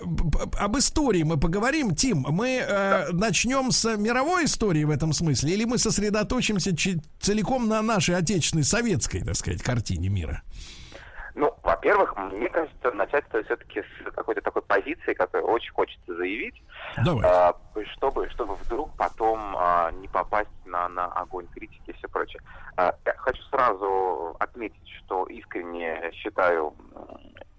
[0.59, 1.95] об истории мы поговорим.
[1.95, 7.67] Тим, мы а, начнем с мировой истории в этом смысле, или мы сосредоточимся чи- целиком
[7.67, 10.43] на нашей отечественной советской, так сказать, картине мира?
[11.35, 16.61] Ну, во-первых, мне кажется, начать стоит все-таки с какой-то такой позиции, которую очень хочется заявить,
[17.03, 17.23] Давай.
[17.25, 17.55] а,
[17.93, 22.41] чтобы, чтобы вдруг потом а, не попасть на, на огонь критики и все прочее.
[22.77, 26.73] А, хочу сразу отметить, что искренне считаю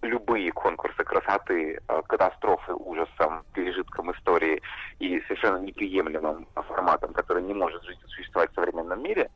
[0.02, 4.62] любые конкурсы красоты катастрофой, ужасом, пережитком истории
[5.00, 9.30] и совершенно неприемлемым форматом, который не может жить и существовать в современном мире.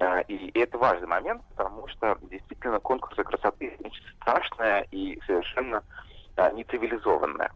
[0.00, 5.84] А, И это важный момент, потому что действительно конкурсы красоты нечто страшное и совершенно
[6.36, 7.52] а, нецивилизованное.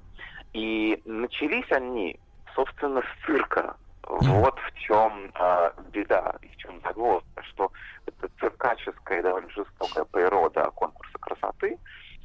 [0.53, 2.21] И начались они,
[2.55, 3.77] собственно, с цирка.
[4.03, 7.73] Вот в чем а, беда и в чем загвоздка, что
[8.05, 11.79] эта циркаческая и довольно жестокая природа конкурса красоты,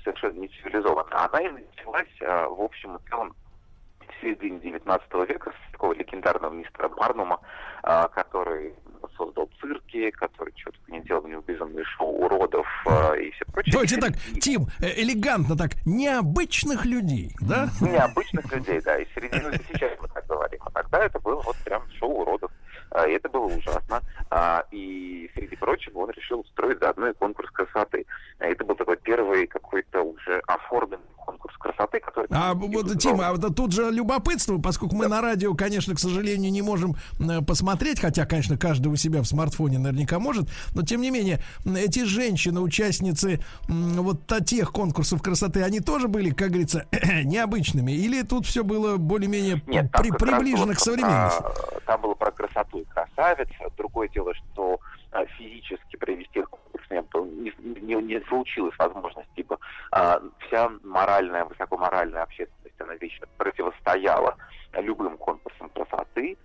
[0.04, 3.34] совершенно нецивилизованная, она и началась, а, в общем и целом,
[4.02, 7.40] в середине 19 века с такого легендарного мистера Барнума,
[7.84, 8.76] а, который
[9.20, 13.72] создал цирки, который что-то не делал, у него безумные шоу уродов а, и все прочее.
[13.74, 17.70] Давайте так, Тим, э, элегантно так, необычных людей, да?
[17.82, 20.60] Необычных людей, да, и середину сейчас мы так говорим.
[20.64, 22.52] А тогда это было вот прям шоу уродов.
[22.92, 24.02] А, это было ужасно.
[24.30, 28.06] А, и, среди прочего, он решил устроить заодно и конкурс красоты.
[28.40, 32.28] А Это был такой первый какой-то уже оформленный конкурс красоты, который...
[32.32, 36.52] А вот, Тима, а вот тут же любопытство, поскольку мы на радио, конечно, к сожалению,
[36.52, 41.02] не можем э, посмотреть, хотя, конечно, каждый у себя в смартфоне наверняка может, но тем
[41.02, 46.88] не менее, эти женщины, участницы вот тех конкурсов красоты, они тоже были, как говорится,
[47.24, 47.92] необычными?
[47.92, 51.42] Или тут все было более-менее при- приближено было к современности?
[51.42, 53.48] про- Там было про красоту и красавиц.
[53.78, 54.80] Другое дело, что
[55.12, 59.60] а, физически провести конкурс не, не, не- получилось возможности, ибо
[59.92, 64.36] а, вся моральная, высокоморальная общественность, она вечно противостояла
[64.74, 66.38] любым конкурсам красоты.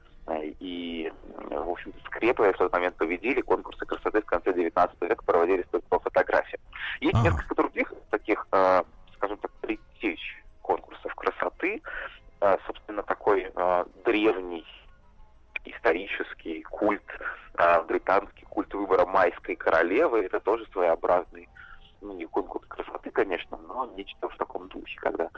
[0.61, 1.12] И,
[1.51, 3.43] в общем-то, скрепы в тот момент победили.
[3.43, 6.61] Конкурсы красоты в конце 19 века проводились только по фотографиям.
[7.01, 7.31] Есть Ага.
[7.31, 8.85] несколько других таких, а,
[9.16, 10.20] скажем так, предтеч
[10.62, 11.82] конкурсов красоты.
[12.40, 14.65] А, собственно, такой а, древний
[15.65, 17.03] исторический культ,
[17.57, 20.24] а, британский культ выбора майской королевы.
[20.24, 21.49] Это тоже своеобразный,
[22.01, 25.31] ну, не конкурс красоты, конечно, но нечто в таком духе, когда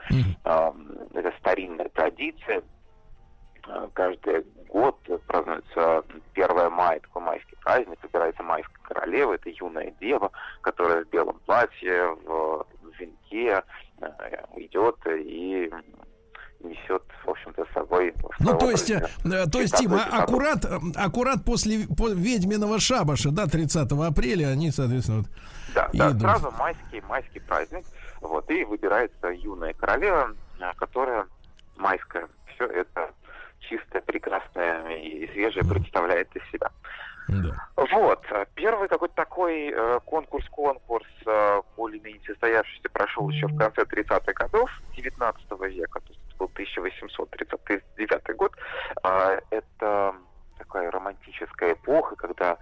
[0.45, 0.75] а,
[1.15, 2.63] это старинная традиция.
[3.69, 6.05] А, Каждый год празднуется
[6.35, 10.31] 1 мая, такой майский праздник, выбирается майская королева, это юная дева,
[10.61, 12.67] которая в белом платье, в
[12.99, 13.63] венке
[14.01, 15.71] э, идет и
[16.61, 18.15] несет, в общем-то, с собой...
[18.41, 19.01] Ну, то есть, э,
[19.51, 25.19] то есть, Тима, аккурат, э, аккурат после по- ведьминого шабаша, да, 30 апреля, они, соответственно,
[25.19, 25.27] вот
[25.75, 27.85] Да, и да, сразу майский, майский праздник.
[28.21, 31.27] Вот, и выбирается юная королева, а, которая
[31.77, 32.29] майская.
[32.55, 33.11] Все это
[33.61, 36.71] чистое, прекрасное и свежее представляет из себя.
[37.29, 37.69] да.
[37.77, 44.33] Вот, э, первый какой-то такой э, конкурс-конкурс, э, более-менее состоявшийся, прошел еще в конце 30-х
[44.33, 48.53] годов 19 века, то есть был 1839 год.
[49.03, 50.15] А, Это
[50.59, 52.57] такая романтическая эпоха, когда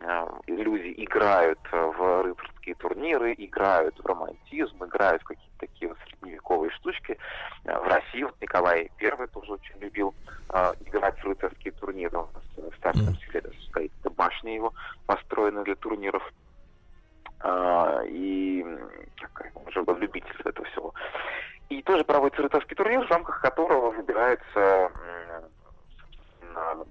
[0.00, 5.98] э, люди играют э, в рыцарские турниры, играют в романтизм, играют в какие-то такие вот
[6.06, 7.18] средневековые штучки.
[7.64, 10.14] Э, В России вот Николай I тоже очень любил
[10.50, 12.18] э, играть в рыцарские турниры.
[12.56, 13.16] Э, в старом Мгм.
[13.16, 14.72] селе даже стоит башня его,
[15.06, 16.22] построена для турниров.
[17.40, 20.94] А, И он уже был любитель этого всего.
[21.70, 24.90] И тоже проводится рыцарский турнир, в рамках которого выбирается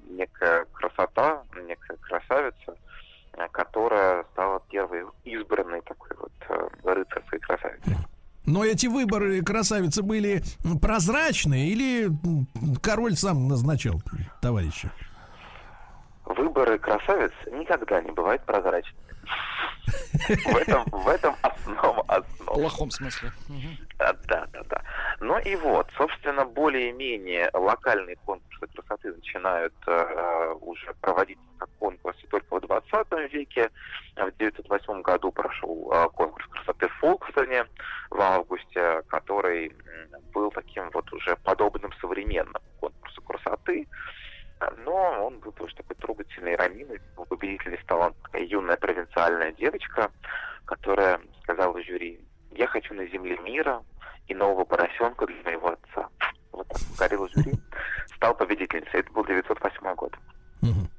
[0.09, 2.75] некая красота, некая красавица,
[3.33, 7.95] э, которая стала первой избранной такой вот э, рыцарской красавицей.
[8.45, 10.41] Но эти выборы красавицы были
[10.81, 12.09] прозрачные или
[12.81, 14.01] король сам назначал
[14.41, 14.91] товарища?
[16.25, 19.08] Выборы красавиц никогда не бывают прозрачными.
[20.27, 22.53] В этом, в этом основа В основа.
[22.59, 23.31] плохом смысле.
[23.97, 24.81] Да, да, да.
[25.19, 32.55] Ну и вот, собственно, более-менее локальные конкурсы красоты начинают э, уже проводиться как конкурсы только
[32.57, 33.69] в 20 веке.
[34.15, 37.65] В 1908 году прошел э, конкурс красоты в Фолкстоне
[38.09, 39.73] в августе, который
[40.33, 43.87] был таким вот уже подобным современному конкурсу красоты.
[44.85, 46.99] Но он был тоже такой трогательный, ранимый.
[47.29, 50.11] Победителем стала юная провинциальная девочка,
[50.65, 52.19] которая сказала жюри,
[52.51, 53.83] я хочу на земле мира
[54.27, 56.09] и нового поросенка для моего отца.
[56.51, 57.53] Вот так жюри.
[58.15, 58.99] Стал победительницей.
[58.99, 60.13] Это был 908 год.
[60.61, 60.89] Мгм.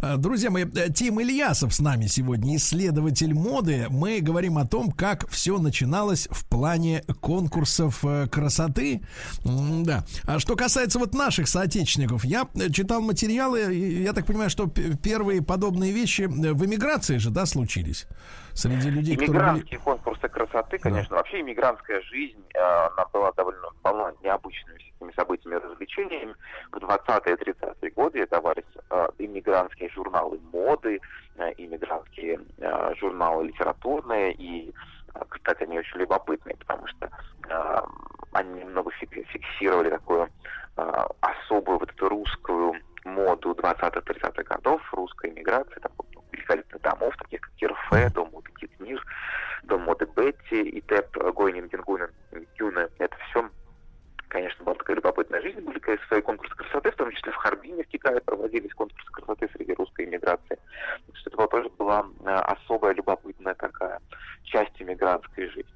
[0.00, 3.86] А, Друзья мои, э, Тим Ильясов с нами сегодня, исследователь моды.
[3.90, 9.02] Мы говорим о том, как все начиналось в плане конкурсов э, красоты.
[9.44, 10.04] Да.
[10.26, 14.68] А что касается вот наших соотечественников, я э, читал материалы, и я так понимаю, что
[14.68, 18.06] первые подобные вещи э, в эмиграции же, да, случились?
[18.52, 19.40] Среди людей, которые.
[19.40, 25.56] Иммигрантские конкурсы красоты, конечно, вообще иммигрантская жизнь, э, она была довольно полна необычными всякими событиями
[25.56, 26.34] и развлечениями.
[26.72, 31.00] В 20-е 30-е годы издавались э, иммигрантские журналы моды,
[31.36, 34.72] э, иммигрантские э, журналы литературные, и,
[35.14, 37.10] э, кстати, они очень любопытные, потому что
[37.48, 37.80] э,
[38.32, 40.28] они немного фик- фиксировали такую
[40.76, 42.74] э, особую вот эту русскую
[43.04, 49.04] моду 20-30-х годов, русской иммиграции, такой ну, великолепных домов, таких как Кирфе, дом моды Китмир,
[49.64, 52.10] дом моды Бетти и Теп Гойнин Генгунен
[52.58, 52.88] Юна.
[52.98, 53.48] Это все,
[54.34, 55.60] конечно, была такая любопытная жизнь.
[55.60, 59.48] Были конечно, свои конкурсы красоты, в том числе в Харбине, в Китае проводились конкурсы красоты
[59.54, 60.58] среди русской иммиграции.
[61.06, 64.00] Так что это была тоже была э, особая любопытная такая
[64.42, 65.70] часть иммигрантской жизни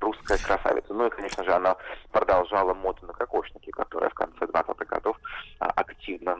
[0.00, 0.94] русская красавица.
[0.94, 1.76] Ну и, конечно же, она
[2.10, 5.16] продолжала моду на кокошники, которая в конце 20-х годов
[5.60, 6.38] а, активно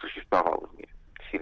[0.00, 0.88] существовала в мире.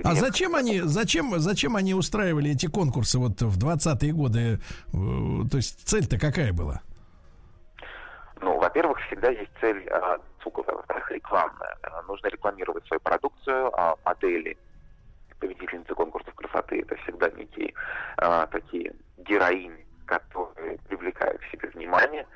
[0.03, 4.61] А зачем они, зачем, зачем они устраивали эти конкурсы вот в 20-е годы?
[4.93, 6.81] Э, То есть цель-то какая была?
[8.41, 9.89] Ну, во-первых, всегда есть цель
[10.41, 11.77] досуговая, во-вторых, рекламная.
[11.83, 14.57] Э, нужно рекламировать свою продукцию, а модели,
[15.39, 17.73] победительницы конкурсов красоты, это всегда некие
[18.19, 22.27] э, такие героини, которые привлекают к себе внимание.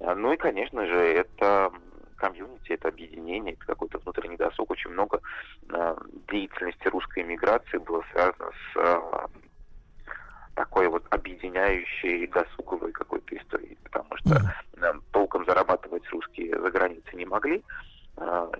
[0.00, 1.72] Э, Ну и, конечно же, это
[2.16, 4.70] комьюнити, это объединение, это какой-то внутренний досуг.
[4.70, 5.20] Очень много
[5.70, 5.96] э,
[6.30, 9.00] деятельности русской эмиграции было связано с э,
[10.58, 14.34] такой вот объединяющей досуговой какой-то историей, потому что
[14.82, 17.62] э, толком зарабатывать русские за границей не могли.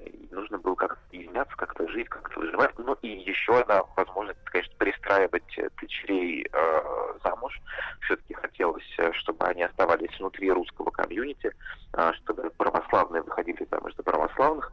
[0.06, 2.78] и нужно было как-то объединяться, как-то жить, как-то выживать.
[2.78, 6.80] Ну и еще одна возможность, конечно, пристраивать э, дочерей э,
[7.24, 7.60] замуж.
[8.02, 11.52] Все-таки хотелось, э, чтобы они оставались внутри русского комьюнити,
[11.94, 14.72] э, чтобы православные выходили замуж за православных.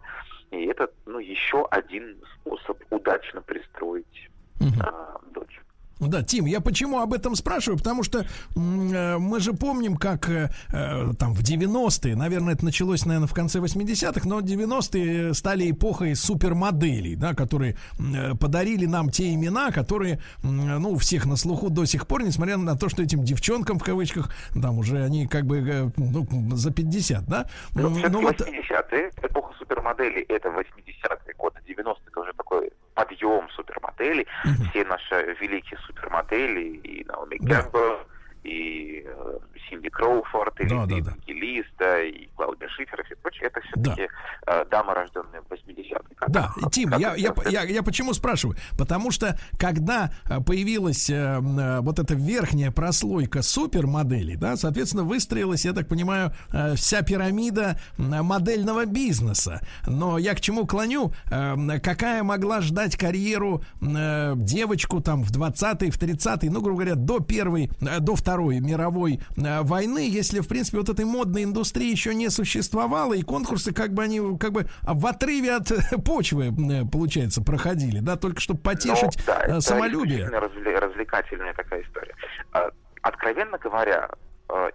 [0.51, 4.29] И это, ну, еще один способ удачно пристроить
[4.61, 5.59] э, дочь.
[5.99, 7.77] Да, Тим, я почему об этом спрашиваю?
[7.77, 13.05] Потому что э, мы же помним, как э, э, там в 90-е, наверное, это началось,
[13.05, 19.33] наверное, в конце 80-х, но 90-е стали эпохой супермоделей, да, которые э, подарили нам те
[19.33, 23.01] имена, которые, м, ну, у всех на слуху до сих пор, несмотря на то, что
[23.01, 24.31] этим девчонкам, в кавычках,
[24.61, 27.49] там уже они как бы, э, ну, за 50, да?
[27.73, 34.25] Ну, ну, вот, 80-е, эпоха супермоделей, это 80-е годы, 90-е, это уже такой подъем супермоделей.
[34.69, 37.37] Все наши великие супермодели, и Наоми.
[37.37, 37.99] Кэмпбелл,
[38.45, 39.37] и э,
[39.69, 41.11] Синди Кроуфорд, и, Да, и да, да.
[41.15, 44.07] Вики Листа, и Клаудия Шифер, и все прочее, это все-таки
[44.47, 45.95] э, дамы, рожденные в 80-е.
[46.15, 48.57] Как- Да, как- Тим, как я, я, я, я почему спрашиваю?
[48.77, 55.65] Потому что когда э, появилась э, э, вот эта верхняя прослойка супермоделей, да, соответственно, выстроилась,
[55.65, 59.61] я так понимаю, э, вся пирамида модельного бизнеса.
[59.87, 61.11] Но я к чему клоню?
[61.31, 66.95] Э, какая могла ждать карьеру э, девочку там в 20-е, в 30-е, ну, грубо говоря,
[66.95, 71.89] до первой, э, до Второй мировой э, войны, если, в принципе, вот этой модной индустрии
[71.91, 75.71] еще не существовало, и конкурсы как бы они как бы в отрыве от
[76.05, 80.29] почвы, э, получается, проходили, да, только чтобы потешить Ну, да, э, это самолюбие.
[80.29, 82.15] развле- развлекательная такая история.
[82.53, 82.69] А,
[83.01, 84.09] Откровенно говоря,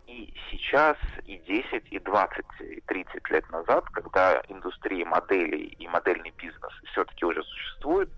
[0.07, 6.33] и сейчас, и 10, и 20, и 30 лет назад, когда индустрия моделей и модельный
[6.37, 8.11] бизнес все-таки уже существует,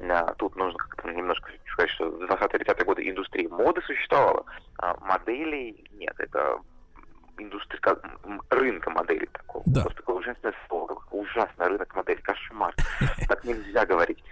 [0.00, 4.44] а, тут нужно как-то немножко сказать, что в 20-30-е годы индустрия моды существовала,
[4.78, 6.60] а моделей нет, это
[7.38, 8.02] индустрия, как,
[8.50, 9.64] рынка моделей такого.
[9.66, 9.82] Да.
[9.82, 12.74] Просто такое ужасное слово, ужасный рынок моделей, кошмар.
[13.28, 14.22] Так нельзя говорить.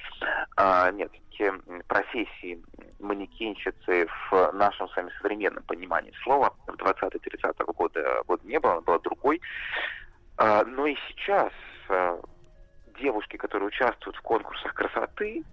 [0.56, 1.52] А, нет, все
[1.88, 2.62] профессии
[2.98, 8.80] манекенщицы в нашем с вами современном понимании слова в 20-30 года, года не было, она
[8.80, 9.40] была другой.
[10.36, 11.52] А, но и сейчас
[11.88, 12.20] а,
[12.98, 15.44] девушки, которые участвуют в конкурсах красоты,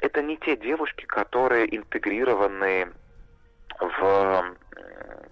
[0.00, 2.92] это не те девушки, которые интегрированы
[3.80, 4.54] в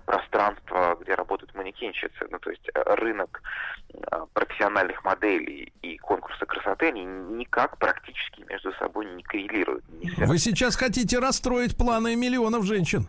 [0.06, 2.26] пространство, где работают манекенщицы.
[2.30, 3.42] Ну, то есть э, рынок
[3.94, 9.84] э, профессиональных моделей и конкурсы красоты, они никак практически между собой не коррелируют.
[9.88, 10.26] не связаны.
[10.26, 13.08] Вы сейчас хотите расстроить планы миллионов женщин.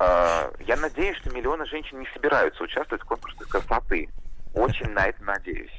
[0.00, 4.08] Э, Я надеюсь, что миллионы женщин не собираются участвовать в конкурсах красоты.
[4.54, 5.70] Очень на это надеюсь.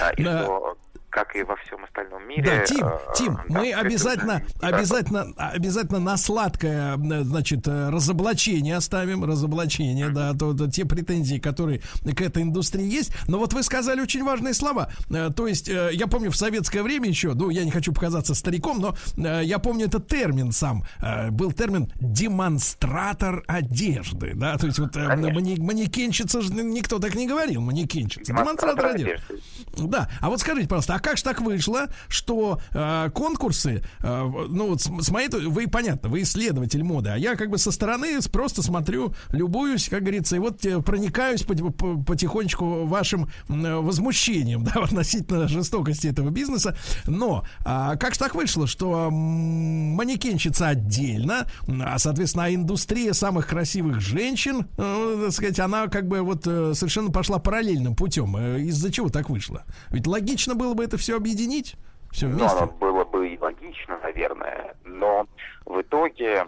[0.00, 0.42] А, И Да.
[0.44, 0.76] что,
[1.16, 2.42] как и во всем остальном мире...
[2.42, 7.88] Да, Тим, э, Тим, да, мы обязательно, да, обязательно, обязательно на сладкое, э, значит, э,
[7.88, 13.12] разоблачение оставим, разоблачение, да, то, то те претензии, которые к этой индустрии есть.
[13.28, 14.90] Но вот вы сказали очень важные слова.
[15.08, 18.78] То есть, я помню в советское время еще, ну, я не хочу показаться стариком,
[19.16, 20.84] но я помню этот термин сам.
[21.30, 27.62] Был термин демонстратор одежды, да, то есть вот мане- манекенщица же никто так не говорил,
[27.62, 28.24] манекенщица.
[28.24, 29.88] Демонстратор Демонстратор одежды.
[29.88, 34.70] Да, а вот скажите, пожалуйста, а как же так вышло, что э, конкурсы, э, ну
[34.70, 38.18] вот с, с моей, вы понятно, вы исследователь моды, а я как бы со стороны
[38.32, 44.64] просто смотрю, любуюсь, как говорится, и вот э, проникаюсь пот- по- потихонечку вашим м, возмущением,
[44.74, 46.76] да, относительно жестокости этого бизнеса.
[47.06, 54.00] Но а, как же так вышло, что манекенщица отдельно, а соответственно а индустрия самых красивых
[54.00, 58.36] женщин, э, так сказать, она как бы вот э, совершенно пошла параллельным путем.
[58.36, 59.62] Э, Из-за чего так вышло?
[59.90, 61.76] Ведь логично было бы это все объединить,
[62.12, 62.58] все Ну, вместе.
[62.58, 65.26] оно было бы и логично, наверное, но
[65.64, 66.46] в итоге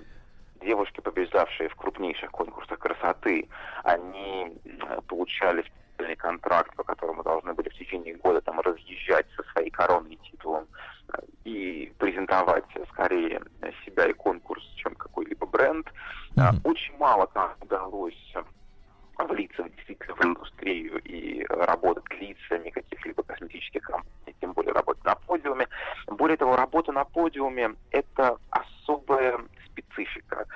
[0.61, 3.49] девушки, побеждавшие в крупнейших конкурсах красоты,
[3.85, 9.43] они э, получали специальный контракт, по которому должны были в течение года там разъезжать со
[9.53, 10.67] своей короной и титулом
[11.13, 13.41] э, и презентовать скорее
[13.85, 15.87] себя и конкурс, чем какой-либо бренд.
[16.37, 18.35] Э, Очень мало там удалось
[19.25, 25.15] влиться в- действительно в индустрию и работать лицами каких-либо косметических компаний, тем более работать на
[25.15, 25.67] подиуме.
[26.07, 30.47] Более того, работа на подиуме– это особая специфика,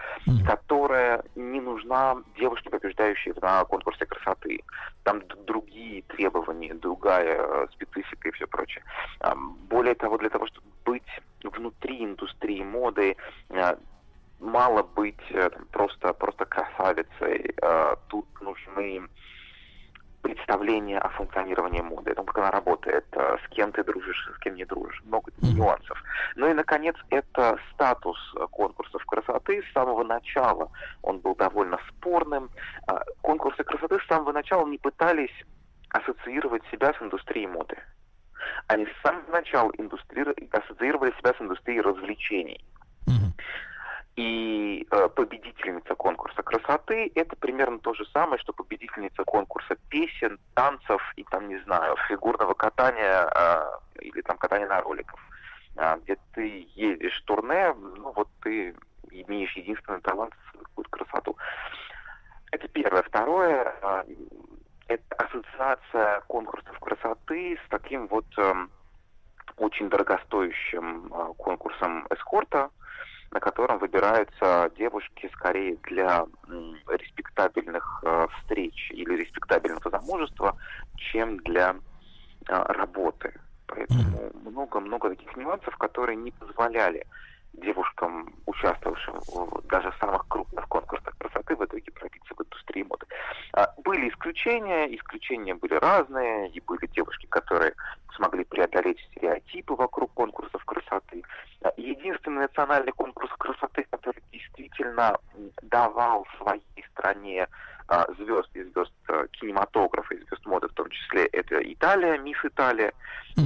[0.46, 4.60] которая не нужна девушке, побеждающие на конкурсе красоты.
[5.04, 8.82] Там другие требования, другая э, специфика и все прочее.
[9.68, 13.16] Более того, для того, чтобы быть внутри индустрии моды,
[13.50, 13.76] э,
[14.42, 17.54] мало быть э, там, просто, просто красавицей.
[17.62, 19.02] Э, Тут нужны
[20.22, 24.38] представление о функционировании моды, о том, как она работает, э, с кем ты дружишь, с
[24.40, 26.02] кем не дружишь, много нюансов.
[26.36, 28.18] Ну и, наконец, это статус
[28.50, 30.70] конкурсов красоты с самого начала.
[31.02, 32.50] Он был довольно спорным.
[33.22, 35.34] Конкурсы красоты с самого начала не пытались
[35.90, 37.76] ассоциировать себя с индустрией моды.
[38.66, 42.64] Они с самого начала индустри- ассоциировали себя с индустрией развлечений.
[44.16, 51.00] И э, победительница конкурса красоты это примерно то же самое, что победительница конкурса песен, танцев
[51.16, 55.18] и там, не знаю, фигурного катания э, или там катания на роликах.
[55.76, 58.74] А, где ты едешь в турне, ну вот ты
[59.10, 61.36] имеешь единственный талант какую-то красоту.
[62.50, 63.02] Это первое.
[63.02, 64.04] Второе, э,
[64.88, 68.70] это ассоциация конкурсов красоты с таким вот эм,
[69.56, 72.70] очень дорогостоящим э, конкурсом эскорта,
[73.32, 76.26] на котором выбираются девушки скорее для
[76.86, 80.56] респектабельных э, встреч или респектабельного замужества,
[80.96, 81.74] чем для
[82.48, 83.32] э, работы.
[83.66, 87.06] Поэтому много-много таких нюансов, которые не позволяли
[87.54, 93.06] девушкам, участвовавшим в даже самых крупных конкурсах красоты, в итоге пробиться в индустрии моды.
[93.52, 97.74] А, Были исключения, исключения были разные, и были девушки, которые
[98.16, 101.22] смогли преодолеть стереотипы вокруг конкурсов красоты.
[101.62, 105.18] А, Единственный национальный конкурс красоты, который действительно
[105.62, 106.62] давал своей
[106.92, 107.48] стране
[108.18, 112.92] звезд и звезд а, кинематографа, и звезд моды в том числе, это Италия, Мисс Италия.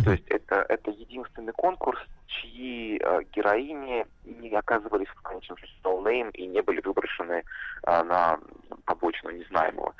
[0.05, 6.00] То есть это, это единственный конкурс, чьи а, героини не оказывались в конечном счете no
[6.00, 7.45] name и не были выброшены
[7.85, 8.39] а, на
[8.85, 9.95] обочину незнаемого.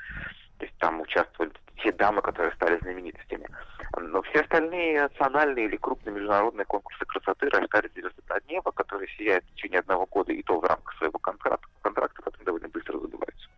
[0.57, 3.47] То есть там участвовали те дамы, которые стали знаменитостями.
[3.99, 9.45] Но все остальные национальные или крупные международные конкурсы красоты рождали звезды на небо, которые сияют
[9.45, 13.49] в течение одного года, и то в рамках своего контракта, контракта потом довольно быстро забываются.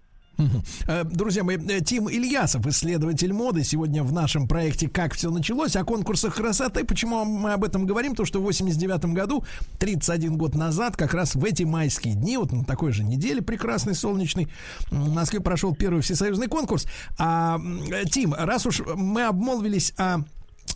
[0.87, 5.75] Э, Друзья мои, э, Тим Ильясов, исследователь моды, сегодня в нашем проекте «Как все началось»
[5.75, 6.83] о конкурсах красоты.
[6.85, 8.15] Почему мы об этом говорим?
[8.15, 9.43] То, что в 89 году,
[9.79, 13.95] 31 год назад, как раз в эти майские дни, вот на такой же неделе прекрасной,
[13.95, 14.47] солнечной,
[14.91, 16.85] м, в Москве прошел первый всесоюзный конкурс.
[17.17, 17.59] А,
[17.91, 20.19] э, Тим, раз уж мы обмолвились о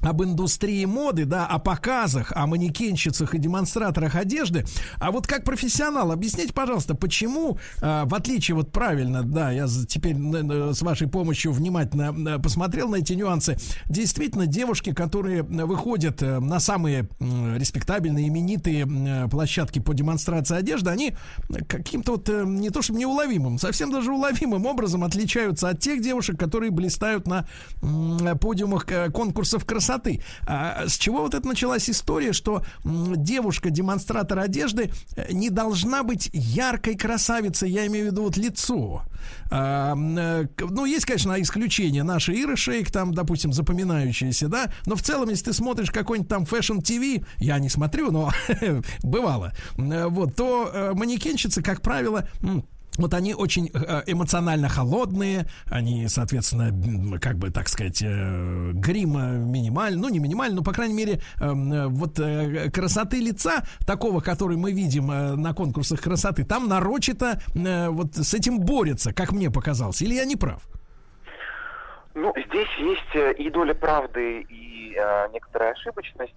[0.01, 4.65] об индустрии моды, да, о показах, о манекенщицах и демонстраторах одежды.
[4.99, 10.15] А вот как профессионал, объясните, пожалуйста, почему, а, в отличие, вот правильно, да, я теперь
[10.73, 13.57] с вашей помощью внимательно посмотрел на эти нюансы,
[13.87, 18.87] действительно, девушки, которые выходят э, на самые респектабельные, именитые
[19.29, 21.13] площадки по демонстрации одежды, они
[21.67, 26.37] каким-то вот, э, не то чтобы неуловимым, совсем даже уловимым образом отличаются от тех девушек,
[26.39, 27.45] которые блистают на
[27.81, 29.82] подиумах э, конкурсов красоты.
[30.45, 36.95] А с чего вот это началась история, что девушка-демонстратор одежды э, не должна быть яркой
[36.95, 39.03] красавицей, я имею в виду вот лицо.
[39.51, 42.03] А, э, ну, есть, конечно, исключения.
[42.03, 46.45] Наши Ира Шейк, там, допустим, запоминающиеся, да, но в целом, если ты смотришь какой-нибудь там
[46.45, 48.31] Fashion TV, я не смотрю, но
[49.03, 52.27] бывало, э, вот, то манекенщицы, как правило,
[52.97, 59.97] вот они очень э, эмоционально холодные, они, соответственно, как бы, так сказать, э, грима минималь,
[59.97, 62.15] ну, не минимально, но, по крайней мере, эм, э, вот
[62.71, 69.13] красоты лица, такого, который мы видим на конкурсах красоты, там нарочито вот с этим борется,
[69.13, 70.01] как мне показалось.
[70.01, 70.61] Или я не прав?
[72.15, 76.35] Ну, здесь есть и доля правды, и э, некоторая ошибочность.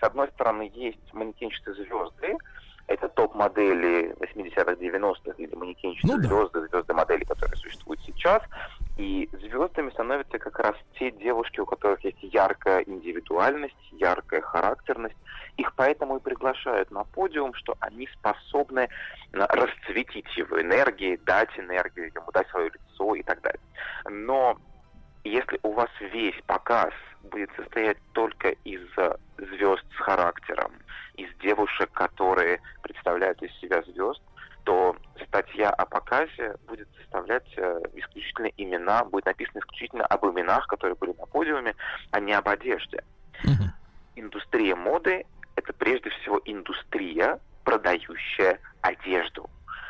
[0.00, 2.36] С одной стороны, есть манекенщицы звезды,
[2.88, 6.28] это топ-модели 80-х, 90-х, или манекенщицы Ну да.
[6.28, 8.42] звезды, звезды модели, которые существуют сейчас.
[8.96, 15.16] И звездами становятся как раз те девушки, у которых есть яркая индивидуальность, яркая характерность.
[15.58, 18.88] Их поэтому и приглашают на подиум, что они способны э,
[19.32, 23.60] расцветить его энергией, дать энергию ему, дать свое лицо и так далее.
[24.08, 24.58] Но
[25.24, 26.94] если у вас весь показ
[27.28, 30.72] будет состоять только из э, звезд с характером,
[31.14, 34.20] из девушек, которые представляют из себя звезд,
[34.64, 34.96] то
[35.26, 41.12] статья о показе будет составлять э, исключительно имена, будет написано исключительно об именах, которые были
[41.18, 41.74] на подиуме,
[42.10, 43.02] а не об одежде.
[44.16, 45.24] Индустрия моды–
[45.56, 49.48] это прежде всего индустрия, продающая одежду.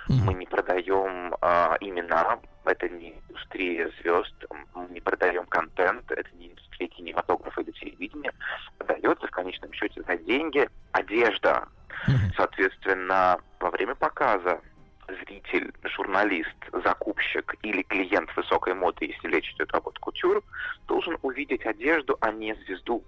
[0.08, 2.38] Мы не продаем а, имена,
[2.68, 4.34] это не индустрия звезд,
[4.74, 8.32] мы не продаем контент, это не индустрия кинематографа или телевидения.
[8.78, 11.68] Продается в конечном счете за деньги одежда.
[12.36, 14.60] Соответственно, во время показа
[15.08, 20.42] зритель, журналист, закупщик или клиент высокой моды, если речь идет об кутюр,
[20.86, 23.02] должен увидеть одежду, а не звезду.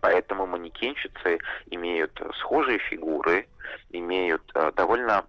[0.00, 1.38] Поэтому манекенщицы
[1.70, 3.48] имеют схожие фигуры,
[3.90, 5.24] имеют э, довольно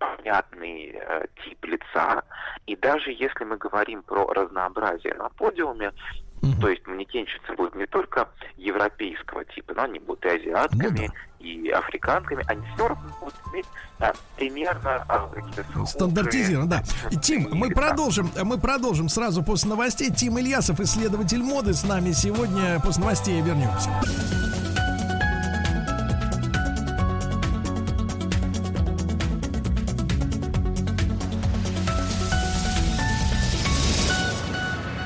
[0.00, 2.24] понятный э, тип лица.
[2.66, 5.92] И даже если мы говорим про разнообразие на подиуме,
[6.60, 12.42] то есть манекенщицы будут не только европейского типа, но они будут и азиатками, и африканками,
[12.48, 13.66] они все равно будут иметь
[13.98, 15.30] а, примерно а,
[15.86, 16.82] Стандартизировано, да.
[17.10, 20.10] И, Тим, мы продолжим, мы продолжим сразу после новостей.
[20.10, 22.80] Тим Ильясов, исследователь моды, с нами сегодня.
[22.80, 23.90] После новостей вернемся.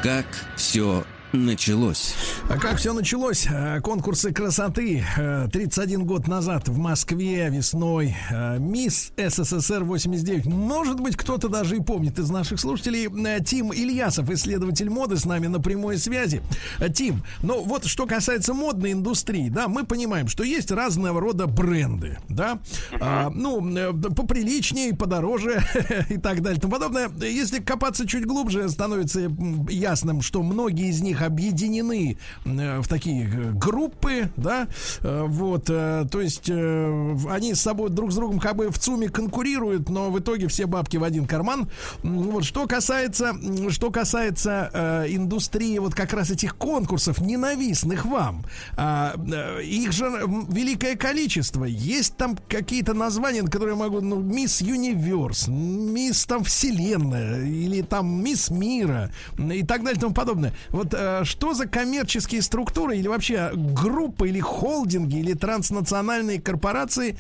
[0.05, 1.03] Как все
[1.35, 2.15] началось.
[2.49, 3.47] А как все началось?
[3.51, 5.05] Э, Конкурсы красоты.
[5.17, 8.17] Э, 31 год назад в Москве весной.
[8.31, 10.47] Э, Мисс СССР 89.
[10.47, 13.09] Может быть, кто-то даже и помнит из наших слушателей.
[13.09, 16.43] Э, Тим Ильясов, исследователь моды, с нами на прямой связи.
[16.79, 21.47] Э, Тим, ну вот что касается модной индустрии, да, мы понимаем, что есть разного рода
[21.47, 22.59] бренды, да,
[23.01, 25.63] А, ну, э, поприличнее, подороже
[26.09, 27.11] и так далее и тому подобное.
[27.21, 29.21] Если копаться чуть глубже, становится
[29.69, 34.69] ясным, что многие из них объединены э, в такие э, группы, да,
[35.01, 39.89] э, вот, то есть они с собой друг с другом как бы в ЦУМе конкурируют,
[39.89, 41.69] но в итоге все бабки в один карман.
[42.03, 43.35] Вот, что касается,
[43.71, 48.45] что касается индустрии вот как раз этих конкурсов, ненавистных вам,
[48.77, 49.15] а,
[49.61, 50.05] их же
[50.49, 51.65] великое количество.
[51.65, 57.83] Есть там какие-то названия, на которые я могу, ну, Мисс Юниверс, Мисс там Вселенная, или
[57.83, 60.53] там Мисс Мира, и так далее и тому подобное.
[60.71, 60.95] Вот
[61.25, 67.17] что за коммерческие структуры, или вообще группы, или холдинги, или транснациональные корпорации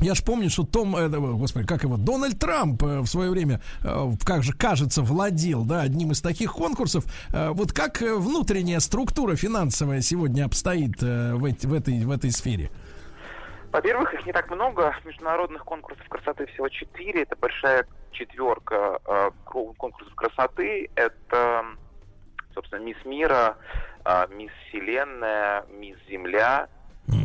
[0.00, 3.60] я ж помню, что Том, э, господи, как его, Дональд Трамп э, в свое время,
[3.84, 7.04] э, как же кажется, владел, да, одним из таких конкурсов.
[7.32, 12.32] Э, вот как э, внутренняя структура финансовая сегодня обстоит э, в, в этой в этой
[12.32, 12.70] сфере?
[13.72, 14.94] Во-первых, их не так много.
[15.04, 17.22] Международных конкурсов красоты всего четыре.
[17.22, 20.90] Это большая четверка э, кон- конкурсов красоты.
[20.96, 21.64] Это,
[22.54, 23.56] собственно, Мисс Мира,
[24.04, 26.68] э, Мисс Вселенная, Мисс Земля.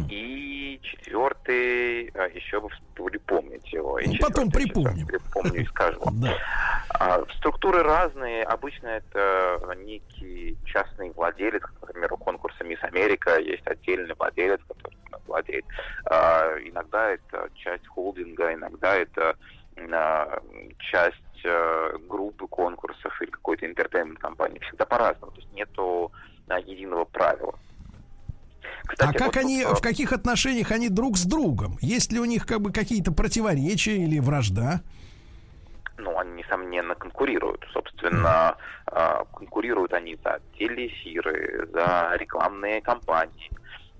[0.09, 3.99] И четвертый, э, еще вы припомните его.
[3.99, 5.05] И Ну, потом припомним.
[5.07, 6.01] Припомню и скажу.
[6.13, 6.33] Да.
[6.89, 8.43] А, Структуры разные.
[8.43, 14.97] Обычно это некий частный владелец, например, у конкурса Мисс Америка есть отдельный владелец, который
[15.27, 15.65] владеет.
[16.05, 19.35] А, Иногда это часть холдинга, иногда это а,
[20.79, 24.59] часть э, группы конкурсов или какой-то интертеймент компании.
[24.59, 25.31] Всегда по-разному.
[25.31, 26.11] То есть нету
[26.47, 27.55] а, единого правила.
[28.85, 31.77] Кстати, а как вот они, а, в каких отношениях они друг с другом?
[31.81, 34.81] Есть ли у них как бы какие-то противоречия или вражда?
[35.99, 37.65] ну, они, несомненно, конкурируют.
[37.73, 38.57] Собственно,
[38.91, 43.51] э, конкурируют они за телеэфиры, за рекламные кампании,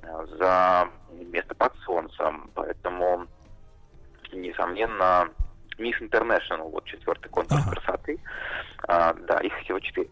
[0.01, 0.87] э, за
[1.31, 2.49] место под солнцем.
[2.55, 3.27] Поэтому,
[4.31, 5.29] несомненно,
[5.79, 8.19] Miss International, вот четвертый конкурс красоты,
[8.87, 10.09] А, да, их всего четыре.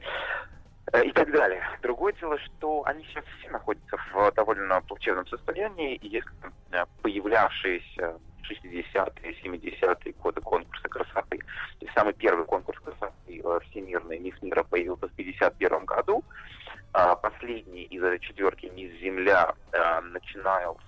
[0.94, 1.64] Э, И так далее.
[1.82, 6.32] Другое дело, что они сейчас все находятся в довольно плачевном состоянии, и если
[6.72, 8.18] э, появлявшиеся
[8.50, 14.64] 60-е, 70-е годы конкурса красоты, то есть самый первый конкурс красоты э, всемирный Мисс Мира
[14.64, 16.24] появился в 51 году,
[16.94, 19.54] а последний из этой четверки Мисс Земля
[20.04, 20.80] начинался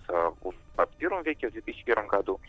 [0.42, 2.40] в 21 веке, в 2001 году.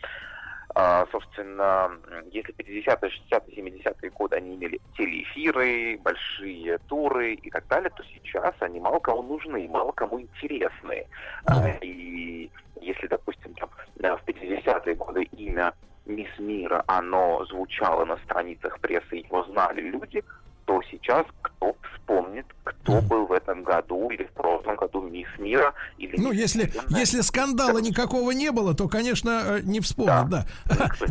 [0.73, 1.91] А, собственно,
[2.31, 8.53] если 50-е, 60-е, 70-е годы они имели телеэфиры, большие туры и так далее, то сейчас
[8.59, 11.05] они мало кому нужны, мало кому интересны.
[11.45, 12.49] А, И
[12.79, 15.73] если, допустим, там, да, в 50-е годы имя
[16.05, 20.23] Мисс Мира, оно звучало на страницах прессы, его знали люди,
[20.71, 25.73] то сейчас кто вспомнит, кто был в этом году или в прошлом году Мисс Мира
[25.97, 26.99] или Ну, Мисс если, Вселенная.
[26.99, 30.45] если скандала никакого не было, то, конечно, э, не вспомнят, да.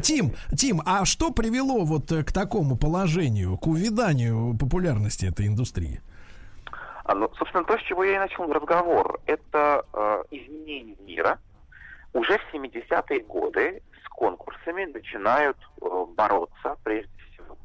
[0.03, 6.01] Тим, Тим, а что привело вот э, к такому положению, к увиданию популярности этой индустрии?
[7.05, 11.39] А, ну, собственно, то, с чего я и начал разговор, это э, изменение мира.
[12.15, 17.11] Уже в 70-е годы с конкурсами начинают э, бороться, прежде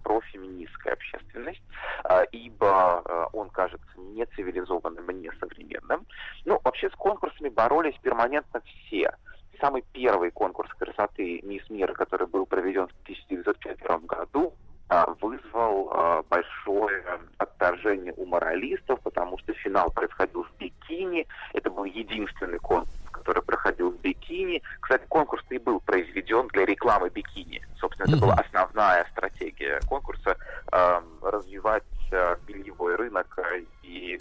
[0.06, 1.64] профеминистская общественность,
[2.07, 6.06] э, ибо э, он кажется нецивилизованным и несовременным.
[6.45, 9.11] Ну, вообще с конкурсами боролись перманентно все.
[9.60, 14.53] Самый первый конкурс красоты «Мисс Мира», который был проведен в 1951 году,
[14.90, 17.03] а, вызвал а, большое
[17.38, 21.26] отторжение у моралистов, потому что финал происходил в бикини.
[21.53, 22.94] Это был единственный конкурс,
[23.26, 24.61] который проходил в бикини.
[24.80, 27.61] Кстати, конкурс и был произведен для рекламы бикини.
[27.80, 30.38] Собственно, Это была основная стратегия конкурса
[30.72, 34.19] э, развивать э, бельевой рынок э, и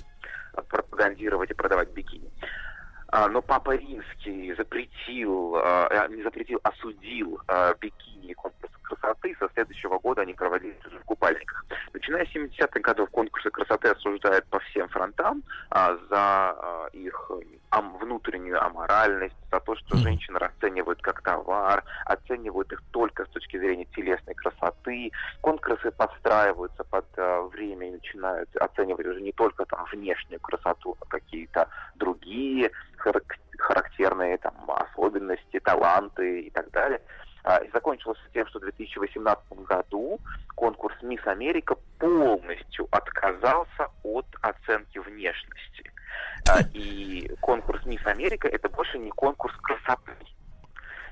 [0.68, 2.30] пропагандировать и продавать бикини.
[3.08, 9.34] А, но Папа Римский запретил, э, не запретил, осудил э, бикини и конкурсы красоты.
[9.38, 11.64] Со следующего года они проводились уже в купальниках.
[11.92, 17.30] Начиная с 70-х годов конкурсы красоты осуждают по всем фронтам а, за а, их
[17.70, 23.58] ам, внутреннюю аморальность, за то, что женщин расценивают как товар, оценивают их только с точки
[23.58, 25.10] зрения телесной красоты.
[25.40, 31.06] Конкурсы подстраиваются под а, время и начинают оценивать уже не только там внешнюю красоту, а
[31.06, 37.00] какие-то другие харак- характерные там особенности, таланты и так далее.
[37.44, 40.18] А, И закончилось тем, что в 2018 году
[40.54, 45.92] конкурс «Мисс Америка» полностью отказался от оценки внешности.
[46.48, 50.12] А, И конкурс «Мисс Америка»— это больше не конкурс красоты.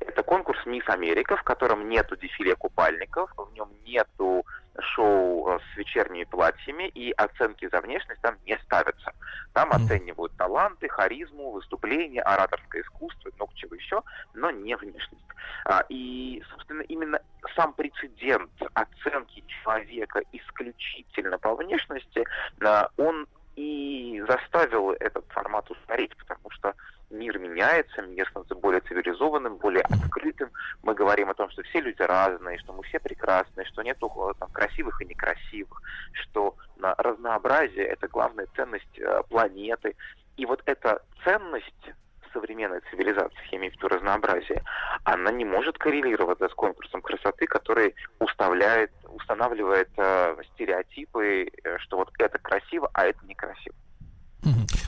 [0.00, 4.44] Это конкурс «Мисс Америка», в котором нету дефиле купальников, в нем нету
[4.80, 9.12] шоу с вечерними платьями, и оценки за внешность там не ставятся.
[9.52, 14.02] Там оценивают таланты, харизму, выступления, ораторское искусство, много чего еще,
[14.32, 15.22] но не внешность.
[15.64, 17.20] А, И, собственно, именно
[17.54, 22.24] сам прецедент оценки человека исключительно по внешности,
[22.64, 26.74] а, он и заставил этот формат устареть, потому что
[27.10, 30.50] мир меняется, мир становится более цивилизованным, более открытым.
[30.82, 34.50] Мы говорим о том, что все люди разные, что мы все прекрасные, что нет там,
[34.50, 35.82] красивых и некрасивых,
[36.12, 39.94] что а, разнообразие– это главная ценность э, планеты.
[40.38, 41.92] И вот эта ценность
[42.42, 44.62] современной цивилизации, я имею в виду разнообразие,
[45.04, 52.10] она не может коррелироваться с конкурсом красоты, который уставляет, устанавливает э, стереотипы, э, что вот
[52.18, 53.74] это красиво, а это некрасиво.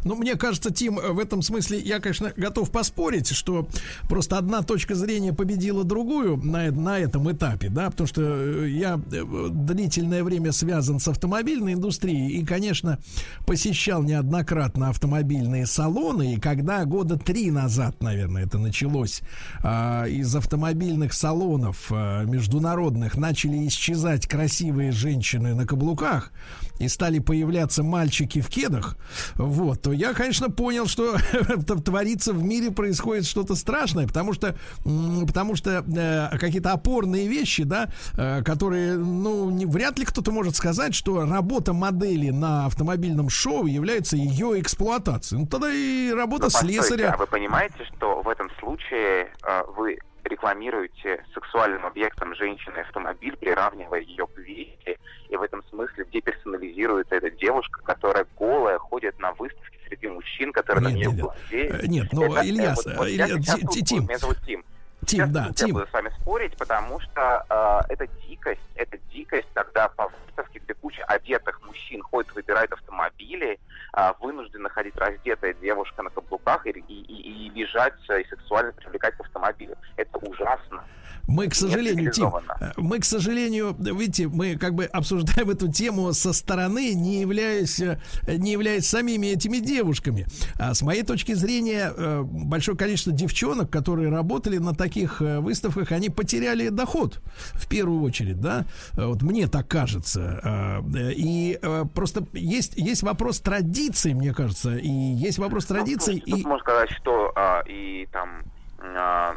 [0.05, 3.69] Ну, мне кажется, Тим, в этом смысле я, конечно, готов поспорить, что
[4.09, 9.01] просто одна точка зрения победила другую на, на этом этапе, да, потому что э, я
[9.13, 12.99] э, длительное время связан с автомобильной индустрией и, конечно,
[13.47, 19.21] посещал неоднократно автомобильные салоны, и когда года три назад, наверное, это началось,
[19.63, 26.33] а, из автомобильных салонов а, международных начали исчезать красивые женщины на каблуках
[26.79, 28.97] и стали появляться мальчики в кедах,
[29.35, 31.17] вот, то я, конечно, понял, что
[31.85, 34.57] творится в мире происходит что-то страшное, потому что,
[35.27, 40.57] потому что э, какие-то опорные вещи, да, э, которые, ну, не, вряд ли кто-то может
[40.57, 45.43] сказать, что работа модели на автомобильном шоу является ее эксплуатацией.
[45.43, 47.13] Ну, тогда и работа Но постойте, слесаря.
[47.13, 54.01] А вы понимаете, что в этом случае э, вы рекламируете сексуальным объектом женщины автомобиль, приравнивая
[54.01, 54.99] ее к вещи,
[55.29, 60.85] и в этом смысле деперсонализируется эта девушка, которая голая ходит на выставке среди мужчин, которые
[60.85, 61.85] на нее глазеют.
[61.85, 64.03] Э, Нет, ну, Это- Ильяс, вот- вот э, Илья- сейчас Ти- тут Тим.
[64.05, 64.65] Меня зовут Тим.
[65.07, 65.73] Тим, Сейчас да, я Тим.
[65.75, 67.45] буду с вами спорить, потому что
[67.89, 73.53] э, это дикость, это дикость, когда по выставке, где куча одетых мужчин ходит, выбирает автомобили,
[73.53, 73.59] э,
[74.21, 79.17] вынуждена ходить раздетая девушка на каблуках и, и, и- и бежать э, и сексуально привлекать
[79.17, 79.77] к автомобилю.
[79.97, 80.85] Это ужасно.
[81.27, 82.27] Мы, к сожалению, Тим,
[82.61, 87.81] э, мы, к сожалению, видите, мы как бы обсуждаем эту тему со стороны, не являясь,
[87.81, 90.27] э, не являясь самими этими девушками.
[90.59, 96.11] А с моей точки зрения, э, большое количество девчонок, которые работали на таких выставках, они
[96.11, 97.21] потеряли доход
[97.55, 98.65] в первую очередь, да.
[98.93, 100.41] Вот мне так кажется.
[100.45, 101.59] Э, И
[101.95, 106.23] просто есть, есть вопрос традиций, мне кажется, и есть вопрос традиций.
[106.27, 106.47] Ну, Тут и...
[106.47, 108.43] можно сказать, что а, и там
[108.81, 109.35] а,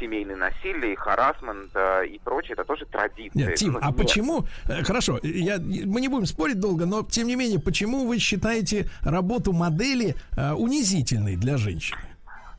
[0.00, 1.70] семейное насилие, и харасмент
[2.08, 3.38] и прочее, это тоже традиции.
[3.38, 4.44] Нет, Тим, а почему?
[4.68, 8.88] э, Хорошо, я, мы не будем спорить долго, но тем не менее, почему вы считаете
[9.04, 12.00] работу модели э, унизительной для женщины?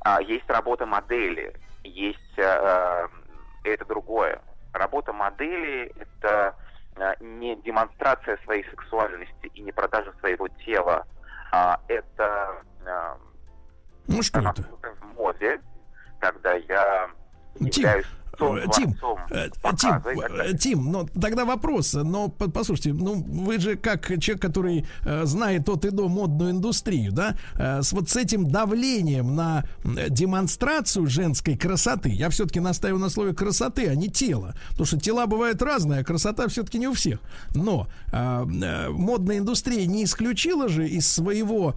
[0.01, 1.53] А, есть работа модели,
[1.83, 3.07] есть э, э,
[3.63, 4.41] это другое.
[4.73, 6.55] Работа модели это
[6.95, 11.05] э, не демонстрация своей сексуальности и не продажа своего тела,
[11.51, 13.15] а это э,
[14.07, 14.63] Ну что это?
[14.63, 15.59] в моде,
[16.19, 17.09] когда я
[17.57, 18.05] Тим, являюсь
[18.45, 20.57] э, Тим, творцом э, Тим, так э, далее.
[20.57, 25.69] Тим, но тогда вопрос, но по- послушайте, ну вы же как человек, который э, знает
[25.69, 31.07] от и до модную индустрию, да, э, с вот с этим давлением на э, демонстрацию
[31.07, 35.61] женской красоты, я все-таки настаиваю на слове красоты, а не тела, потому что тела бывают
[35.61, 37.19] разные, а красота все-таки не у всех.
[37.55, 41.75] Но э, э, модная индустрия не исключила же из своего,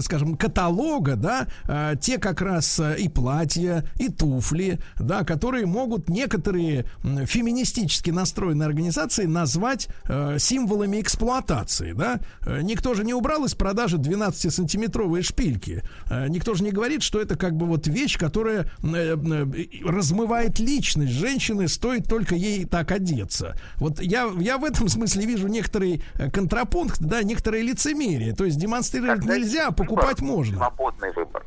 [0.00, 6.05] скажем, каталога, да, э, те как раз э, и платья, и туфли, да, которые могут
[6.06, 6.84] могут некоторые
[7.26, 12.18] феминистически настроенные организации назвать э, символами эксплуатации, да?
[12.44, 15.82] Э, Никто же не убрал из продажи 12-сантиметровые шпильки.
[16.10, 20.58] Э, Никто же не говорит, что это как бы вот вещь, которая э, э, размывает
[20.58, 23.56] личность женщины, стоит только ей так одеться.
[23.76, 28.34] Вот я, я в этом смысле вижу некоторый э, контрапункт, да, некоторое лицемерие.
[28.34, 30.56] То есть демонстрировать Когда нельзя, а покупать выбор, можно.
[30.56, 31.44] Свободный выбор.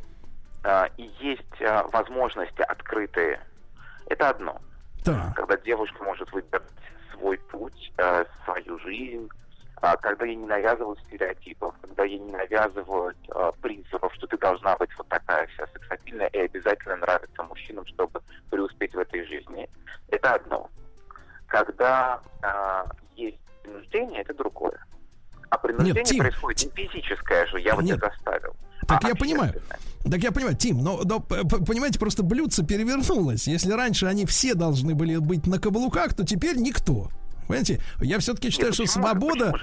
[0.98, 3.40] И есть возможности открытые.
[4.10, 4.62] Это одно.
[5.04, 5.36] Так.
[5.36, 6.64] Когда девушка может выбрать
[7.14, 9.30] свой путь, э, свою жизнь,
[9.82, 14.76] а, когда ей не навязывают стереотипов, когда ей не навязывают э, принципов, что ты должна
[14.76, 19.70] быть вот такая вся сексапильная и обязательно нравиться мужчинам, чтобы преуспеть в этой жизни.
[20.10, 20.70] Это одно.
[21.48, 24.84] Когда а, есть принуждение, это другое.
[25.50, 27.98] А принуждение Тим, происходит не физическое же, я вот Нет.
[27.98, 28.56] тебя заставил.
[28.88, 29.54] Так а я понимаю.
[30.04, 33.48] Так я понимаю, Тим, но, но, понимаете, просто блюдце перевернулось.
[33.48, 37.12] Если раньше они все должны были быть на каблуках, то теперь никто.
[37.48, 39.54] Понимаете, я все-таки считаю, Нет, что почему свобода...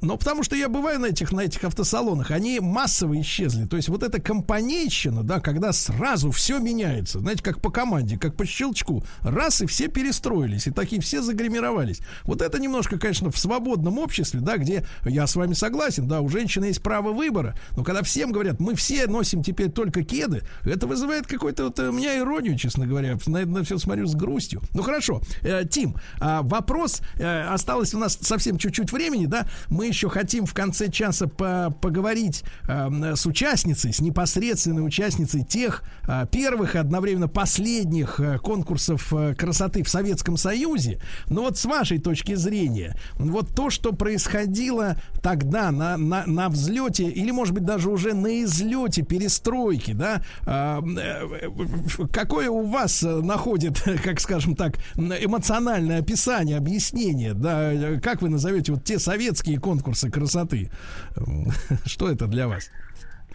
[0.00, 3.66] Но потому что я бываю на этих, на этих автосалонах, они массово исчезли.
[3.66, 8.36] То есть вот эта компанейщина, да, когда сразу все меняется, знаете, как по команде, как
[8.36, 12.00] по щелчку, раз и все перестроились, и такие все загримировались.
[12.24, 16.28] Вот это немножко, конечно, в свободном обществе, да, где я с вами согласен, да, у
[16.28, 20.86] женщины есть право выбора, но когда всем говорят, мы все носим теперь только кеды, это
[20.86, 24.60] вызывает какой-то вот э, у меня иронию, честно говоря, на это все смотрю с грустью.
[24.74, 29.85] Ну хорошо, Э, Тим, а, вопрос, э, осталось у нас совсем чуть-чуть времени, да, мы
[29.88, 36.26] еще хотим в конце часа по- поговорить э, с участницей, с непосредственной участницей тех э,
[36.30, 41.00] первых одновременно последних э, конкурсов э, красоты в Советском Союзе.
[41.28, 47.04] Но вот с вашей точки зрения, вот то, что происходило тогда на, на, на взлете,
[47.04, 53.20] или, может быть, даже уже на излете перестройки, да, э, э, какое у вас э,
[53.20, 59.58] находит, как скажем так, эмоциональное описание, объяснение, да, э, как вы назовете вот те советские
[59.58, 60.70] конкурсы красоты?
[61.84, 62.70] Что это для вас?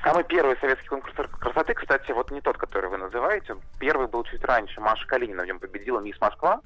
[0.03, 3.55] Самый первый советский конкурс красоты, кстати, вот не тот, который вы называете.
[3.79, 4.81] Первый был чуть раньше.
[4.81, 6.61] Маша Калинина в нем победила Мисс Москва.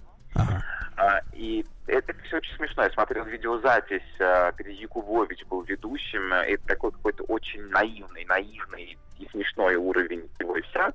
[0.98, 2.84] А, и это все очень смешно.
[2.84, 6.32] Я смотрел видеозапись, а, где Якубович был ведущим.
[6.32, 10.94] Это такой какой-то очень наивный, наивный и смешной уровень всего и вся.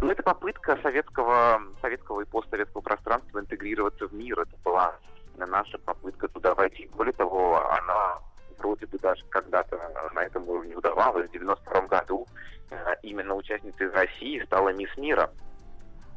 [0.00, 4.40] Но это попытка советского, советского и постсоветского пространства интегрироваться в мир.
[4.40, 4.94] Это была
[5.38, 6.88] наша попытка туда войти.
[6.94, 8.18] Более того, она
[8.58, 9.78] вроде бы даже когда-то
[10.14, 11.28] на этом уровне удавалось.
[11.28, 12.26] В 92 году
[12.70, 15.30] э, именно участницей России стала Мисс Мира.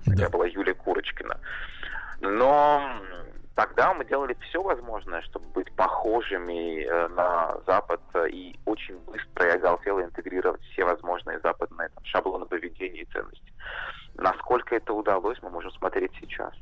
[0.06, 1.39] Это была Юлия Курочкина.
[2.22, 2.81] Но
[3.56, 9.56] тогда мы делали все возможное, чтобы быть похожими э, на Запад и очень быстро и
[9.56, 13.53] оголтело интегрировать все возможные западные там, шаблоны поведения и ценности.
[14.15, 16.53] Насколько это удалось, мы можем смотреть сейчас.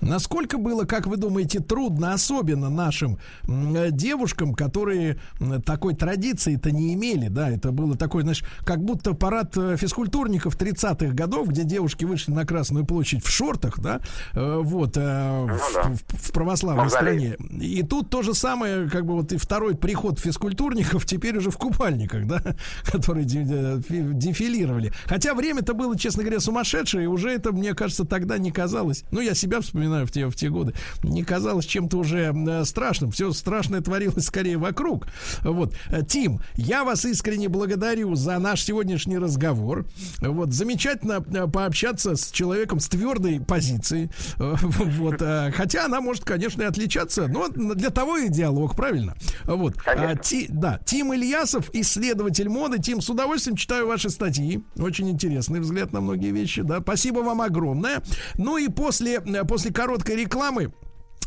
[0.00, 5.18] Насколько было, как вы думаете, трудно, особенно нашим э, девушкам, которые
[5.64, 11.14] такой традиции-то не имели, да, это было такой, знаешь, как будто парад э, физкультурников 30-х
[11.14, 14.00] годов, где девушки вышли на Красную площадь в шортах, да,
[14.34, 15.82] э, вот, э, в, да.
[15.84, 17.32] в- в православной Мавзолей.
[17.32, 17.64] стране.
[17.64, 21.56] И тут то же самое, как бы вот и второй приход физкультурников теперь уже в
[21.58, 22.42] купальниках, да,
[22.84, 24.92] которые де- де- фи- дефилировали.
[25.06, 29.04] Хотя время-то было, честно говоря, сумасшедшее, и уже это, мне кажется, тогда не казалось.
[29.10, 30.74] Ну, я себя вспоминаю в те, в те годы.
[31.02, 33.10] Не казалось чем-то уже э, страшным.
[33.10, 35.06] Все страшное творилось скорее вокруг.
[35.42, 35.74] Вот.
[35.88, 39.86] Э, Тим, я вас искренне благодарю за наш сегодняшний разговор.
[40.20, 40.52] Вот.
[40.52, 44.10] Замечательно э, пообщаться с человеком с твердой позицией.
[44.38, 45.22] Вот.
[45.54, 49.14] Хотя она может, конечно, и отличаться, но для того и диалог, правильно?
[49.44, 49.76] Вот.
[49.86, 52.78] А, Ти- да, Тим Ильясов, исследователь моды.
[52.78, 54.62] Тим, с удовольствием читаю ваши статьи.
[54.76, 56.62] Очень интересный взгляд на многие вещи.
[56.62, 58.02] Да, спасибо вам огромное.
[58.36, 60.72] Ну и после, после короткой рекламы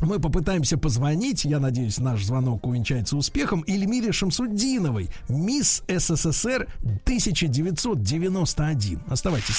[0.02, 6.68] мы попытаемся позвонить, я надеюсь, наш звонок увенчается успехом, Эльмире Шамсуддиновой, мисс СССР
[7.06, 9.04] 1991.
[9.08, 9.58] Оставайтесь.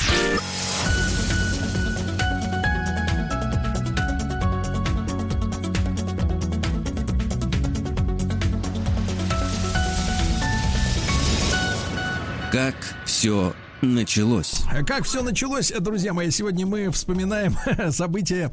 [12.51, 12.75] Как
[13.07, 14.63] все началось?
[14.87, 17.57] Как все началось, друзья мои, сегодня мы вспоминаем
[17.91, 18.53] события.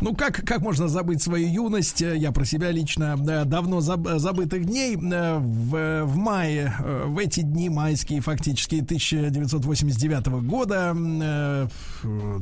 [0.00, 2.00] Ну, как, как можно забыть свою юность?
[2.00, 4.96] Я про себя лично э, давно заб- забытых дней.
[4.96, 11.68] Э, В, в мае, э, в эти дни майские, фактически 1989 года, э,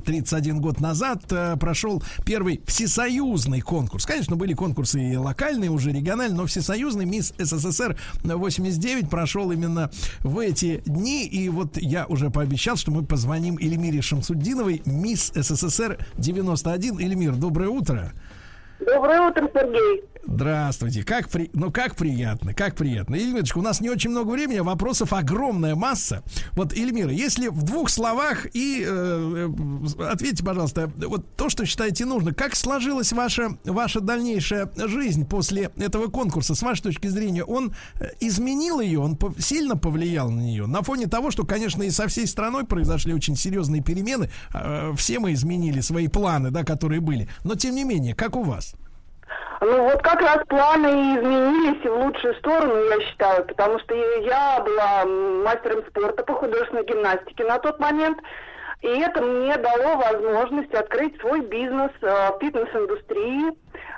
[0.05, 4.07] 31 год назад, э, прошел первый всесоюзный конкурс.
[4.07, 9.91] Конечно, были конкурсы и локальные, уже региональные, но всесоюзный мисс СССР 89 прошел именно
[10.21, 11.27] в эти дни.
[11.27, 16.99] И вот я уже уже пообещал, что мы позвоним Эльмире Шамсуддиновой, мисс СССР 91.
[17.01, 18.13] Эльмир, доброе утро.
[18.79, 20.05] Доброе утро, Сергей.
[20.25, 21.03] Здравствуйте.
[21.03, 21.51] Как при...
[21.55, 23.15] Ну, как приятно, как приятно.
[23.15, 26.23] Эльмирочка, у нас не очень много времени, а вопросов огромная масса.
[26.53, 29.49] Вот, Эльмира, если в двух словах и э,
[29.99, 35.71] э, ответьте, пожалуйста, вот то, что считаете нужно, как сложилась ваша, ваша дальнейшая жизнь после
[35.77, 40.67] этого конкурса, с вашей точки зрения, он э, изменил ее, он сильно повлиял на нее?
[40.67, 45.19] На фоне того, что, конечно, и со всей страной произошли очень серьезные перемены, э, все
[45.19, 48.75] мы изменили свои планы, да, которые были, но тем не менее, как у вас?
[49.61, 54.61] Ну вот как раз планы и изменились в лучшую сторону, я считаю, потому что я
[54.61, 58.19] была мастером спорта по художественной гимнастике на тот момент,
[58.81, 63.53] и это мне дало возможность открыть свой бизнес э, в фитнес-индустрии,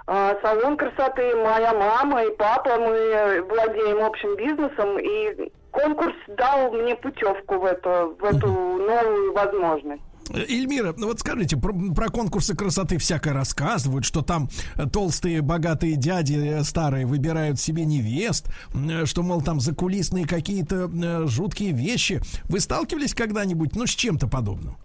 [0.09, 1.37] э, салон красоты.
[1.37, 8.17] Моя мама и папа, мы владеем общим бизнесом, и конкурс дал мне путевку в эту,
[8.19, 10.03] в эту новую возможность.
[10.35, 14.49] Эльмира, ну вот скажите, про, про конкурсы красоты всякое рассказывают, что там
[14.93, 21.27] толстые богатые дяди э, старые выбирают себе невест, э, что, мол, там закулисные какие-то э,
[21.27, 22.21] жуткие вещи.
[22.45, 24.77] Вы сталкивались когда-нибудь, ну, с чем-то подобным?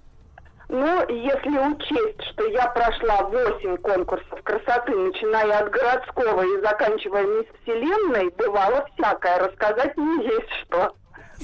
[0.69, 7.45] Ну, если учесть, что я прошла 8 конкурсов красоты, начиная от городского и заканчивая мисс
[7.61, 10.94] Вселенной, бывало всякое, рассказать не есть что.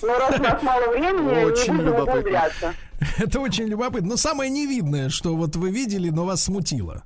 [0.02, 2.74] Но раз у нас мало времени, Очень не будем углубляться.
[3.18, 4.10] Это очень любопытно.
[4.10, 7.04] Но самое невидное, что вот вы видели, но вас смутило.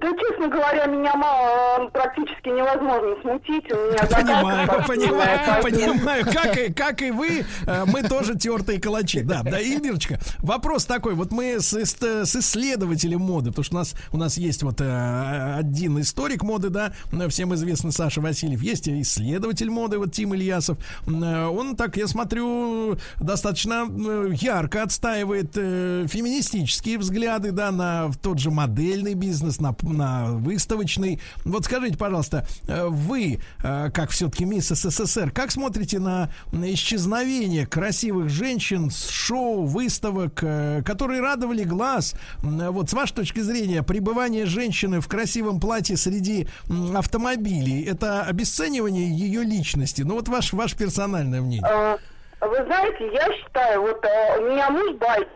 [0.00, 3.70] Да, честно говоря, меня мало, практически невозможно смутить.
[3.70, 6.24] У меня Понимаю, загадка понимаю, поэтому- понимаю.
[6.24, 9.22] Как и, как и вы, э, мы тоже тертые калачи.
[9.22, 11.14] Да, да, Эльмирочка, вопрос такой.
[11.14, 15.54] Вот мы с, с исследователем моды, потому что у нас, у нас есть вот э,
[15.58, 16.92] один историк моды, да,
[17.28, 20.78] всем известный Саша Васильев, есть исследователь моды, вот Тим Ильясов.
[21.06, 23.86] Э, Он так, я смотрю, достаточно
[24.32, 31.20] ярко отстаивает феминистические взгляды, да, на тот же модельный бизнес, на, на выставочный.
[31.44, 38.28] Вот скажите, пожалуйста, э, вы, э, как все-таки мисс СССР, как смотрите на исчезновение красивых
[38.28, 42.14] женщин с шоу, выставок, э, которые радовали глаз?
[42.42, 46.48] Вот с вашей точки зрения, пребывание женщины в красивом платье среди
[46.94, 50.02] автомобилей, это обесценивание ее личности?
[50.02, 51.98] Ну вот ваш, ваше персональное мнение.
[52.40, 54.04] Вы знаете, я считаю, вот
[54.38, 55.28] у меня муж байк,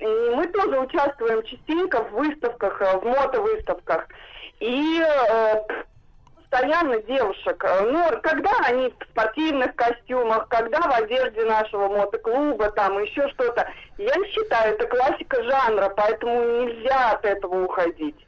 [0.00, 4.06] мы тоже участвуем частенько в выставках, э, в мотовыставках.
[4.60, 5.54] И э,
[6.36, 13.02] постоянно девушек, э, ну, когда они в спортивных костюмах, когда в одежде нашего мотоклуба, там
[13.02, 13.68] еще что-то.
[13.98, 18.23] Я считаю, это классика жанра, поэтому нельзя от этого уходить.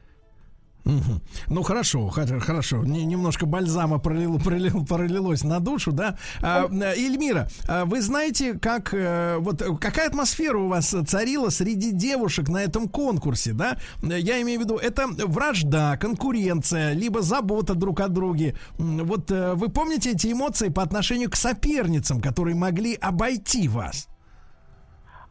[0.87, 1.21] Мгм.
[1.49, 2.77] Ну хорошо, хо- хорошо.
[2.85, 6.17] Не- Немножко бальзама пролил, пролил- пролилось на душу, да.
[6.41, 6.65] А,
[6.95, 12.59] Эльмира, а вы знаете, как э, вот какая атмосфера у вас царила среди девушек на
[12.63, 13.77] этом конкурсе, да?
[14.01, 18.55] Я имею в виду, это вражда, конкуренция, либо забота друг о друге.
[18.77, 24.07] Вот э, вы помните эти эмоции по отношению к соперницам, которые могли обойти вас?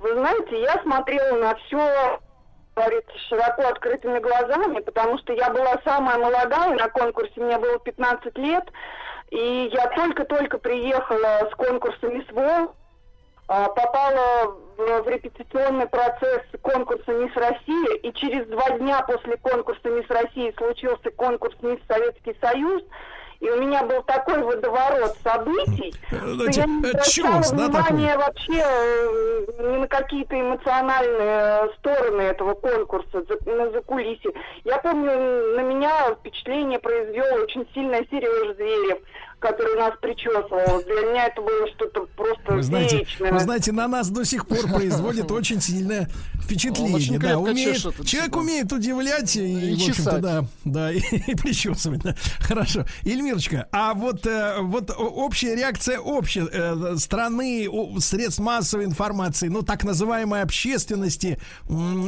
[0.01, 2.21] Вы знаете, я смотрела на все,
[2.77, 8.37] говорится, широко открытыми глазами, потому что я была самая молодая на конкурсе, мне было 15
[8.39, 8.65] лет,
[9.31, 12.75] и я только-только приехала с конкурса «Мисс Вол»,
[13.49, 19.89] а, попала в, в репетиционный процесс конкурса «Мисс Россия», и через два дня после конкурса
[19.89, 22.83] «Мисс России» случился конкурс «Мисс Советский Союз»,
[23.41, 26.17] и у меня был такой водоворот событий, что
[26.61, 32.55] я не Э, обращала чёс, да, внимания вообще э, ни на какие-то эмоциональные стороны этого
[32.55, 34.31] конкурса, за- на закулисье.
[34.65, 35.11] Я помню,
[35.57, 38.99] на меня впечатление произвел очень сильное Сережа Зверев,
[39.47, 40.83] который нас причесывал.
[40.85, 43.33] Для меня это было что-то просто Вы знаете, вечное.
[43.33, 46.09] вы знаете, на нас до сих пор производит очень сильное
[46.43, 46.95] впечатление.
[46.97, 50.21] Очень да, умеет, человек умеет удивлять и, И в общем-то, чесать.
[50.21, 52.03] да, да, и, и причесывать.
[52.03, 52.15] да.
[52.41, 52.85] Хорошо.
[53.05, 59.63] Эльмирочка, а вот, э, вот общая реакция общей э, страны, о- средств массовой информации, ну,
[59.63, 61.39] так называемой общественности,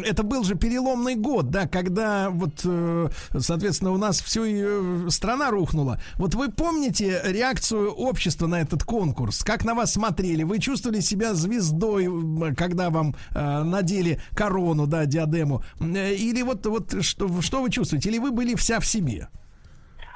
[0.04, 3.08] это был же переломный год, да, когда вот, э,
[3.38, 6.00] соответственно, у нас все страна рухнула.
[6.16, 9.42] Вот вы помните реакцию общества на этот конкурс?
[9.44, 10.42] Как на вас смотрели?
[10.42, 12.08] Вы чувствовали себя звездой,
[12.56, 15.62] когда вам э, надели корону, да, диадему?
[15.80, 18.08] Э, Или вот, вот что, что вы чувствуете?
[18.10, 19.28] Или вы были вся в себе?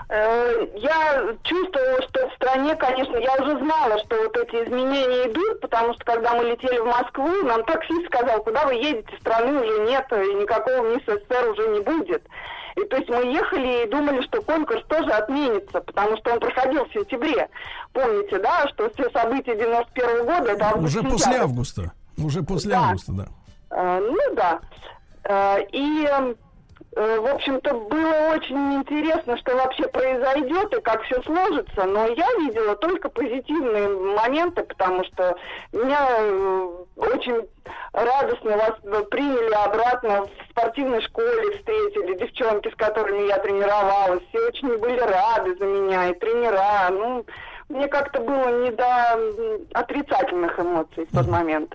[0.08, 5.60] Э, Я чувствовала, что в стране, конечно, я уже знала, что вот эти изменения идут,
[5.60, 9.90] потому что когда мы летели в Москву, нам таксист сказал, куда вы едете, страны уже
[9.90, 12.22] нет, и никакого МИС СССР уже не будет.
[12.76, 16.84] И то есть мы ехали и думали, что конкурс тоже отменится, потому что он проходил
[16.86, 17.48] в сентябре.
[17.92, 21.92] Помните, да, что все события 91 года, это август, Уже после августа.
[22.18, 22.80] Уже после Да.
[22.88, 23.26] августа, да.
[23.70, 24.60] Э, Ну да.
[25.24, 26.34] Э, И, э,
[26.94, 32.76] в общем-то, было очень интересно, что вообще произойдет и как все сложится, но я видела
[32.76, 35.34] только позитивные моменты, потому что
[35.72, 37.48] меня э, очень
[37.92, 44.46] радостно вас э, приняли обратно в спортивной школе, встретили девчонки, с которыми я тренировалась, все
[44.48, 47.24] очень были рады за меня, и тренера, ну,
[47.70, 49.18] мне как-то было не до
[49.72, 51.74] отрицательных эмоций в тот момент.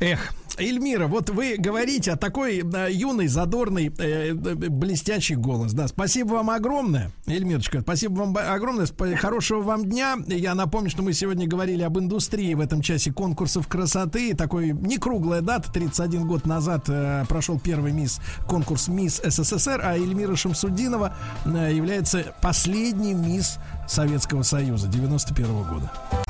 [0.00, 5.72] Эх, Эльмира, вот вы говорите о такой да, юный, задорный, э, э, блестящий голос.
[5.72, 7.80] Да, спасибо вам огромное, Эльмирочка.
[7.80, 8.86] Спасибо вам огромное.
[9.16, 10.16] Хорошего вам дня.
[10.26, 14.34] Я напомню, что мы сегодня говорили об индустрии в этом часе конкурсов красоты.
[14.34, 15.72] Такой не круглая дата.
[15.72, 22.34] 31 год назад э, прошел первый мисс конкурс Мисс СССР, а Эльмира Шамсудинова э, является
[22.40, 23.58] последней мисс
[23.88, 26.23] Советского Союза 91 года.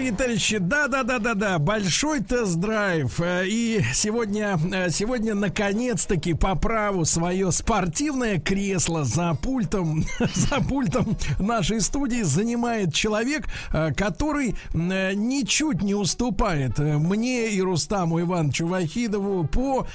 [0.00, 0.10] Тест-драйв!
[0.10, 3.20] Дорогие товарищи, да, да, да, да, да, большой тест-драйв.
[3.20, 10.04] Э, И сегодня, э, сегодня наконец-таки по праву свое спортивное кресло за пультом,
[10.34, 18.66] за пультом нашей студии занимает человек, э, который ничуть не уступает мне и Рустаму Ивановичу
[18.66, 19.86] Вахидову по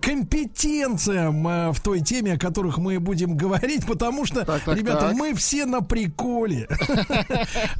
[0.00, 5.16] компетенциям в той теме, о которых мы будем говорить, потому что, так, ребята, так.
[5.16, 6.68] мы все на приколе.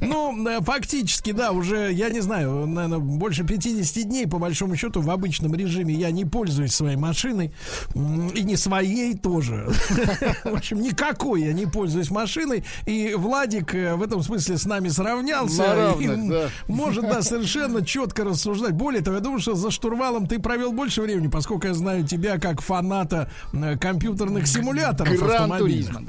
[0.01, 5.09] Ну, фактически, да, уже, я не знаю, наверное, больше 50 дней, по большому счету, в
[5.09, 7.53] обычном режиме я не пользуюсь своей машиной.
[7.95, 9.69] И не своей тоже.
[10.43, 12.63] В общем, никакой я не пользуюсь машиной.
[12.85, 15.95] И Владик э, в этом смысле с нами сравнялся.
[16.67, 18.73] Может, да, совершенно четко рассуждать.
[18.73, 22.39] Более того, я думаю, что за штурвалом ты провел больше времени, поскольку я знаю тебя
[22.39, 26.01] как фаната э, компьютерных симуляторов автомобильных.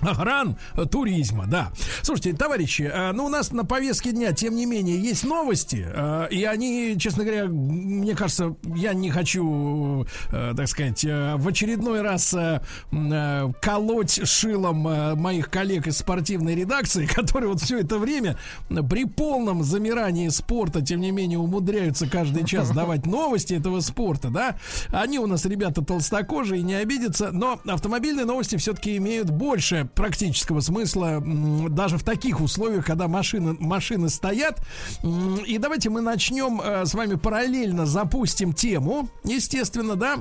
[0.00, 0.56] Гран
[0.90, 1.72] туризма, да.
[2.02, 6.28] Слушайте, товарищи, э, ну у нас на повестке дня, тем не менее, есть новости, э,
[6.30, 12.02] и они, честно говоря, мне кажется, я не хочу, э, так сказать, э, в очередной
[12.02, 12.60] раз э,
[12.90, 18.38] э, колоть шилом э, моих коллег из спортивной редакции, которые вот все это время
[18.68, 24.56] при полном замирании спорта, тем не менее, умудряются каждый час давать новости этого спорта, да.
[24.90, 31.22] Они у нас ребята толстокожие, не обидятся, но автомобильные новости все-таки имеют больше практического смысла
[31.68, 34.60] даже в таких условиях, когда машины, машины стоят.
[35.02, 40.18] И давайте мы начнем э, с вами параллельно запустим тему, естественно, да.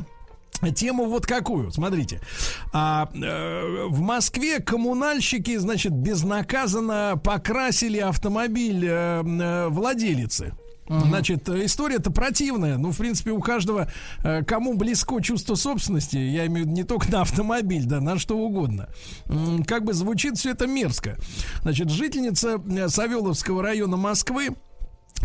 [0.75, 2.21] Тему вот какую, смотрите.
[2.71, 10.53] А, э, в Москве коммунальщики, значит, безнаказанно покрасили автомобиль э, э, владелицы.
[10.99, 12.77] Значит, э, история-то противная.
[12.77, 13.87] Ну, в принципе, у каждого,
[14.23, 18.19] э, кому близко чувство собственности, я имею в виду не только на автомобиль, да, на
[18.19, 18.89] что угодно.
[19.67, 21.17] Как бы звучит все это мерзко.
[21.61, 24.49] Значит, жительница э, Савеловского района Москвы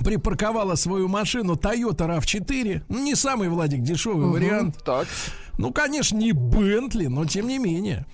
[0.04, 2.82] припарковала свою машину Toyota RAV4.
[2.88, 4.76] Ну, не самый, Владик, дешевый вариант.
[4.84, 5.08] Так.
[5.58, 8.06] Ну, конечно, не Бентли, но тем не менее.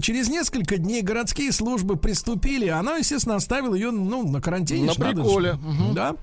[0.00, 2.68] Через несколько дней городские службы приступили.
[2.68, 4.86] Она, естественно, оставила ее ну, на карантине.
[4.86, 5.54] На надо приколе.
[5.54, 5.94] Мгм.
[5.94, 6.16] Да.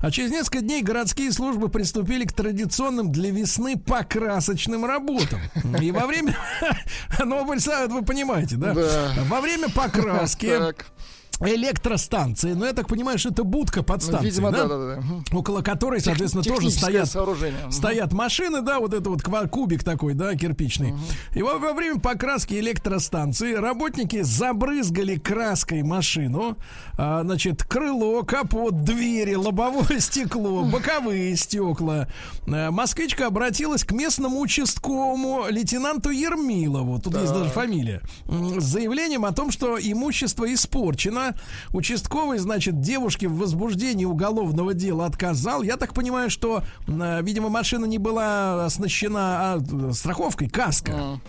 [0.00, 5.40] А через несколько дней городские службы приступили к традиционным для весны покрасочным работам.
[5.80, 6.36] И во время...
[7.24, 8.74] Ну, вы, понимаете, да?
[9.28, 10.46] Во время покраски.
[11.40, 14.64] Электростанции, ну, я так понимаю, что это будка под станцией, Видимо, да?
[14.64, 15.36] да, да, да.
[15.36, 17.70] Около которой, соответственно, тоже Техническое стоят, сооружение.
[17.70, 20.94] Стоят машины, да, вот это вот кубик такой, да, кирпичный.
[21.34, 26.56] И во, во время покраски электростанции работники забрызгали краской машину,
[26.96, 32.08] а, значит, крыло, капот, двери, лобовое стекло, боковые стекла.
[32.46, 39.32] А, москвичка обратилась к местному участковому лейтенанту Ермилову, тут есть даже фамилия, с заявлением о
[39.32, 41.27] том, что имущество испорчено.
[41.72, 45.62] Участковый, значит, девушке в возбуждении уголовного дела отказал.
[45.62, 51.20] Я так понимаю, что, э, видимо, машина не была оснащена а, э, страховкой, каска.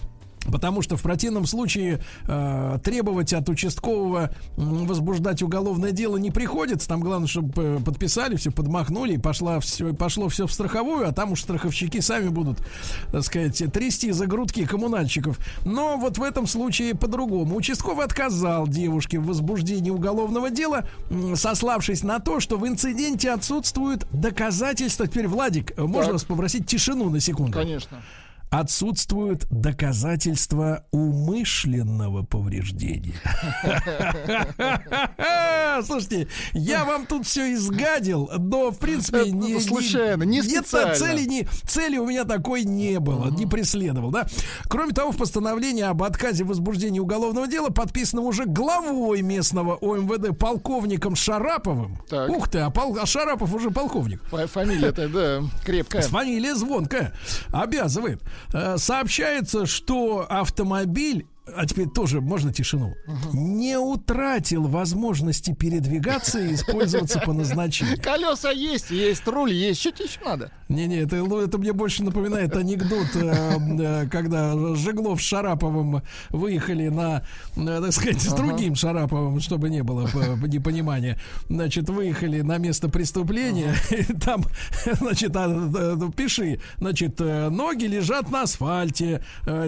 [0.45, 6.87] Потому что в противном случае э, требовать от участкового возбуждать уголовное дело не приходится.
[6.87, 11.11] Там главное, чтобы э, подписали, все подмахнули, и пошла все, пошло все в страховую, а
[11.11, 12.59] там уж страховщики сами будут,
[13.11, 15.37] так сказать, трясти за грудки коммунальщиков.
[15.65, 17.55] Но вот в этом случае по-другому.
[17.55, 20.85] Участковый отказал девушке в возбуждении уголовного дела,
[21.35, 25.07] сославшись на то, что в инциденте отсутствуют доказательства.
[25.07, 26.13] Теперь, Владик, э, можно Так.
[26.13, 27.53] вас попросить тишину на секунду?
[27.53, 28.01] Конечно.
[28.49, 33.13] Отсутствуют доказательства умышленного повреждения.
[35.85, 40.95] Слушайте, я вам тут все изгадил, но в принципе Это не, случайно, не нет, специально.
[40.95, 44.27] цели, не, цели у меня такой не было, не преследовал, да.
[44.67, 50.37] Кроме того, в постановлении об отказе в возбуждении уголовного дела подписано уже главой местного ОМВД
[50.37, 51.97] полковником Шараповым.
[52.09, 52.29] Так.
[52.29, 54.21] Ух ты, а, пол- а Шарапов уже полковник.
[54.29, 56.01] Фа- Фамилия-то, да, крепкая.
[56.01, 57.13] Фамилия звонкая.
[57.53, 58.21] Обязывает.
[58.53, 61.25] Э, Сообщается, что автомобиль
[61.55, 62.95] а теперь тоже можно тишину.
[63.33, 67.99] Не утратил возможности передвигаться и использоваться по назначению.
[68.01, 69.81] Колеса есть, есть руль, есть.
[69.81, 70.51] Что тебе еще надо?
[70.69, 76.89] Не-не, это, ну, это мне больше напоминает анекдот, э, э, когда Жеглов с Шараповым выехали
[76.89, 77.23] на,
[77.55, 80.07] э, так сказать, с другим Шараповым, чтобы не было
[80.47, 81.19] непонимания.
[81.49, 84.43] Значит, выехали на место преступления, и там,
[84.99, 89.23] значит, а, пиши, значит, ноги лежат на асфальте,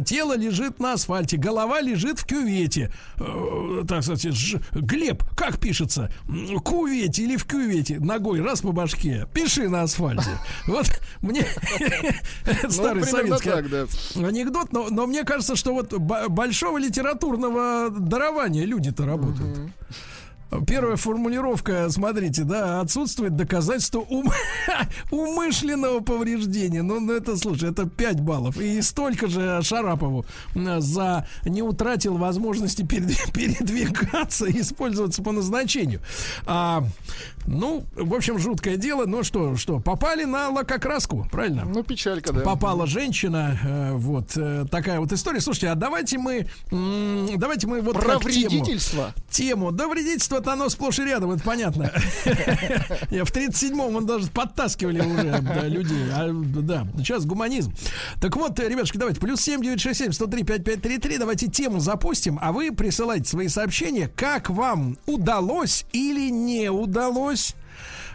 [0.05, 2.91] тело лежит на асфальте, голова лежит в кювете.
[3.17, 6.11] Э, Так сказать, Ж- Глеб, как пишется?
[6.27, 7.99] М, Кувете или в кювете?
[7.99, 9.27] Ногой раз по башке.
[9.33, 10.29] Пиши на асфальте.
[10.67, 10.87] Вот
[11.21, 11.45] мне
[12.69, 19.59] старый Ну, примерно советский анекдот, но, мне кажется, что вот большого литературного дарования люди-то работают.
[20.67, 24.31] Первая формулировка, смотрите, да, отсутствует доказательство ум-
[25.11, 26.81] умышленного повреждения.
[26.81, 28.57] Ну, ну, это, слушай, это 5 баллов.
[28.57, 36.01] И столько же Шарапову за не утратил возможности перед- передвигаться и использоваться по назначению.
[36.45, 36.83] А,
[37.45, 39.05] ну, в общем, жуткое дело.
[39.05, 41.63] Ну что, что, попали на лакокраску, правильно?
[41.65, 42.41] Ну, печалька, да.
[42.41, 45.39] попала женщина, э, вот э, такая вот история.
[45.41, 49.13] Слушайте, а давайте мы, м, давайте мы вот Про как тему- вредительство.
[49.29, 51.91] Тему, да вредительство-то оно сплошь и рядом, это понятно.
[53.09, 56.03] Я в 37-м он даже подтаскивали уже людей.
[56.13, 57.73] А, да, сейчас гуманизм.
[58.19, 63.29] Так вот, ребятушки, давайте, плюс 7 967 103 5533, давайте тему запустим, а вы присылайте
[63.29, 67.30] свои сообщения, как вам удалось или не удалось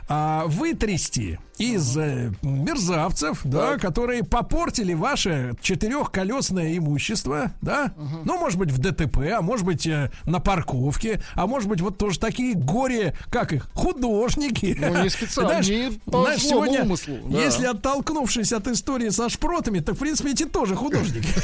[0.08, 7.92] а, вытрясти из э, мерзавцев, да, которые попортили ваше четырехколесное имущество, да,
[8.24, 11.98] ну, может быть, в ДТП, а может быть, э, на парковке, а может быть, вот
[11.98, 14.76] тоже такие горе, как их, художники.
[14.78, 17.40] Ну, не специально, Знаешь, не по знаешь, сегодня, умыслу, да.
[17.40, 21.26] если оттолкнувшись от истории со шпротами, то, в принципе, эти тоже художники.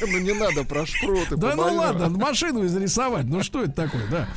[0.00, 1.36] Ну, не надо про шпроты.
[1.36, 4.28] Да ну ладно, машину изрисовать, ну что это такое, да.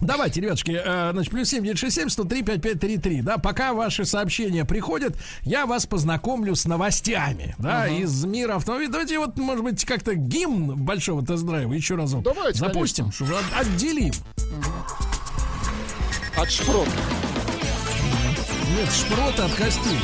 [0.00, 5.66] Давайте, ребятушки, э, значит, плюс 7 967 103 5533, да, пока ваши сообщения приходят, я
[5.66, 8.90] вас познакомлю с новостями, да, из мира автомобиля.
[8.90, 14.12] Давайте вот, может быть, как-то гимн большого тест-драйва еще разок Давайте, запустим, чтобы от- отделим.
[16.36, 16.90] От шпрота.
[18.76, 19.98] Нет, шпроты от костей.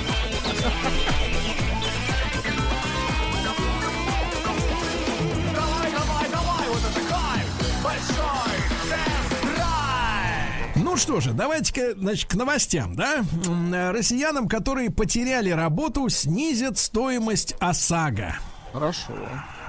[10.95, 13.25] Ну что же, давайте-ка, значит, к новостям, да?
[13.73, 18.37] Э, Россиянам, которые потеряли работу, снизят стоимость ОСАГО.
[18.73, 19.13] Хорошо.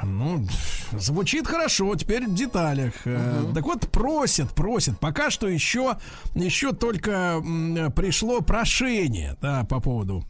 [0.04, 0.46] Ну,
[0.92, 2.94] звучит хорошо, теперь в деталях.
[3.06, 5.00] Э, Так вот, просят, просят.
[5.00, 5.98] Пока что еще,
[6.36, 10.28] еще только м, пришло прошение, да, по поводу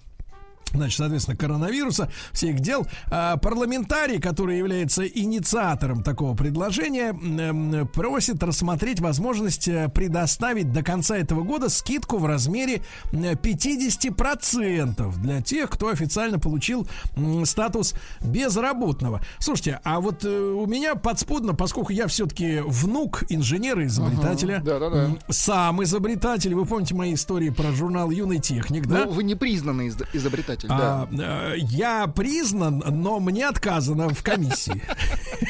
[0.73, 2.85] Значит, соответственно, коронавируса, всех дел.
[3.09, 11.17] А, парламентарий, который является инициатором такого предложения, м, просит рассмотреть возможность э, предоставить до конца
[11.17, 12.81] этого года скидку в размере
[13.13, 16.87] э, 50% для тех, кто официально получил
[17.45, 19.21] статус безработного.
[19.39, 25.03] Слушайте, а вот э, у меня подспудно, поскольку я все-таки внук инженера-изобретателя, Ага, да-да-да.
[25.05, 29.05] м, сам изобретатель, вы помните мои истории про журнал «Юный техник», да?
[29.05, 29.97] Ну, вы не признанный из-
[30.63, 31.53] изобретатель, А, да.
[31.53, 34.81] э, я признан, но мне отказано в комиссии.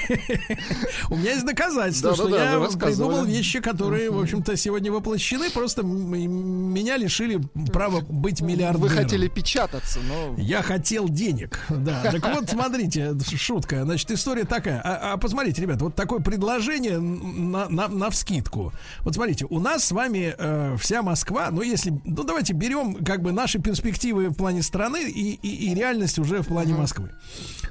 [1.10, 5.50] У меня есть доказательства, что я придумал вещи, которые, в общем-то, сегодня воплощены.
[5.50, 7.42] Просто меня лишили
[7.72, 8.82] права быть миллиардером.
[8.82, 10.36] Вы хотели печататься, но...
[10.38, 12.04] Я хотел денег, да.
[12.12, 13.84] Так вот, смотрите, шутка.
[13.84, 14.82] Значит, история такая.
[14.84, 18.74] А, а посмотрите, ребят, вот такое предложение на, на, на вскидку.
[19.02, 23.22] Вот смотрите, у нас с вами э, вся Москва, ну если, ну давайте берем как
[23.22, 27.12] бы наши перспективы в плане страны и, и, и реальность уже в плане Москвы.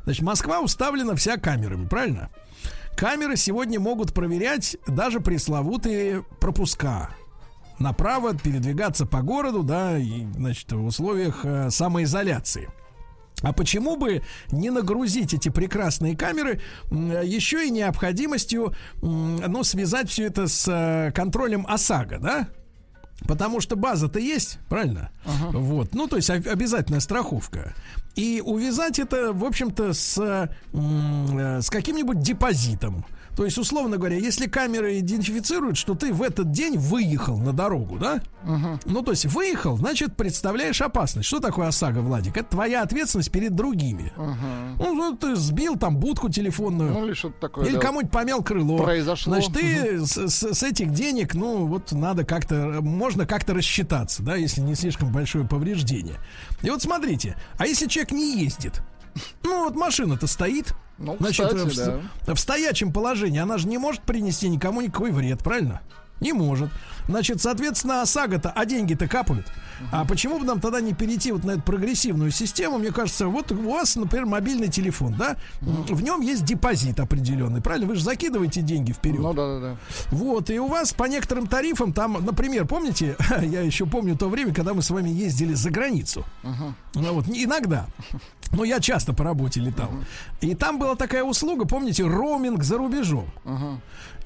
[0.05, 2.24] Значит, Москва уставлена вся камерами, правильно?
[2.97, 7.11] Камеры сегодня могут проверять даже пресловутые пропуска.
[7.79, 12.69] Направо передвигаться по городу, да, и, значит, в условиях э, самоизоляции.
[13.43, 14.23] А почему бы
[14.53, 16.61] не нагрузить эти прекрасные камеры
[16.91, 22.49] еще и необходимостью, ну, связать все это с э, контролем ОСАГО, да?
[23.27, 25.11] Потому что база-то есть, правильно?
[25.53, 27.75] Вот, ну, то есть об- обязательная страховка.
[28.15, 33.05] И увязать это, в общем-то, с, э, с каким-нибудь депозитом.
[33.36, 37.98] То есть, условно говоря, если камеры идентифицируют, что ты в этот день выехал на дорогу,
[37.98, 38.20] да?
[38.85, 41.27] Ну, то есть выехал, значит, представляешь опасность.
[41.27, 42.36] Что такое ОСАГО, Владик?
[42.36, 44.12] Это твоя ответственность перед другими.
[44.16, 46.93] Ну, ну, ты сбил там будку телефонную.
[46.93, 47.66] Ну, или что-то такое.
[47.66, 47.81] Или да.
[47.81, 48.78] кому-нибудь помял крыло.
[48.82, 49.32] Произошло.
[49.35, 54.36] Значит, ты с, с- с этих денег, ну, вот надо как-то, можно как-то рассчитаться, да,
[54.36, 56.16] если не слишком большое повреждение.
[56.62, 58.82] И вот смотрите, а если человек не ездит?
[59.43, 60.74] Ну, вот машина-то стоит.
[60.99, 65.11] Ну, Значит, кстати, в, с- в стоячем положении она же не может принести никому никакой
[65.11, 65.81] вред, правильно?
[66.21, 66.71] Не может.
[67.09, 69.47] Значит, соответственно, ОСАГО-то, а деньги-то капают.
[69.93, 72.78] А почему бы нам тогда не перейти вот на эту прогрессивную систему?
[72.78, 75.36] Мне кажется, вот у вас, например, мобильный телефон, да?
[75.60, 77.86] В нем есть депозит определенный, правильно?
[77.86, 79.20] Вы же закидываете деньги вперед.
[79.20, 79.76] Ну да, да, да.
[80.10, 84.55] Вот, и у вас по некоторым тарифам там, например, помните, я еще помню то время,
[84.55, 86.24] когда мы с вами ездили за границу.
[86.94, 87.86] Ну вот, иногда.
[88.52, 89.90] Но я часто по работе летал.
[90.40, 93.26] И там была такая услуга, помните, роуминг за рубежом.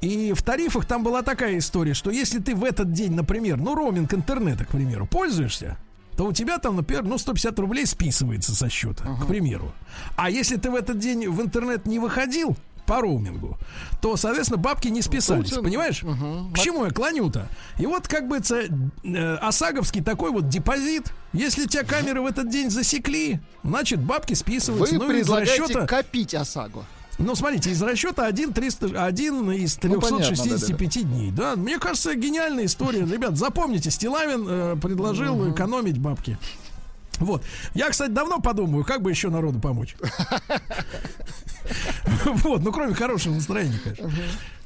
[0.00, 3.74] И в тарифах там была такая история, что если ты в этот день, например, ну,
[3.74, 5.76] роуминг интернета, к примеру, пользуешься,
[6.16, 9.72] то у тебя там, например, ну, 150 рублей списывается со счета, к примеру.
[10.16, 12.56] А если ты в этот день в интернет не выходил
[12.86, 13.58] по роумингу,
[14.00, 15.62] то, соответственно, бабки не списались, Путин.
[15.62, 16.00] понимаешь?
[16.00, 17.48] К чему я клоню-то?
[17.78, 18.66] И вот как бы это
[19.04, 21.12] э, ОСАГовский такой вот депозит.
[21.32, 24.94] Если тебя камеры в этот день засекли, значит, бабки списываются.
[24.94, 26.84] Вы ну, предлагаете расчета, копить ОСАГО.
[27.18, 31.30] Ну, смотрите, из расчета 1, 300, 1 из Ну, понятно, 365 дней.
[31.32, 33.04] Да, мне кажется, гениальная история.
[33.04, 36.38] Ребят, запомните, Стилавин э, предложил экономить бабки.
[37.18, 37.42] Вот.
[37.74, 39.96] Я, кстати, давно подумаю, как бы еще народу помочь.
[42.24, 44.10] Вот, ну кроме хорошего настроения, конечно.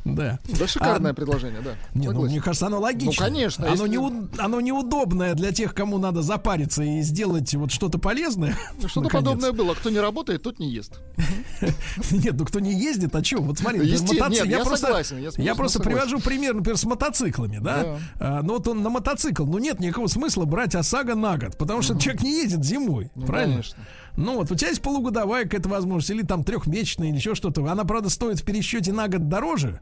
[0.05, 0.39] Да.
[0.59, 1.75] Да, шикарное А, предложение, да.
[1.95, 3.13] не, ну, мне кажется, оно логично.
[3.27, 7.71] Ну, конечно, Оно, если- неуд- оно неудобное для тех, кому надо запариться и сделать вот
[7.71, 8.57] что-то полезное.
[8.83, 9.75] Ну, Что-то подобное было.
[9.75, 11.01] Кто не работает, тот не ест.
[12.11, 13.41] Нет, ну кто не ездит, а что?
[13.43, 15.03] Вот смотри, например, Есте- мотоци- нет, я просто,
[15.39, 17.99] я просто привожу пример, например, с мотоциклами, да?
[18.19, 21.83] А, ну вот он на мотоцикл, ну нет никакого смысла брать ОСАГО на год, потому
[21.83, 23.55] что человек не едет зимой, Ну, правильно?
[23.55, 23.79] конечно.
[24.17, 27.65] Ну вот у тебя есть полугодовая какая-то возможность, или там трехмесячная, или еще что-то.
[27.71, 29.81] Она, правда, стоит в пересчете на год дороже,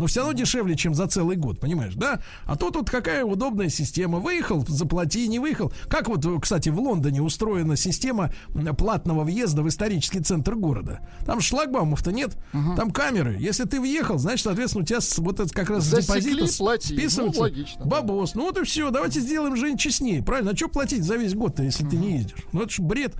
[0.00, 2.20] но все равно дешевле, чем за целый год, понимаешь, да?
[2.46, 4.18] А тут вот какая удобная система.
[4.18, 5.72] Выехал, заплати, не выехал.
[5.88, 8.32] Как вот, кстати, в Лондоне устроена система
[8.78, 11.00] платного въезда в исторический центр города.
[11.26, 12.36] Там шлагбаумов-то нет,
[12.76, 13.36] там камеры.
[13.38, 16.94] Если ты въехал, значит, соответственно, у тебя вот это как раз Засекли, депозита плати.
[16.94, 17.90] Ну, списывается логично, да.
[17.90, 18.34] бабос.
[18.34, 20.52] Ну вот и все, давайте сделаем жизнь честнее, правильно?
[20.52, 22.38] А что платить за весь год-то, если ты не ездишь?
[22.52, 23.14] Ну это ж бред.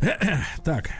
[0.64, 0.90] Так,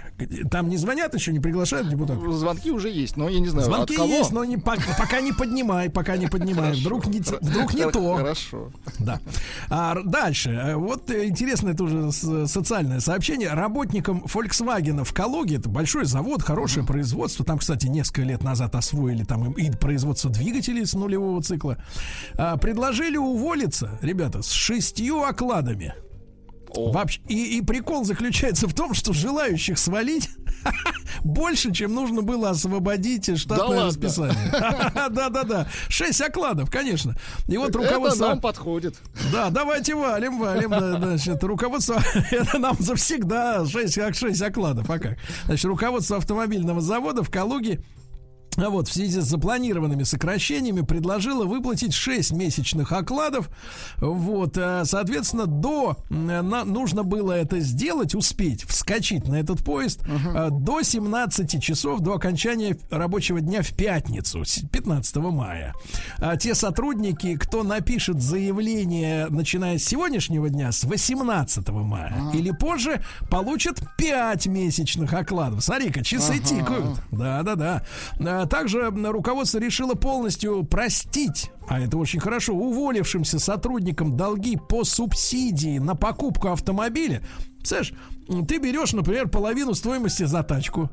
[0.51, 2.33] там не звонят еще, не приглашают депутатов?
[2.33, 5.91] Звонки уже есть, но я не знаю, Звонки есть, но не, по- пока не поднимай,
[5.91, 6.73] пока не поднимай.
[6.73, 8.17] Вдруг не, вдруг не то.
[8.17, 8.73] Хорошо.
[8.99, 9.21] Да.
[9.69, 10.51] А, дальше.
[10.51, 13.51] Э, Вот э, интересное тоже социальное сообщение.
[13.51, 17.45] Работникам Volkswagen в Калуге, это большой завод, хорошее производство.
[17.45, 21.77] Там, кстати, несколько лет назад освоили там и производство двигателей с нулевого цикла.
[22.39, 25.95] А, предложили уволиться, ребята, с шестью окладами.
[26.77, 30.29] Вообще, и, и прикол заключается в том, что желающих свалить
[31.25, 33.87] больше, чем нужно было освободить штатное ладно?
[33.87, 34.51] расписание.
[35.11, 35.69] Да-да-да.
[35.89, 37.17] Шесть окладов, конечно.
[37.49, 38.29] И вот Это руководство...
[38.29, 38.97] нам подходит.
[39.33, 40.71] Да, давайте валим, валим.
[40.71, 42.01] Да, значит, руководство,
[42.31, 44.89] это нам завсегда 6, как 6 окладов.
[44.91, 45.19] А как?
[45.47, 47.81] Значит, руководство автомобильного завода в Калуге
[48.57, 53.49] вот в связи с запланированными сокращениями предложила выплатить 6 месячных окладов.
[53.99, 60.01] Вот, э, соответственно, до э, на- нужно было это сделать, успеть вскочить на этот поезд
[60.07, 65.75] э, до 17 часов до окончания рабочего дня в пятницу, с- 15 мая.
[66.19, 73.03] А те сотрудники, кто напишет заявление, начиная с сегодняшнего дня, с 18 мая или позже,
[73.31, 75.63] получат 5 месячных окладов.
[75.63, 76.45] Смотри-ка, часы Ага.
[76.45, 76.99] тикают.
[77.11, 77.83] Да, да, да.
[78.21, 85.79] А, Также руководство решило полностью простить, а это очень хорошо, уволившимся сотрудникам долги по субсидии
[85.79, 87.23] на покупку автомобиля.
[87.63, 87.93] Слышь,
[88.49, 90.91] ты берешь, например, половину стоимости за тачку,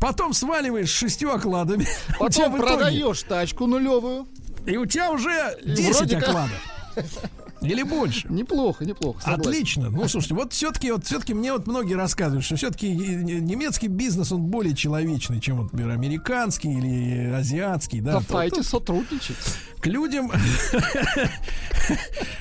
[0.00, 1.86] потом сваливаешь шестью окладами.
[2.18, 4.26] Потом продаешь тачку нулевую.
[4.66, 6.62] И у тебя уже 10 вроде как- окладов.
[7.64, 8.26] Или больше?
[8.30, 9.20] Неплохо, неплохо.
[9.20, 9.40] согласен.
[9.50, 9.90] Отлично.
[9.90, 14.42] Ну, слушайте, вот все-таки, вот все-таки мне вот многие рассказывают, что все-таки немецкий бизнес, он
[14.42, 18.20] более человечный, чем, вот, например, американский или азиатский, да.
[18.28, 19.36] Давайте Тут- сотрудничать.
[19.80, 20.30] к людям.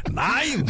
[0.07, 0.67] Найн!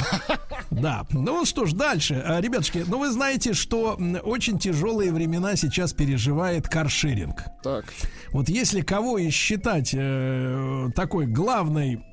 [0.72, 1.06] Да.
[1.12, 2.22] Ну что ж, дальше.
[2.26, 7.44] А, Ребятушки, ну вы знаете, что очень тяжелые времена сейчас переживает каршеринг.
[7.64, 7.86] Так.
[8.32, 12.04] Вот если кого и считать э, такой главной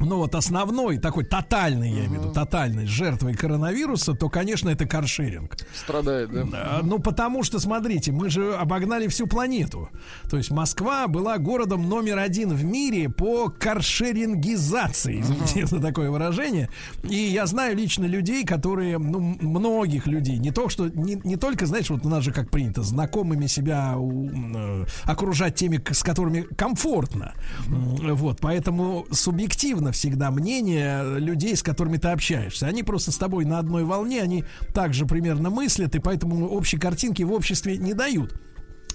[0.00, 4.86] ну вот основной, такой тотальной, я имею в виду, тотальной жертвой коронавируса, то, конечно, это
[4.86, 5.56] каршеринг.
[5.74, 6.80] Страдает, да?
[6.82, 9.90] Ну, потому что, смотрите, мы же обогнали всю планету.
[10.28, 16.68] То есть Москва была городом номер один в мире по каршерингизации, извините за такое выражение.
[17.02, 21.66] И я знаю лично людей, которые, ну, многих людей, не то, что, не, не только,
[21.66, 27.34] знаешь, вот у нас же как принято, знакомыми себя э, окружать теми, с которыми комфортно.
[27.66, 32.66] Вот, поэтому субъективно всегда мнение людей, с которыми ты общаешься.
[32.66, 34.44] Они просто с тобой на одной волне, они
[34.74, 38.34] также примерно мыслят, и поэтому общей картинки в обществе не дают.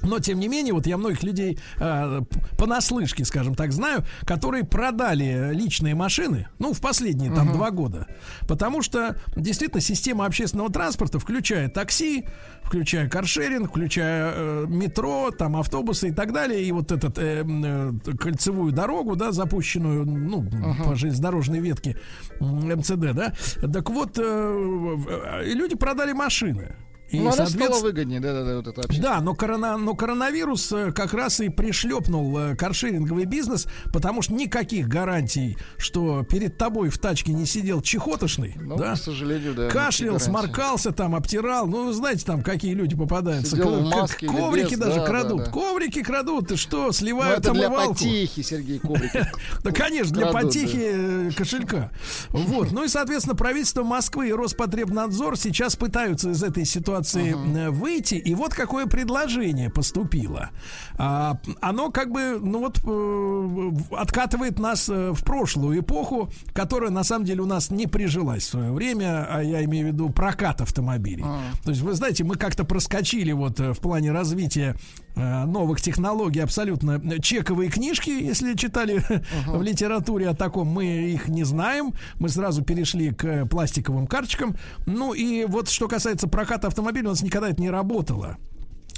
[0.02, 2.22] Но, тем не менее, вот я многих людей э,
[2.58, 8.08] понаслышке, скажем так, знаю, которые продали личные машины, ну, в последние там два года.
[8.48, 12.26] Потому что, действительно, система общественного транспорта, включая такси,
[12.64, 17.92] включая каршеринг, включая э, метро, там, автобусы и так далее, и вот этот э, э,
[18.18, 20.48] кольцевую дорогу, да, запущенную, ну,
[20.84, 21.98] по железнодорожной ветке
[22.40, 23.34] МЦД, да.
[23.62, 26.76] Так вот, э, э, люди продали машины.
[27.16, 29.02] И, Ну, она стала соответственно, выгоднее, да-да-да, вот это вообще.
[29.02, 34.34] да, но, корона, но коронавирус э, как раз и пришлепнул э, каршеринговый бизнес, потому что
[34.34, 38.94] никаких гарантий, что перед тобой в тачке не сидел чехотошный, Ну, да?
[38.94, 39.70] к сожалению, да.
[39.70, 41.68] Кашлял, сморкался там, обтирал.
[41.68, 43.56] Ну, знаете, там какие люди попадаются.
[43.56, 45.38] Сидел К- маске коврики без, даже да, крадут.
[45.40, 45.52] да, да.
[45.52, 46.48] Коврики крадут.
[46.50, 47.94] Ты что, Ну, сливают это для омывалку?
[47.96, 49.28] потехи, Сергей Ковриков.
[49.64, 51.92] Да, конечно, для потехи э, кошелька.
[52.30, 52.72] Вот.
[52.72, 58.16] Ну и, соответственно, правительство Москвы и Роспотребнадзор сейчас пытаются из этой ситуации э, выйти.
[58.16, 60.50] И вот какое предложение поступило.
[60.98, 67.04] А, оно как бы, ну вот, э, откатывает нас э, в прошлую эпоху, которая на
[67.04, 70.62] самом деле у нас не прижилась в свое время, а я имею в виду прокат
[70.62, 71.26] автомобилей.
[71.64, 74.76] То есть, вы знаете, мы как-то проскочили вот в плане развития
[75.16, 79.04] новых технологий абсолютно чековые книжки, если читали
[79.48, 81.94] в литературе о таком, мы их не знаем.
[82.20, 84.56] Мы сразу перешли к пластиковым карточкам.
[84.86, 88.38] Ну и вот что касается проката автомобилей, у нас никогда это не работало.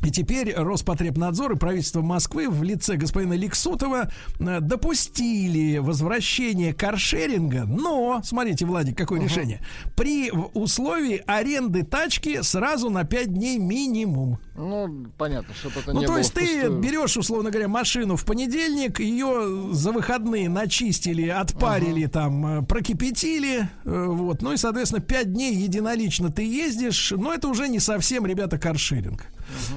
[0.03, 4.10] И теперь Роспотребнадзор и правительство Москвы в лице господина Лексутова
[4.40, 9.60] э, допустили возвращение каршеринга, но, смотрите, Владик, какое решение,
[9.95, 14.40] при условии аренды тачки сразу на 5 дней минимум.
[14.56, 18.26] Ну, понятно, чтобы это Ну, не то было есть ты берешь, условно говоря, машину в
[18.26, 25.34] понедельник, ее за выходные начистили, отпарили, там, э, прокипятили, э, вот, ну и, соответственно, 5
[25.34, 29.26] дней единолично ты ездишь, но это уже не совсем, ребята, каршеринг.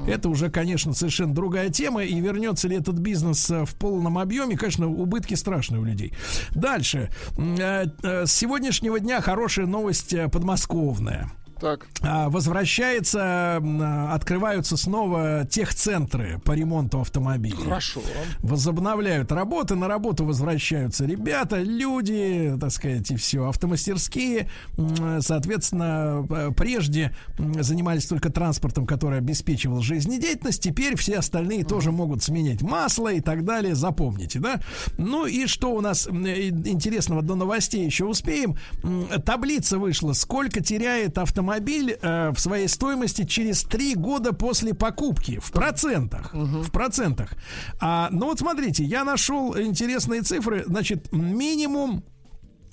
[0.07, 4.57] Это уже, конечно, совершенно другая тема, и вернется ли этот бизнес э, в полном объеме,
[4.57, 6.13] конечно, убытки страшные у людей.
[6.55, 7.11] Дальше.
[7.37, 11.31] Э, э, С сегодняшнего дня хорошая новость подмосковная.
[11.61, 11.87] Так.
[12.01, 17.63] А, Возвращается, а, открываются снова техцентры по ремонту автомобилей.
[17.63, 18.01] Хорошо.
[18.41, 24.49] Возобновляют работы, на работу возвращаются ребята, люди, так сказать, и все, автомастерские.
[25.21, 26.27] Соответственно,
[26.57, 30.63] прежде занимались только транспортом, который обеспечивал жизнедеятельность.
[30.63, 33.75] Теперь все остальные тоже могут сменять масло и так далее.
[33.75, 34.61] Запомните, да?
[34.97, 38.57] Ну и что у нас э, интересного до новостей еще успеем?
[39.27, 45.53] Таблица вышла, сколько теряет автомобиль э, в своей стоимости через три года после покупки в
[45.53, 46.33] процентах.
[46.33, 47.35] В процентах.
[47.81, 50.65] А, ну вот смотрите, я нашел интересные цифры.
[50.67, 52.05] Значит, минимум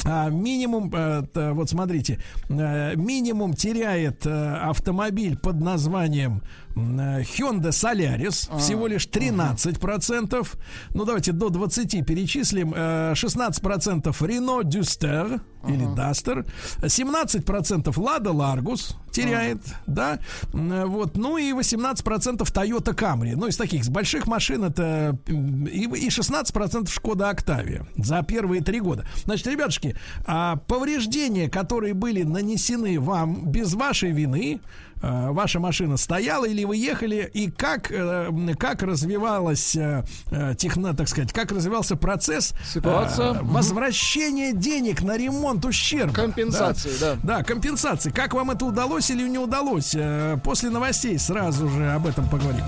[0.05, 6.43] а, минимум, э, вот смотрите, э, минимум теряет э, автомобиль под названием
[6.77, 10.47] Hyundai Solaris всего лишь 13%.
[10.93, 12.73] Ну, давайте до 20 перечислим.
[12.75, 16.45] Э, 16% Renault Duster или Duster.
[16.81, 20.19] 17% Lada Largus теряет, да.
[20.53, 21.17] М, Вот.
[21.17, 23.33] Ну и 18% Toyota Camry.
[23.35, 28.79] Ну, из таких, с больших машин это и, и 16% Шкода Octavia за первые три
[28.79, 29.05] года.
[29.25, 29.95] Значит, ребятушки,
[30.25, 36.77] а повреждения, которые были нанесены вам без вашей вины, а, ваша машина стояла или вы
[36.77, 38.29] ехали, и как, э,
[38.59, 43.33] как развивалась э, э, техно, так сказать, как развивался процесс Ситуация.
[43.33, 46.13] э, возвращения денег на ремонт ущерба.
[46.13, 47.17] Компенсации, да.
[47.23, 48.09] Да, компенсации.
[48.11, 49.93] Как вам это удалось или не удалось?
[49.95, 52.63] Э, После новостей сразу же об этом поговорим.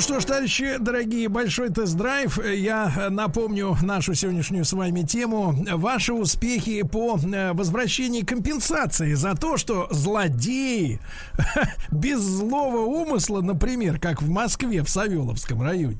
[0.00, 2.38] Что ж, товарищи дорогие, большой тест-драйв.
[2.44, 5.54] Я э, напомню нашу сегодняшнюю с вами тему.
[5.72, 11.00] Ваши успехи по э, возвращении компенсации за то, что злодеи
[11.90, 15.98] без злого умысла, например, как в Москве, в Савеловском районе,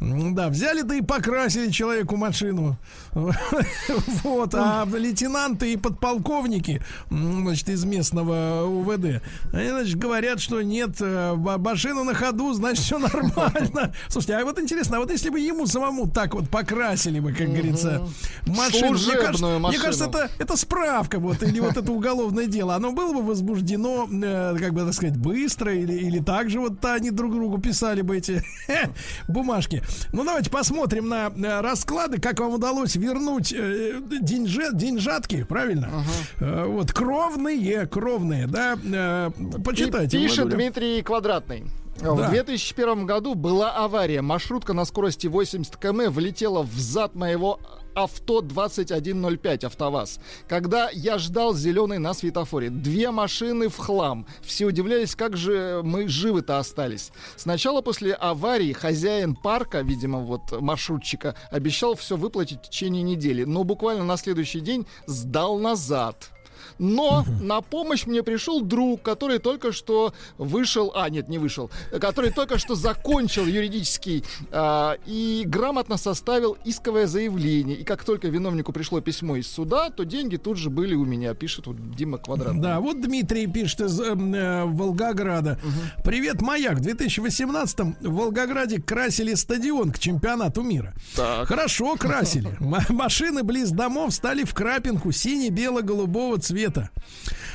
[0.00, 2.76] М, да, взяли да и покрасили человеку машину.
[4.22, 9.22] Вот, а лейтенанты и подполковники, значит, из местного УВД,
[9.52, 13.29] они, значит, говорят, что нет, э, машина на ходу, значит, все нормально.
[14.08, 17.48] Слушайте, а вот интересно, а вот если бы ему самому так вот покрасили бы, как
[17.48, 18.06] говорится,
[18.46, 19.82] машину, мне кажется, мне машину.
[19.84, 24.56] кажется, это, это справка, вот, или вот это уголовное дело, оно было бы возбуждено, э,
[24.58, 28.16] как бы, так сказать, быстро, или, или так же вот они друг другу писали бы
[28.18, 28.42] эти
[29.28, 29.82] бумажки.
[30.12, 36.04] Ну, давайте посмотрим на э, расклады, как вам удалось вернуть э, деньже- деньжатки, правильно?
[36.40, 39.30] Э, Вот, кровные, кровные, да, э,
[39.64, 40.16] почитайте.
[40.16, 40.56] Пи- Пишет Владуля.
[40.56, 41.64] Дмитрий Квадратный.
[42.00, 42.30] В Да.
[42.30, 44.22] 2001 году была авария.
[44.22, 47.60] Маршрутка на скорости 80 км влетела в зад моего
[47.94, 50.20] авто 2105 АвтоВАЗ.
[50.48, 52.70] Когда я ждал зеленый на светофоре.
[52.70, 54.26] Две машины в хлам.
[54.42, 57.10] Все удивлялись, как же мы живы-то остались.
[57.36, 63.44] Сначала после аварии хозяин парка, видимо, вот маршрутчика, обещал все выплатить в течение недели.
[63.44, 66.30] Но буквально на следующий день сдал назад.
[66.80, 71.70] Но на помощь мне пришел друг, который только что вышел, а нет, не вышел,
[72.00, 77.76] который только что закончил юридический а, и грамотно составил исковое заявление.
[77.76, 81.34] И как только виновнику пришло письмо из суда, то деньги тут же были у меня,
[81.34, 82.58] пишет вот Дима Квадрат.
[82.58, 85.60] Да, вот Дмитрий пишет из эм, э, Волгограда.
[86.02, 86.78] Привет, Маяк.
[86.78, 90.94] В 2018-м в Волгограде красили стадион к чемпионату мира.
[91.14, 92.56] Хорошо красили.
[92.58, 96.69] Машины близ домов стали в крапинку сине-бело-голубого цвета.
[96.70, 96.92] planeta.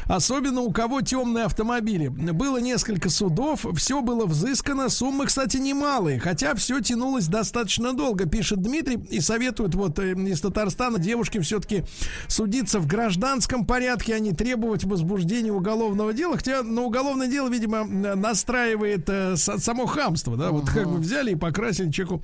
[0.07, 2.07] Особенно у кого темные автомобили.
[2.07, 8.61] Было несколько судов, все было взыскано, суммы, кстати, немалые, хотя все тянулось достаточно долго, пишет
[8.61, 11.83] Дмитрий, и советует вот э, из Татарстана девушке все-таки
[12.27, 17.83] судиться в гражданском порядке, а не требовать возбуждения уголовного дела, хотя на уголовное дело, видимо,
[17.83, 22.21] настраивает э, само хамство, да, вот как бы взяли и покрасили человеку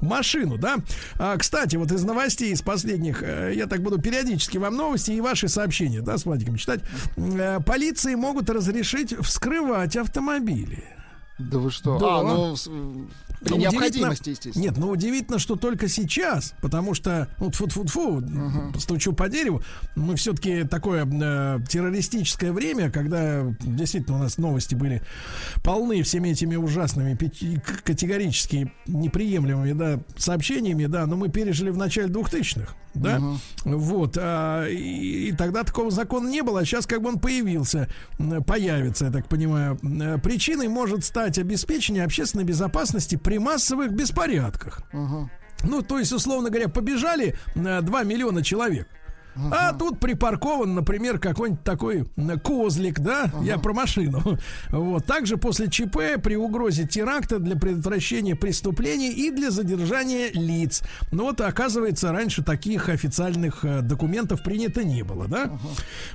[0.00, 0.76] машину, да.
[1.18, 5.20] А, кстати, вот из новостей, из последних, э, я так буду периодически вам новости и
[5.20, 6.80] ваши сообщения, да, с Владиком читать.
[7.18, 10.84] Э, Полиции могут разрешить вскрывать автомобили.
[11.38, 11.98] Да вы что?
[11.98, 12.18] Да.
[12.18, 12.56] А, ну,
[13.40, 14.62] при Ну, необходимости, естественно.
[14.62, 18.24] Нет, но удивительно, что только сейчас, потому что, ну, фу фу фу
[18.78, 19.62] стучу по дереву,
[19.94, 25.02] мы все-таки такое э, террористическое время, когда действительно у нас новости были
[25.62, 27.16] полны всеми этими ужасными,
[27.84, 33.20] категорически неприемлемыми, да, сообщениями, да, но мы пережили в начале 2000-х, да,
[33.64, 37.88] вот, а, и, и тогда такого закона не было, а сейчас как бы он появился,
[38.46, 39.78] появится, я так понимаю.
[39.82, 44.82] Э, Причиной может стать обеспечение общественной безопасности при массовых беспорядках.
[45.64, 48.88] Ну, то есть, условно говоря, побежали э, 2 миллиона человек.
[49.52, 52.06] А тут припаркован, например, какой-нибудь такой
[52.42, 53.30] козлик, да?
[53.42, 54.22] Я про машину.
[54.70, 55.04] Вот.
[55.06, 60.82] Также после ЧП при угрозе теракта для предотвращения преступлений и для задержания лиц.
[61.12, 65.50] Ну вот, оказывается, раньше таких официальных э, документов принято не было, да?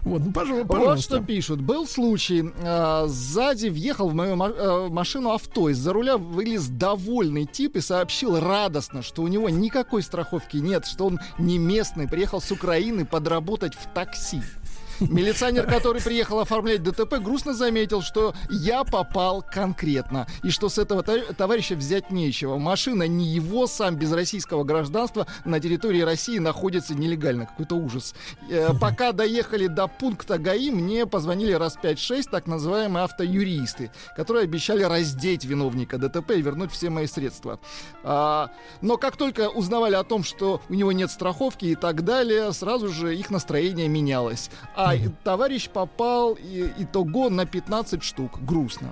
[0.02, 1.16] Вот, ну, пожалуй, Вот пожалуйста.
[1.18, 1.62] что пишут.
[1.62, 5.70] Был случай, э, сзади въехал в мою э, машину авто.
[5.70, 11.08] Из-за руля вылез довольный тип и сообщил радостно, что у него никакой страховки нет, что
[11.08, 14.42] он не местный, приехал с Украины подработать в такси.
[15.10, 20.28] Милиционер, который приехал оформлять ДТП, грустно заметил, что я попал конкретно.
[20.44, 22.58] И что с этого товарища взять нечего.
[22.58, 27.46] Машина не его, сам без российского гражданства на территории России находится нелегально.
[27.46, 28.16] Какой-то ужас.
[28.50, 34.84] Э, Пока доехали до пункта ГАИ, мне позвонили раз 5-6 так называемые автоюристы, которые обещали
[34.84, 37.60] раздеть виновника ДТП и вернуть все мои средства.
[38.04, 38.50] А,
[38.82, 42.90] но как только узнавали о том, что у него нет страховки и так далее, сразу
[42.90, 44.50] же их настроение менялось.
[44.76, 44.93] А
[45.24, 48.40] товарищ попал и, итого на 15 штук.
[48.42, 48.92] Грустно.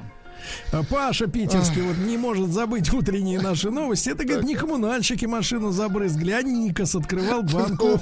[0.72, 4.10] А Паша Питерский вот не может забыть утренние наши новости.
[4.10, 7.88] Это, говорит, не коммунальщики машину забрызгли, а Никос открывал банку.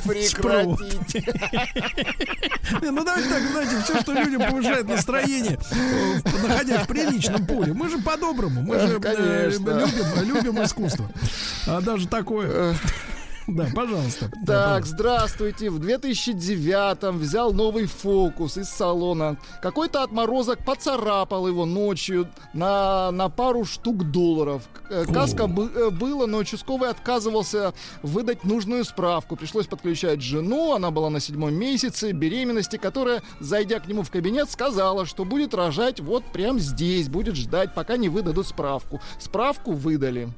[2.82, 7.74] Не, Ну давайте так, знаете, все, что людям повышает настроение, э, находясь в приличном поле.
[7.74, 11.10] Мы же по-доброму, мы же э, любим, любим искусство.
[11.68, 12.76] А даже такое.
[13.56, 14.32] Да, пожалуйста.
[14.46, 15.70] Так, здравствуйте.
[15.70, 19.38] В 2009-м взял новый фокус из салона.
[19.62, 24.64] Какой-то отморозок поцарапал его ночью на, на пару штук долларов.
[24.90, 27.74] Э, Каска бы- э, было, но участковый отказывался
[28.04, 29.36] выдать нужную справку.
[29.36, 34.50] Пришлось подключать жену, она была на седьмом месяце беременности, которая, зайдя к нему в кабинет,
[34.50, 39.02] сказала, что будет рожать вот прям здесь, будет ждать, пока не выдадут справку.
[39.20, 40.30] Справку выдали.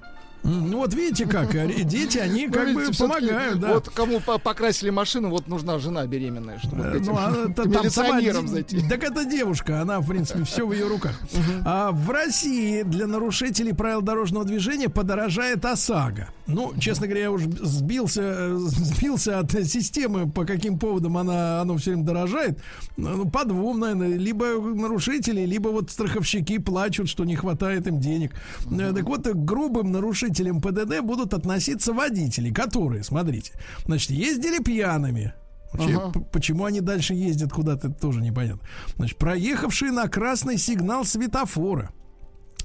[0.44, 3.74] Ну вот видите как, э, дети, они Ну, как видите, бы помогают, да.
[3.76, 7.64] Вот кому по- покрасили машину, вот нужна жена беременная, чтобы Э, этим Ну, а это
[7.64, 8.90] к там сама милиционерам де- зайти.
[8.90, 11.20] Так это девушка, она, в принципе, все в ее руках.
[11.64, 16.30] А в России для нарушителей правил дорожного движения подорожает ОСАГО.
[16.48, 21.78] Ну, честно говоря, я уже сбился, э, сбился от системы, по каким поводам она, оно
[21.78, 22.60] все время дорожает.
[22.98, 24.18] Ну, по двум, наверное.
[24.18, 28.32] Либо нарушители, либо вот страховщики плачут, что не хватает им денег.
[28.72, 30.31] Э, Так вот, грубым нарушителям
[30.62, 33.54] ПДД будут относиться водители, которые, смотрите,
[33.86, 35.34] значит, ездили пьяными,
[35.74, 36.20] Вообще, Ага.
[36.34, 38.62] почему они дальше ездят куда-то, тоже непонятно.
[38.98, 41.92] Значит, проехавшие на красный сигнал светофора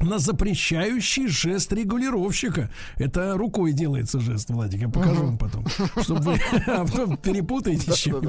[0.01, 2.71] на запрещающий жест регулировщика.
[2.97, 5.67] Это рукой делается жест, Владик, я покажу вам потом.
[6.01, 6.85] Чтобы вы а
[7.17, 8.23] перепутаете с чем.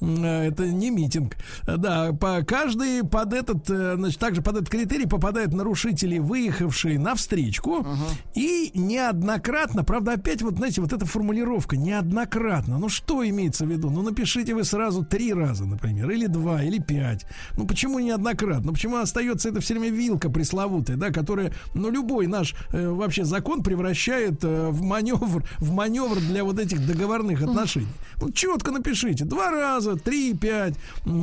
[0.00, 1.36] Э, Это не митинг.
[1.66, 7.14] Да, по каждый под этот, э, значит, также под этот критерий попадают нарушители, выехавшие на
[7.14, 7.86] встречку
[8.34, 12.78] и неоднократно, правда, опять вот, знаете, вот эта формулировка неоднократно.
[12.78, 13.90] Ну, что имеется в виду?
[13.90, 17.26] Ну, напишите вы сразу три раза, например, или два, или пять.
[17.56, 18.66] Ну, почему неоднократно?
[18.66, 23.24] Ну, почему остается это все время вилка пресловутая, да, которая, ну, любой наш э, вообще
[23.24, 27.88] закон превращает э, в маневр, в маневр для вот этих договорных отношений.
[28.20, 29.24] Ну, четко напишите.
[29.24, 30.74] Два раза, три, пять.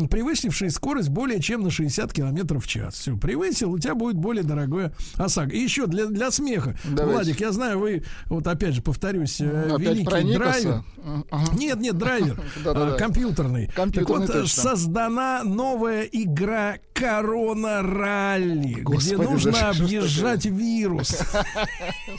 [0.09, 2.95] Превысивший скорость более чем на 60 километров в час.
[2.95, 5.51] Все, превысил, у тебя будет более дорогое ОСАГО.
[5.51, 6.77] И еще для, для смеха.
[6.85, 7.13] Давайте.
[7.13, 10.83] Владик, я знаю, вы, вот опять же повторюсь, э, Опять великий драйвер.
[11.31, 11.55] Ага.
[11.55, 12.39] Нет, нет, драйвер.
[12.65, 13.67] А, компьютерный.
[13.67, 21.09] Компьютерный, так вот, э, создана новая игра Корона Ралли, где Господи, да нужно объезжать вирус.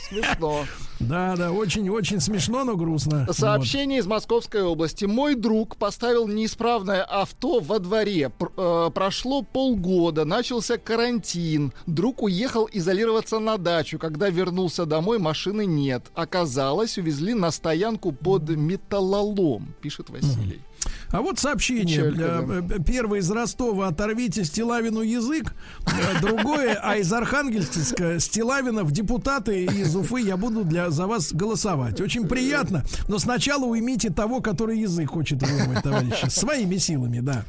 [0.07, 0.65] Смешно.
[0.99, 3.27] Да, да, очень-очень смешно, но грустно.
[3.31, 5.05] Сообщение из Московской области.
[5.05, 8.29] Мой друг поставил неисправное авто во дворе.
[8.29, 11.73] Пр- э, прошло полгода, начался карантин.
[11.85, 13.99] Друг уехал изолироваться на дачу.
[13.99, 16.05] Когда вернулся домой, машины нет.
[16.15, 20.61] Оказалось, увезли на стоянку под металлолом, пишет Василий.
[21.09, 22.11] А вот сообщение.
[22.11, 22.45] Печалька.
[22.47, 25.53] Э, э, Первое из Ростова оторвите Стилавину язык.
[25.85, 31.33] Э, Другое, а из Архангельска Стилавина в депутаты из Уфы я буду для, за вас
[31.33, 32.01] голосовать.
[32.01, 32.83] Очень приятно.
[33.07, 36.27] Но сначала уймите того, который язык хочет вырвать, товарищи.
[36.29, 37.45] Своими силами, да.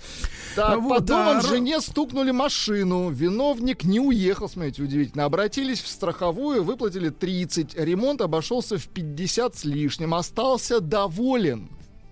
[0.57, 3.11] Так, Вот, потом а, жене стукнули машину.
[3.11, 5.25] Виновник не уехал, смотрите, удивительно.
[5.25, 7.77] Обратились в страховую, выплатили 30.
[7.77, 10.15] Ремонт обошелся в 50 с лишним.
[10.15, 11.69] Остался доволен.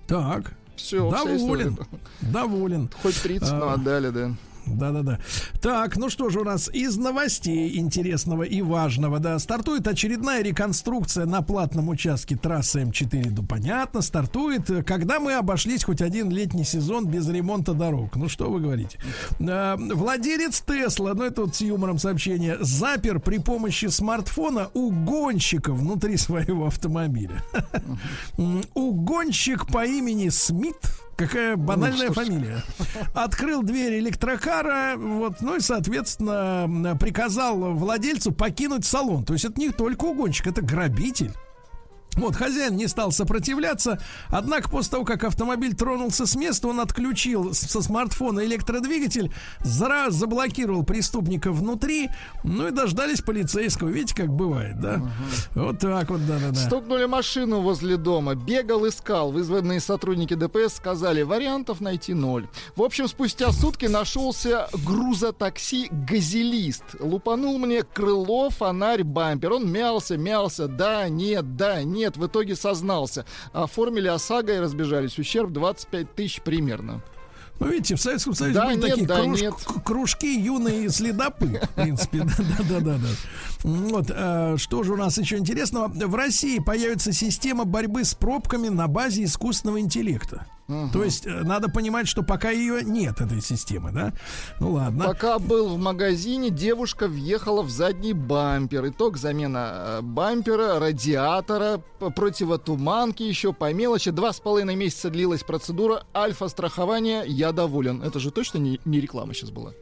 [0.07, 0.53] Так.
[0.77, 1.79] Все, Доволен.
[2.21, 2.91] Доволен.
[3.03, 3.73] Хоть 30, но А.
[3.75, 4.35] отдали, да.
[4.67, 5.19] Да-да-да.
[5.61, 11.25] Так, ну что же у нас из новостей интересного и важного, да, стартует очередная реконструкция
[11.25, 13.33] на платном участке трассы М4.
[13.37, 18.17] Ну, понятно, стартует, э, когда мы обошлись хоть один летний сезон без ремонта дорог.
[18.17, 18.99] Ну, что вы говорите?
[19.41, 26.17] А, владелец Тесла, ну, это вот с юмором сообщение, запер при помощи смартфона угонщика внутри
[26.17, 27.43] своего автомобиля.
[28.75, 30.77] Угонщик по имени Смит,
[31.17, 32.27] какая банальная Ну, что ж.
[32.27, 32.63] фамилия,
[33.15, 39.25] открыл дверь электрокара, вот, ну и, соответственно, приказал владельцу покинуть салон.
[39.25, 41.33] То есть это не только угонщик, это грабитель.
[42.17, 47.53] Вот, хозяин не стал сопротивляться, однако после того, как автомобиль тронулся с места, он отключил
[47.53, 52.09] со смартфона электродвигатель, зараз заблокировал преступника внутри,
[52.45, 53.89] ну и дождались полицейского.
[53.89, 55.03] Видите, как бывает, да?
[55.55, 56.55] Вот так вот, да-да-да.
[56.55, 59.33] Стукнули машину возле дома, бегал, искал.
[59.33, 62.49] Вызванные сотрудники ДПС сказали, вариантов найти ноль.
[62.77, 66.85] В общем, спустя сутки нашелся грузотакси «Газелист».
[67.01, 69.55] Лупанул мне крыло, фонарь, бампер.
[69.55, 72.06] Он мялся, мялся, да, нет, да, нет.
[72.17, 73.25] В итоге сознался.
[73.53, 75.19] Оформили ОСАГО и разбежались.
[75.19, 77.01] Ущерб 25 тысяч примерно.
[77.59, 79.55] Ну, видите, в Советском Союзе Да, были нет, такие да, круж- нет.
[79.83, 82.19] кружки юные следопы, в принципе.
[82.69, 83.09] Да-да-да.
[83.67, 85.89] Вот, а, что же у нас еще интересного?
[85.89, 90.47] В России появится система борьбы с пробками на базе искусственного интеллекта.
[90.93, 94.13] То есть э, надо понимать, что пока ее нет, этой системы, да?
[94.59, 95.05] Ну ладно.
[95.05, 98.89] Пока был в магазине, девушка въехала в задний бампер.
[98.89, 104.11] Итог замена э, бампера, радиатора, противотуманки еще по мелочи.
[104.11, 107.23] Два с половиной месяца длилась процедура альфа-страхования.
[107.27, 108.03] Я доволен.
[108.03, 109.73] Это же точно не, не реклама сейчас была?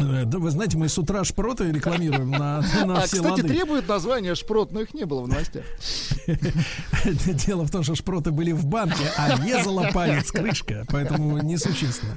[0.00, 3.42] Да вы знаете, мы с утра шпроты рекламируем на, на А, все кстати, лады.
[3.48, 5.64] требует названия шпрот, но их не было в новостях.
[7.46, 12.16] Дело в том, что шпроты были в банке, а резала палец крышка, поэтому несущественно.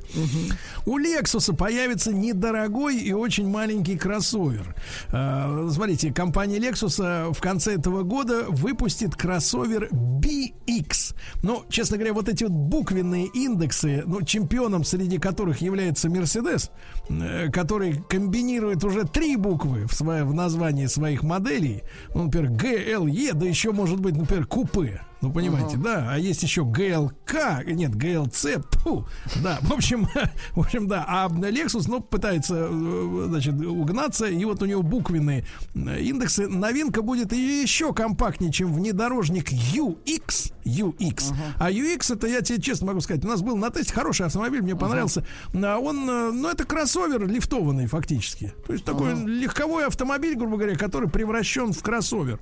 [0.86, 4.76] У Лексуса появится недорогой и очень маленький кроссовер.
[5.10, 11.16] А, Смотрите, компания Lexus в конце этого года выпустит кроссовер BX.
[11.42, 16.70] Ну, честно говоря, вот эти вот буквенные индексы, ну, чемпионом среди которых является Mercedes,
[17.10, 21.82] э, который комбинирует уже три буквы в, свое, в названии своих моделей.
[22.14, 25.02] Ну, например, GLE, да еще может быть, например, купе.
[25.24, 29.08] Ну, понимаете, да, а есть еще ГЛК, нет, ГЛЦ, тьфу,
[29.42, 30.06] да, в общем,
[30.52, 35.46] в общем, да, а Lexus, ну, пытается, э, значит, угнаться, и вот у него буквенные
[35.76, 36.50] э, индексы.
[36.50, 43.00] Новинка будет еще компактнее, чем внедорожник UX, UX, а UX, это я тебе честно могу
[43.00, 46.66] сказать, у нас был на тесте хороший автомобиль, мне понравился, А он, э, ну, это
[46.66, 52.42] кроссовер лифтованный фактически, то есть такой легковой автомобиль, грубо говоря, который превращен в кроссовер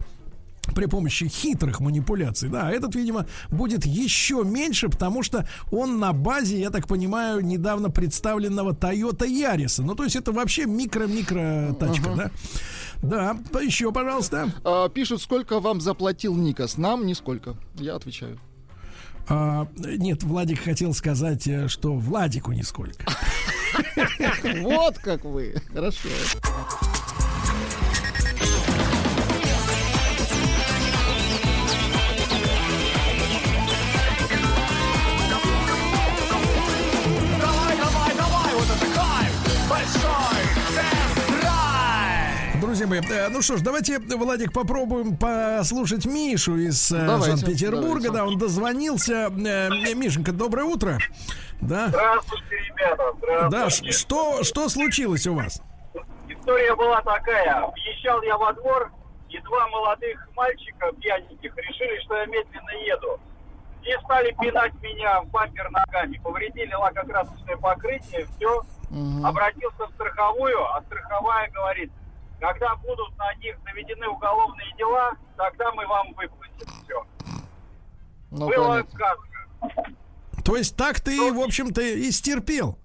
[0.76, 2.50] при помощи хитрых манипуляций.
[2.50, 7.90] Да, этот, видимо, будет еще меньше, потому что он на базе, я так понимаю, недавно
[7.90, 9.82] представленного Toyota Yaris.
[9.84, 12.32] Ну, то есть это вообще микро-микро тачка, да?
[13.02, 14.52] Да, еще, пожалуйста.
[14.64, 16.78] А, Пишут, сколько вам заплатил Никас.
[16.78, 17.56] Нам нисколько.
[17.76, 18.40] Я отвечаю.
[19.28, 23.06] А, нет, Владик хотел сказать, э, что Владику нисколько.
[24.62, 25.56] Вот как вы.
[25.74, 26.10] Хорошо.
[39.72, 40.44] Большой
[40.76, 42.62] тест-драйв!
[42.62, 47.86] Друзья мои, э, ну что ж, давайте, Владик, попробуем послушать Мишу из э, Давайте, Санкт-Петербурга.
[47.88, 48.12] давайте.
[48.12, 49.14] Да, он дозвонился.
[49.32, 51.00] Э, Мишенька, доброе утро.
[51.62, 51.88] Да.
[51.88, 53.04] Здравствуйте, ребята.
[53.26, 53.94] Да, Здравствуйте.
[53.94, 55.62] ш- что, что случилось у вас?
[56.28, 57.66] История была такая.
[57.68, 58.92] Въезжал я во двор,
[59.30, 63.20] и два молодых мальчика пьяненьких решили, что я медленно еду.
[63.84, 66.20] И стали пинать меня в бампер ногами.
[66.22, 68.64] Повредили лакокрасочное покрытие, все.
[69.24, 71.92] Обратился в страховую, а страховая говорит,
[72.40, 77.06] когда будут на них заведены уголовные дела, тогда мы вам выплатим все.
[78.32, 79.32] Ну, Было сказка.
[80.44, 82.78] То есть так ты, в общем-то, и стерпел.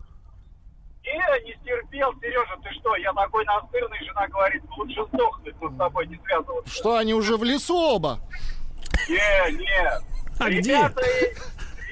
[1.03, 2.95] Не, не стерпел, Сережа, ты что?
[2.97, 6.73] Я такой настырный, жена говорит, лучше сдохнуть, но с тобой не связываться.
[6.73, 8.21] Что, они уже в лесу оба?
[9.09, 9.91] Не, не.
[10.39, 10.91] А где?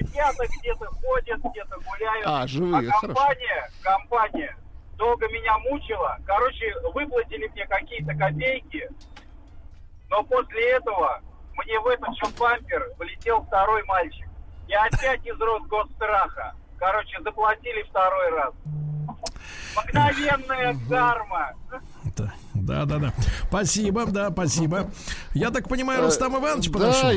[0.05, 2.25] Ребята где-то ходят, где-то гуляют.
[2.25, 4.57] А, живые, а компания, компания
[4.97, 6.17] долго меня мучила.
[6.25, 8.89] Короче, выплатили мне какие-то копейки,
[10.09, 11.21] но после этого
[11.53, 14.27] мне в этот же бампер влетел второй мальчик.
[14.67, 16.55] Я опять из Росгосстраха.
[16.77, 18.53] Короче, заплатили второй раз.
[19.77, 21.53] Мгновенная карма.
[22.55, 23.13] Да, да, да.
[23.49, 24.91] Спасибо, да, спасибо.
[25.33, 27.11] Я так понимаю, Э, Рустам Иванович да, подошел.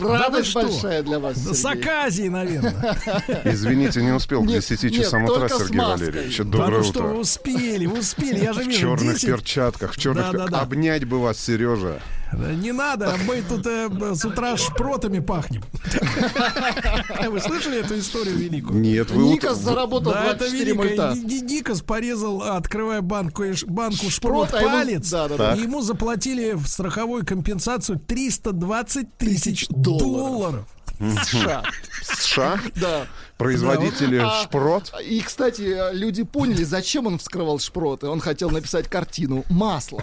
[0.00, 0.62] Да радость что?
[0.62, 1.82] большая для вас, Да с Сергей.
[1.82, 2.98] Аказией, наверное.
[3.44, 5.78] Извините, не успел к Нет, 10 нет, часам утра, Сергей.
[5.80, 6.38] Валерьевич.
[6.38, 7.08] Да Доброе ну что, утро.
[7.08, 8.40] вы успели, успели.
[8.42, 9.26] Я же В вижу, черных 10.
[9.28, 10.60] перчатках, в черных Да, да, да.
[10.60, 12.00] Обнять бы вас, Сережа.
[12.32, 15.62] Не надо, мы тут э, с утра шпротами пахнем.
[17.30, 18.80] Вы слышали эту историю великую?
[18.80, 20.88] Нет, вы Никас заработал Да, это 24 великая.
[20.88, 21.14] мульта.
[21.18, 25.10] Ни- Ни- Никас порезал, открывая банку, ш- банку шпрот, Шпрот, а ему- палец.
[25.10, 25.54] да, да, да.
[25.54, 30.64] и ему заплатили в страховую компенсацию 320 тысяч Тысяч долларов.
[31.00, 31.24] долларов.
[31.24, 31.62] США.
[32.02, 33.06] США, Да.
[33.38, 34.92] Производители А, шпрот.
[35.04, 38.06] И, кстати, люди поняли, зачем он вскрывал шпроты.
[38.06, 40.02] Он хотел написать картину «Масло».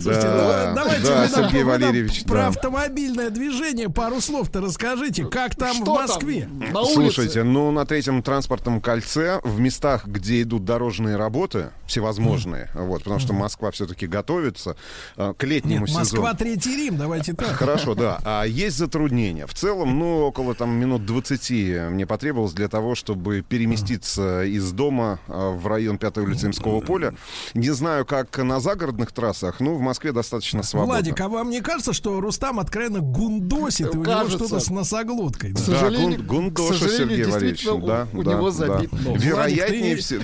[0.00, 2.46] Слушайте, Да, ну, давайте да, нам, нам Валерьевич, про да.
[2.48, 5.26] автомобильное движение пару слов-то расскажите.
[5.26, 6.48] Как там Что в Москве?
[6.72, 6.84] там?
[6.86, 13.20] Слушайте, ну на третьем транспортном кольце в местах, где идут дорожные работы, всевозможные, вот, потому
[13.20, 14.76] что Москва все-таки готовится
[15.16, 16.00] э, к летнему Нет, сезону.
[16.22, 17.52] Москва Третий Рим, давайте так.
[17.52, 18.18] Хорошо, да.
[18.24, 19.46] А есть затруднения.
[19.46, 21.50] В целом, ну, около там минут 20
[21.90, 27.14] мне потребовалось для того, чтобы переместиться из дома а, в район 5 улицы Имского поля.
[27.54, 30.94] Не знаю, как на загородных трассах, но в Москве достаточно свободно.
[30.94, 34.38] Владик, а вам не кажется, что Рустам откровенно гундосит, и у него Кажется.
[34.38, 35.52] что-то с носоглоткой?
[35.52, 35.60] Да?
[35.60, 37.62] Да, сожалению- гун- гундоша Сергей Валерьевич.
[37.64, 38.50] действительно, Да, у- да, него да.
[38.50, 39.22] забит нос.
[39.22, 40.22] Вероятнее всего.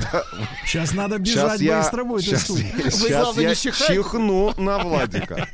[0.65, 2.47] Сейчас надо Сейчас бежать я, быстро будет из сейчас,
[2.95, 5.49] сейчас главное, я не чихну на Владика.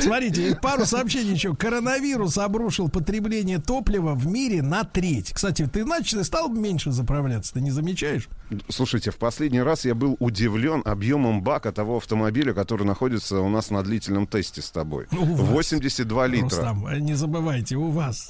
[0.00, 1.54] Смотрите, пару сообщений еще.
[1.54, 5.32] Коронавирус обрушил потребление топлива в мире на треть.
[5.32, 8.28] Кстати, ты иначе стал меньше заправляться, ты не замечаешь?
[8.68, 13.70] Слушайте, в последний раз я был удивлен объемом бака того автомобиля, который находится у нас
[13.70, 15.08] на длительном тесте с тобой.
[15.10, 15.48] У вас.
[15.48, 16.44] 82 литра.
[16.44, 18.28] Рустам, не забывайте, у вас.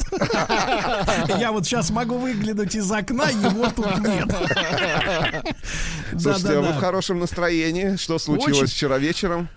[1.38, 4.34] Я вот сейчас могу выглянуть из окна, его тут нет.
[6.18, 7.96] Слушайте, а вы в хорошем настроении?
[7.96, 9.48] Что случилось вчера вечером?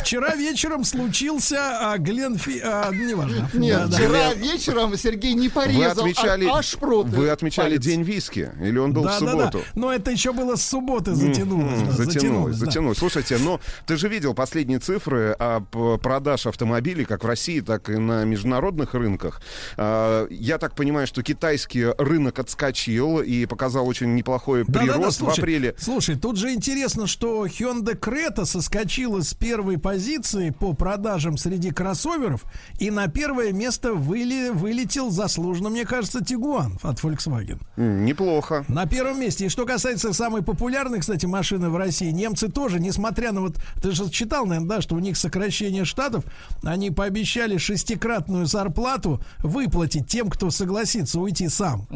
[0.00, 1.56] Вчера вечером случился
[1.92, 2.60] а, Гленфи...
[2.62, 3.48] а, неважно.
[3.54, 7.82] Нет, вчера вечером Сергей не Вы порезал отмечали, а- аж проты вы отмечали палец.
[7.84, 8.50] день виски?
[8.60, 9.30] Или он был в Да-да-да.
[9.50, 9.60] субботу?
[9.74, 11.80] Но это еще было с субботы затянулось.
[11.80, 12.66] М, да, Затянулось, да.
[12.66, 12.98] затянулось.
[12.98, 15.60] Слушайте, ну ты же видел последние цифры о
[15.98, 19.40] продаж автомобилей как в России, так и на международных рынках.
[19.76, 25.38] А, Я так понимаю, что китайский рынок отскочил и показал очень неплохой прирост в слушай,
[25.40, 25.74] апреле.
[25.78, 32.44] Слушай, тут же интересно, что Hyundai Creta соскочила с первой позиции по продажам среди кроссоверов,
[32.78, 37.58] и на первое место выли- вылетел заслуженно, мне кажется, Тигуан от Volkswagen.
[37.76, 38.64] Неплохо.
[38.68, 39.46] На первом месте.
[39.46, 43.92] И что касается самой популярной, кстати, машины в России, немцы тоже, несмотря на вот, ты
[43.92, 46.24] же читал, наверное, да, что у них сокращение штатов,
[46.62, 51.86] они пообещали шестикратную зарплату выплатить тем, кто согласится уйти сам.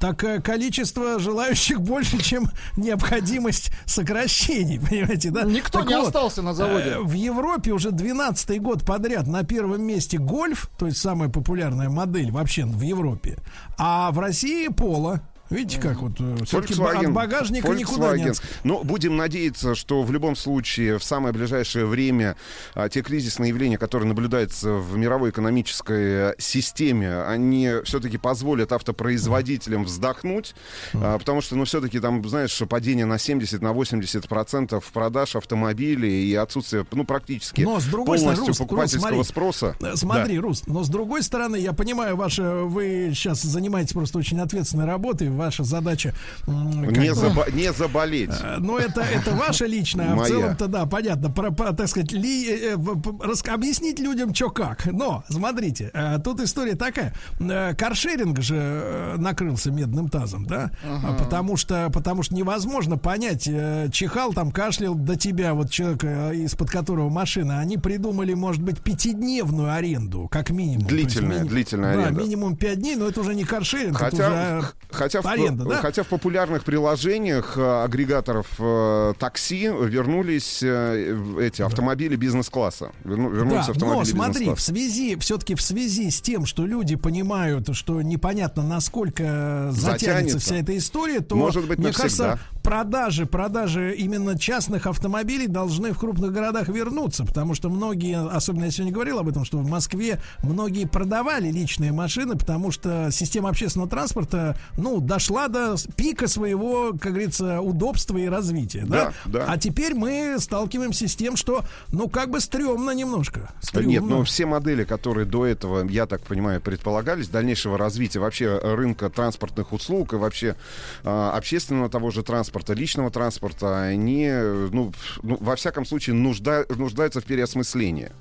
[0.00, 5.42] Так э, количество желающих больше, чем необходимость сокращений, понимаете, да?
[5.44, 6.90] Никто Так не вот, остался на заводе.
[6.96, 11.88] э, В Европе уже 12 год подряд на первом месте гольф, то есть самая популярная
[11.98, 13.38] модель вообще в Европе,
[13.76, 15.20] а в России поло.
[15.50, 18.42] Видите, как вот э, все-таки Volkswagen, от багажника никуда не Volkswagen.
[18.64, 22.36] Но будем надеяться, что в любом случае в самое ближайшее время
[22.74, 29.84] а, те кризисные явления, которые наблюдаются в мировой экономической э, системе, они все-таки позволят автопроизводителям
[29.84, 30.54] вздохнуть,
[30.94, 36.26] а, потому что, ну, все-таки там, знаешь, падение на 70, на 80 процентов продаж автомобилей
[36.26, 39.24] и отсутствие, ну, практически Но с другой стороны, полностью Рус, Рус, покупательского смотри.
[39.24, 39.76] спроса.
[39.80, 44.40] Э, Смотри, Рус, но с другой стороны, я понимаю, ваше, вы сейчас занимаетесь просто очень
[44.40, 46.12] ответственной работой, ваша задача...
[46.46, 48.30] Не, бы, заба- не заболеть.
[48.42, 52.12] э, Но это, это ваша личная, а в целом-то, да, понятно, про, про, так сказать,
[52.12, 54.84] ли, э, э, рас- объяснить людям, что как.
[54.86, 57.14] Но, смотрите, э, тут история такая.
[57.40, 60.70] Э, Каршеринг же накрылся медным тазом, да?
[60.84, 66.04] А Потому что, потому что невозможно понять, э, чихал там, кашлял до тебя, вот человек,
[66.04, 70.86] э, из-под которого машина, они придумали, может быть, пятидневную аренду, как минимум.
[70.86, 72.20] То есть Длительная, мини- длительная да, аренда.
[72.22, 75.76] минимум пять дней, но это уже не каршеринг, это Хотя, уже хотя, в, аренда, да?
[75.76, 82.92] хотя в популярных приложениях э, агрегаторов э, такси вернулись э, эти автомобили бизнес-класса.
[83.04, 86.96] Верну- вернулись Да, автомобили но смотри, в связи, все-таки в связи с тем, что люди
[86.96, 90.38] понимают, что непонятно, насколько затянется, Затянется.
[90.38, 92.02] вся эта история, то, Может быть, мне навсегда.
[92.02, 98.64] кажется, продажи, продажи именно частных автомобилей должны в крупных городах вернуться, потому что многие, особенно
[98.64, 103.48] я сегодня говорил об этом, что в Москве многие продавали личные машины, потому что система
[103.50, 109.12] общественного транспорта, ну, дошла до пика своего, как говорится, удобства и развития, да?
[109.24, 109.44] Да, да.
[109.48, 113.50] А теперь мы сталкиваемся с тем, что, ну, как бы стрёмно немножко.
[113.74, 114.16] Да Нет, Стрёмно.
[114.18, 119.72] но все модели, которые до этого, я так понимаю, предполагались, дальнейшего развития вообще рынка транспортных
[119.72, 120.54] услуг и вообще
[121.02, 126.64] а, общественного того же транспорта, личного транспорта, они, ну, ф- ну, во всяком случае, нужда-
[126.76, 128.12] нуждаются в переосмыслении.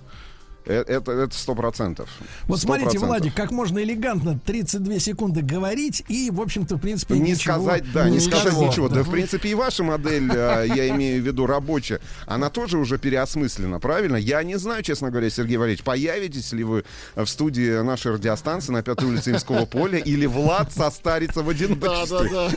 [0.67, 2.09] Э- Это это сто процентов.
[2.43, 2.99] Вот Сто смотрите.
[2.99, 7.83] Владик, как можно элегантно 32 секунды говорить и, в общем-то, в принципе, Не ничего сказать,
[7.93, 8.69] да, не сказать сказать.
[8.69, 8.89] ничего.
[8.89, 12.97] Да, в принципе, и ваша модель, э, я имею в виду рабочая, она тоже уже
[12.97, 14.17] переосмыслена, правильно?
[14.17, 16.83] Я не знаю, честно говоря, Сергей Валерьевич, появитесь ли вы
[17.15, 22.29] в студии нашей радиостанции на Пятой улице Имского поля, или Влад состарится в Да, одиночестве.
[22.29, 22.49] да,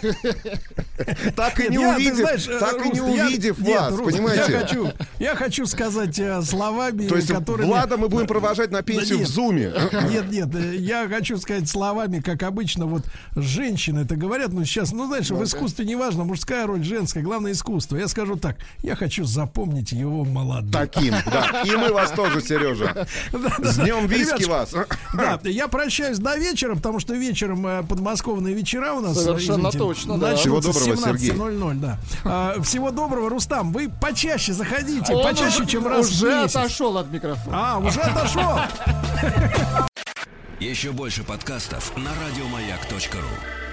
[1.05, 1.32] да.
[1.36, 4.52] Так и не увидев, э, так и не увидев вас, понимаете?
[4.52, 7.66] Я хочу, я хочу сказать словами, То есть которыми...
[7.66, 9.28] Влада мы будем провожать на пенсию в нет.
[9.28, 9.72] Зуме.
[10.10, 10.48] Нет, нет,
[10.78, 13.02] я хочу сказать словами, как обычно, вот
[13.36, 17.96] женщины это говорят, ну сейчас, ну знаешь, в искусстве неважно, мужская роль, женская, главное искусство.
[17.96, 20.70] Я скажу так, я хочу запомнить его молодым.
[20.72, 21.62] Таким, да.
[21.64, 23.06] И мы вас тоже, Сережа.
[23.62, 24.74] С днем виски вас.
[25.14, 29.22] Да, я прощаюсь до вечера, потому что вечером э, подмосковные вечера у нас.
[29.22, 30.36] Совершенно извините, точно, да.
[30.36, 31.30] Всего доброго, в Сергей.
[31.30, 31.98] 17:00, да.
[32.24, 33.72] А, всего доброго, Рустам.
[33.72, 36.56] Вы почаще заходите, Он почаще, уже- чем раз в Уже месяц.
[36.56, 37.56] отошел от микрофона.
[37.76, 38.60] А, уже отошел.
[40.60, 43.69] Еще больше подкастов на радиомаяк.ру.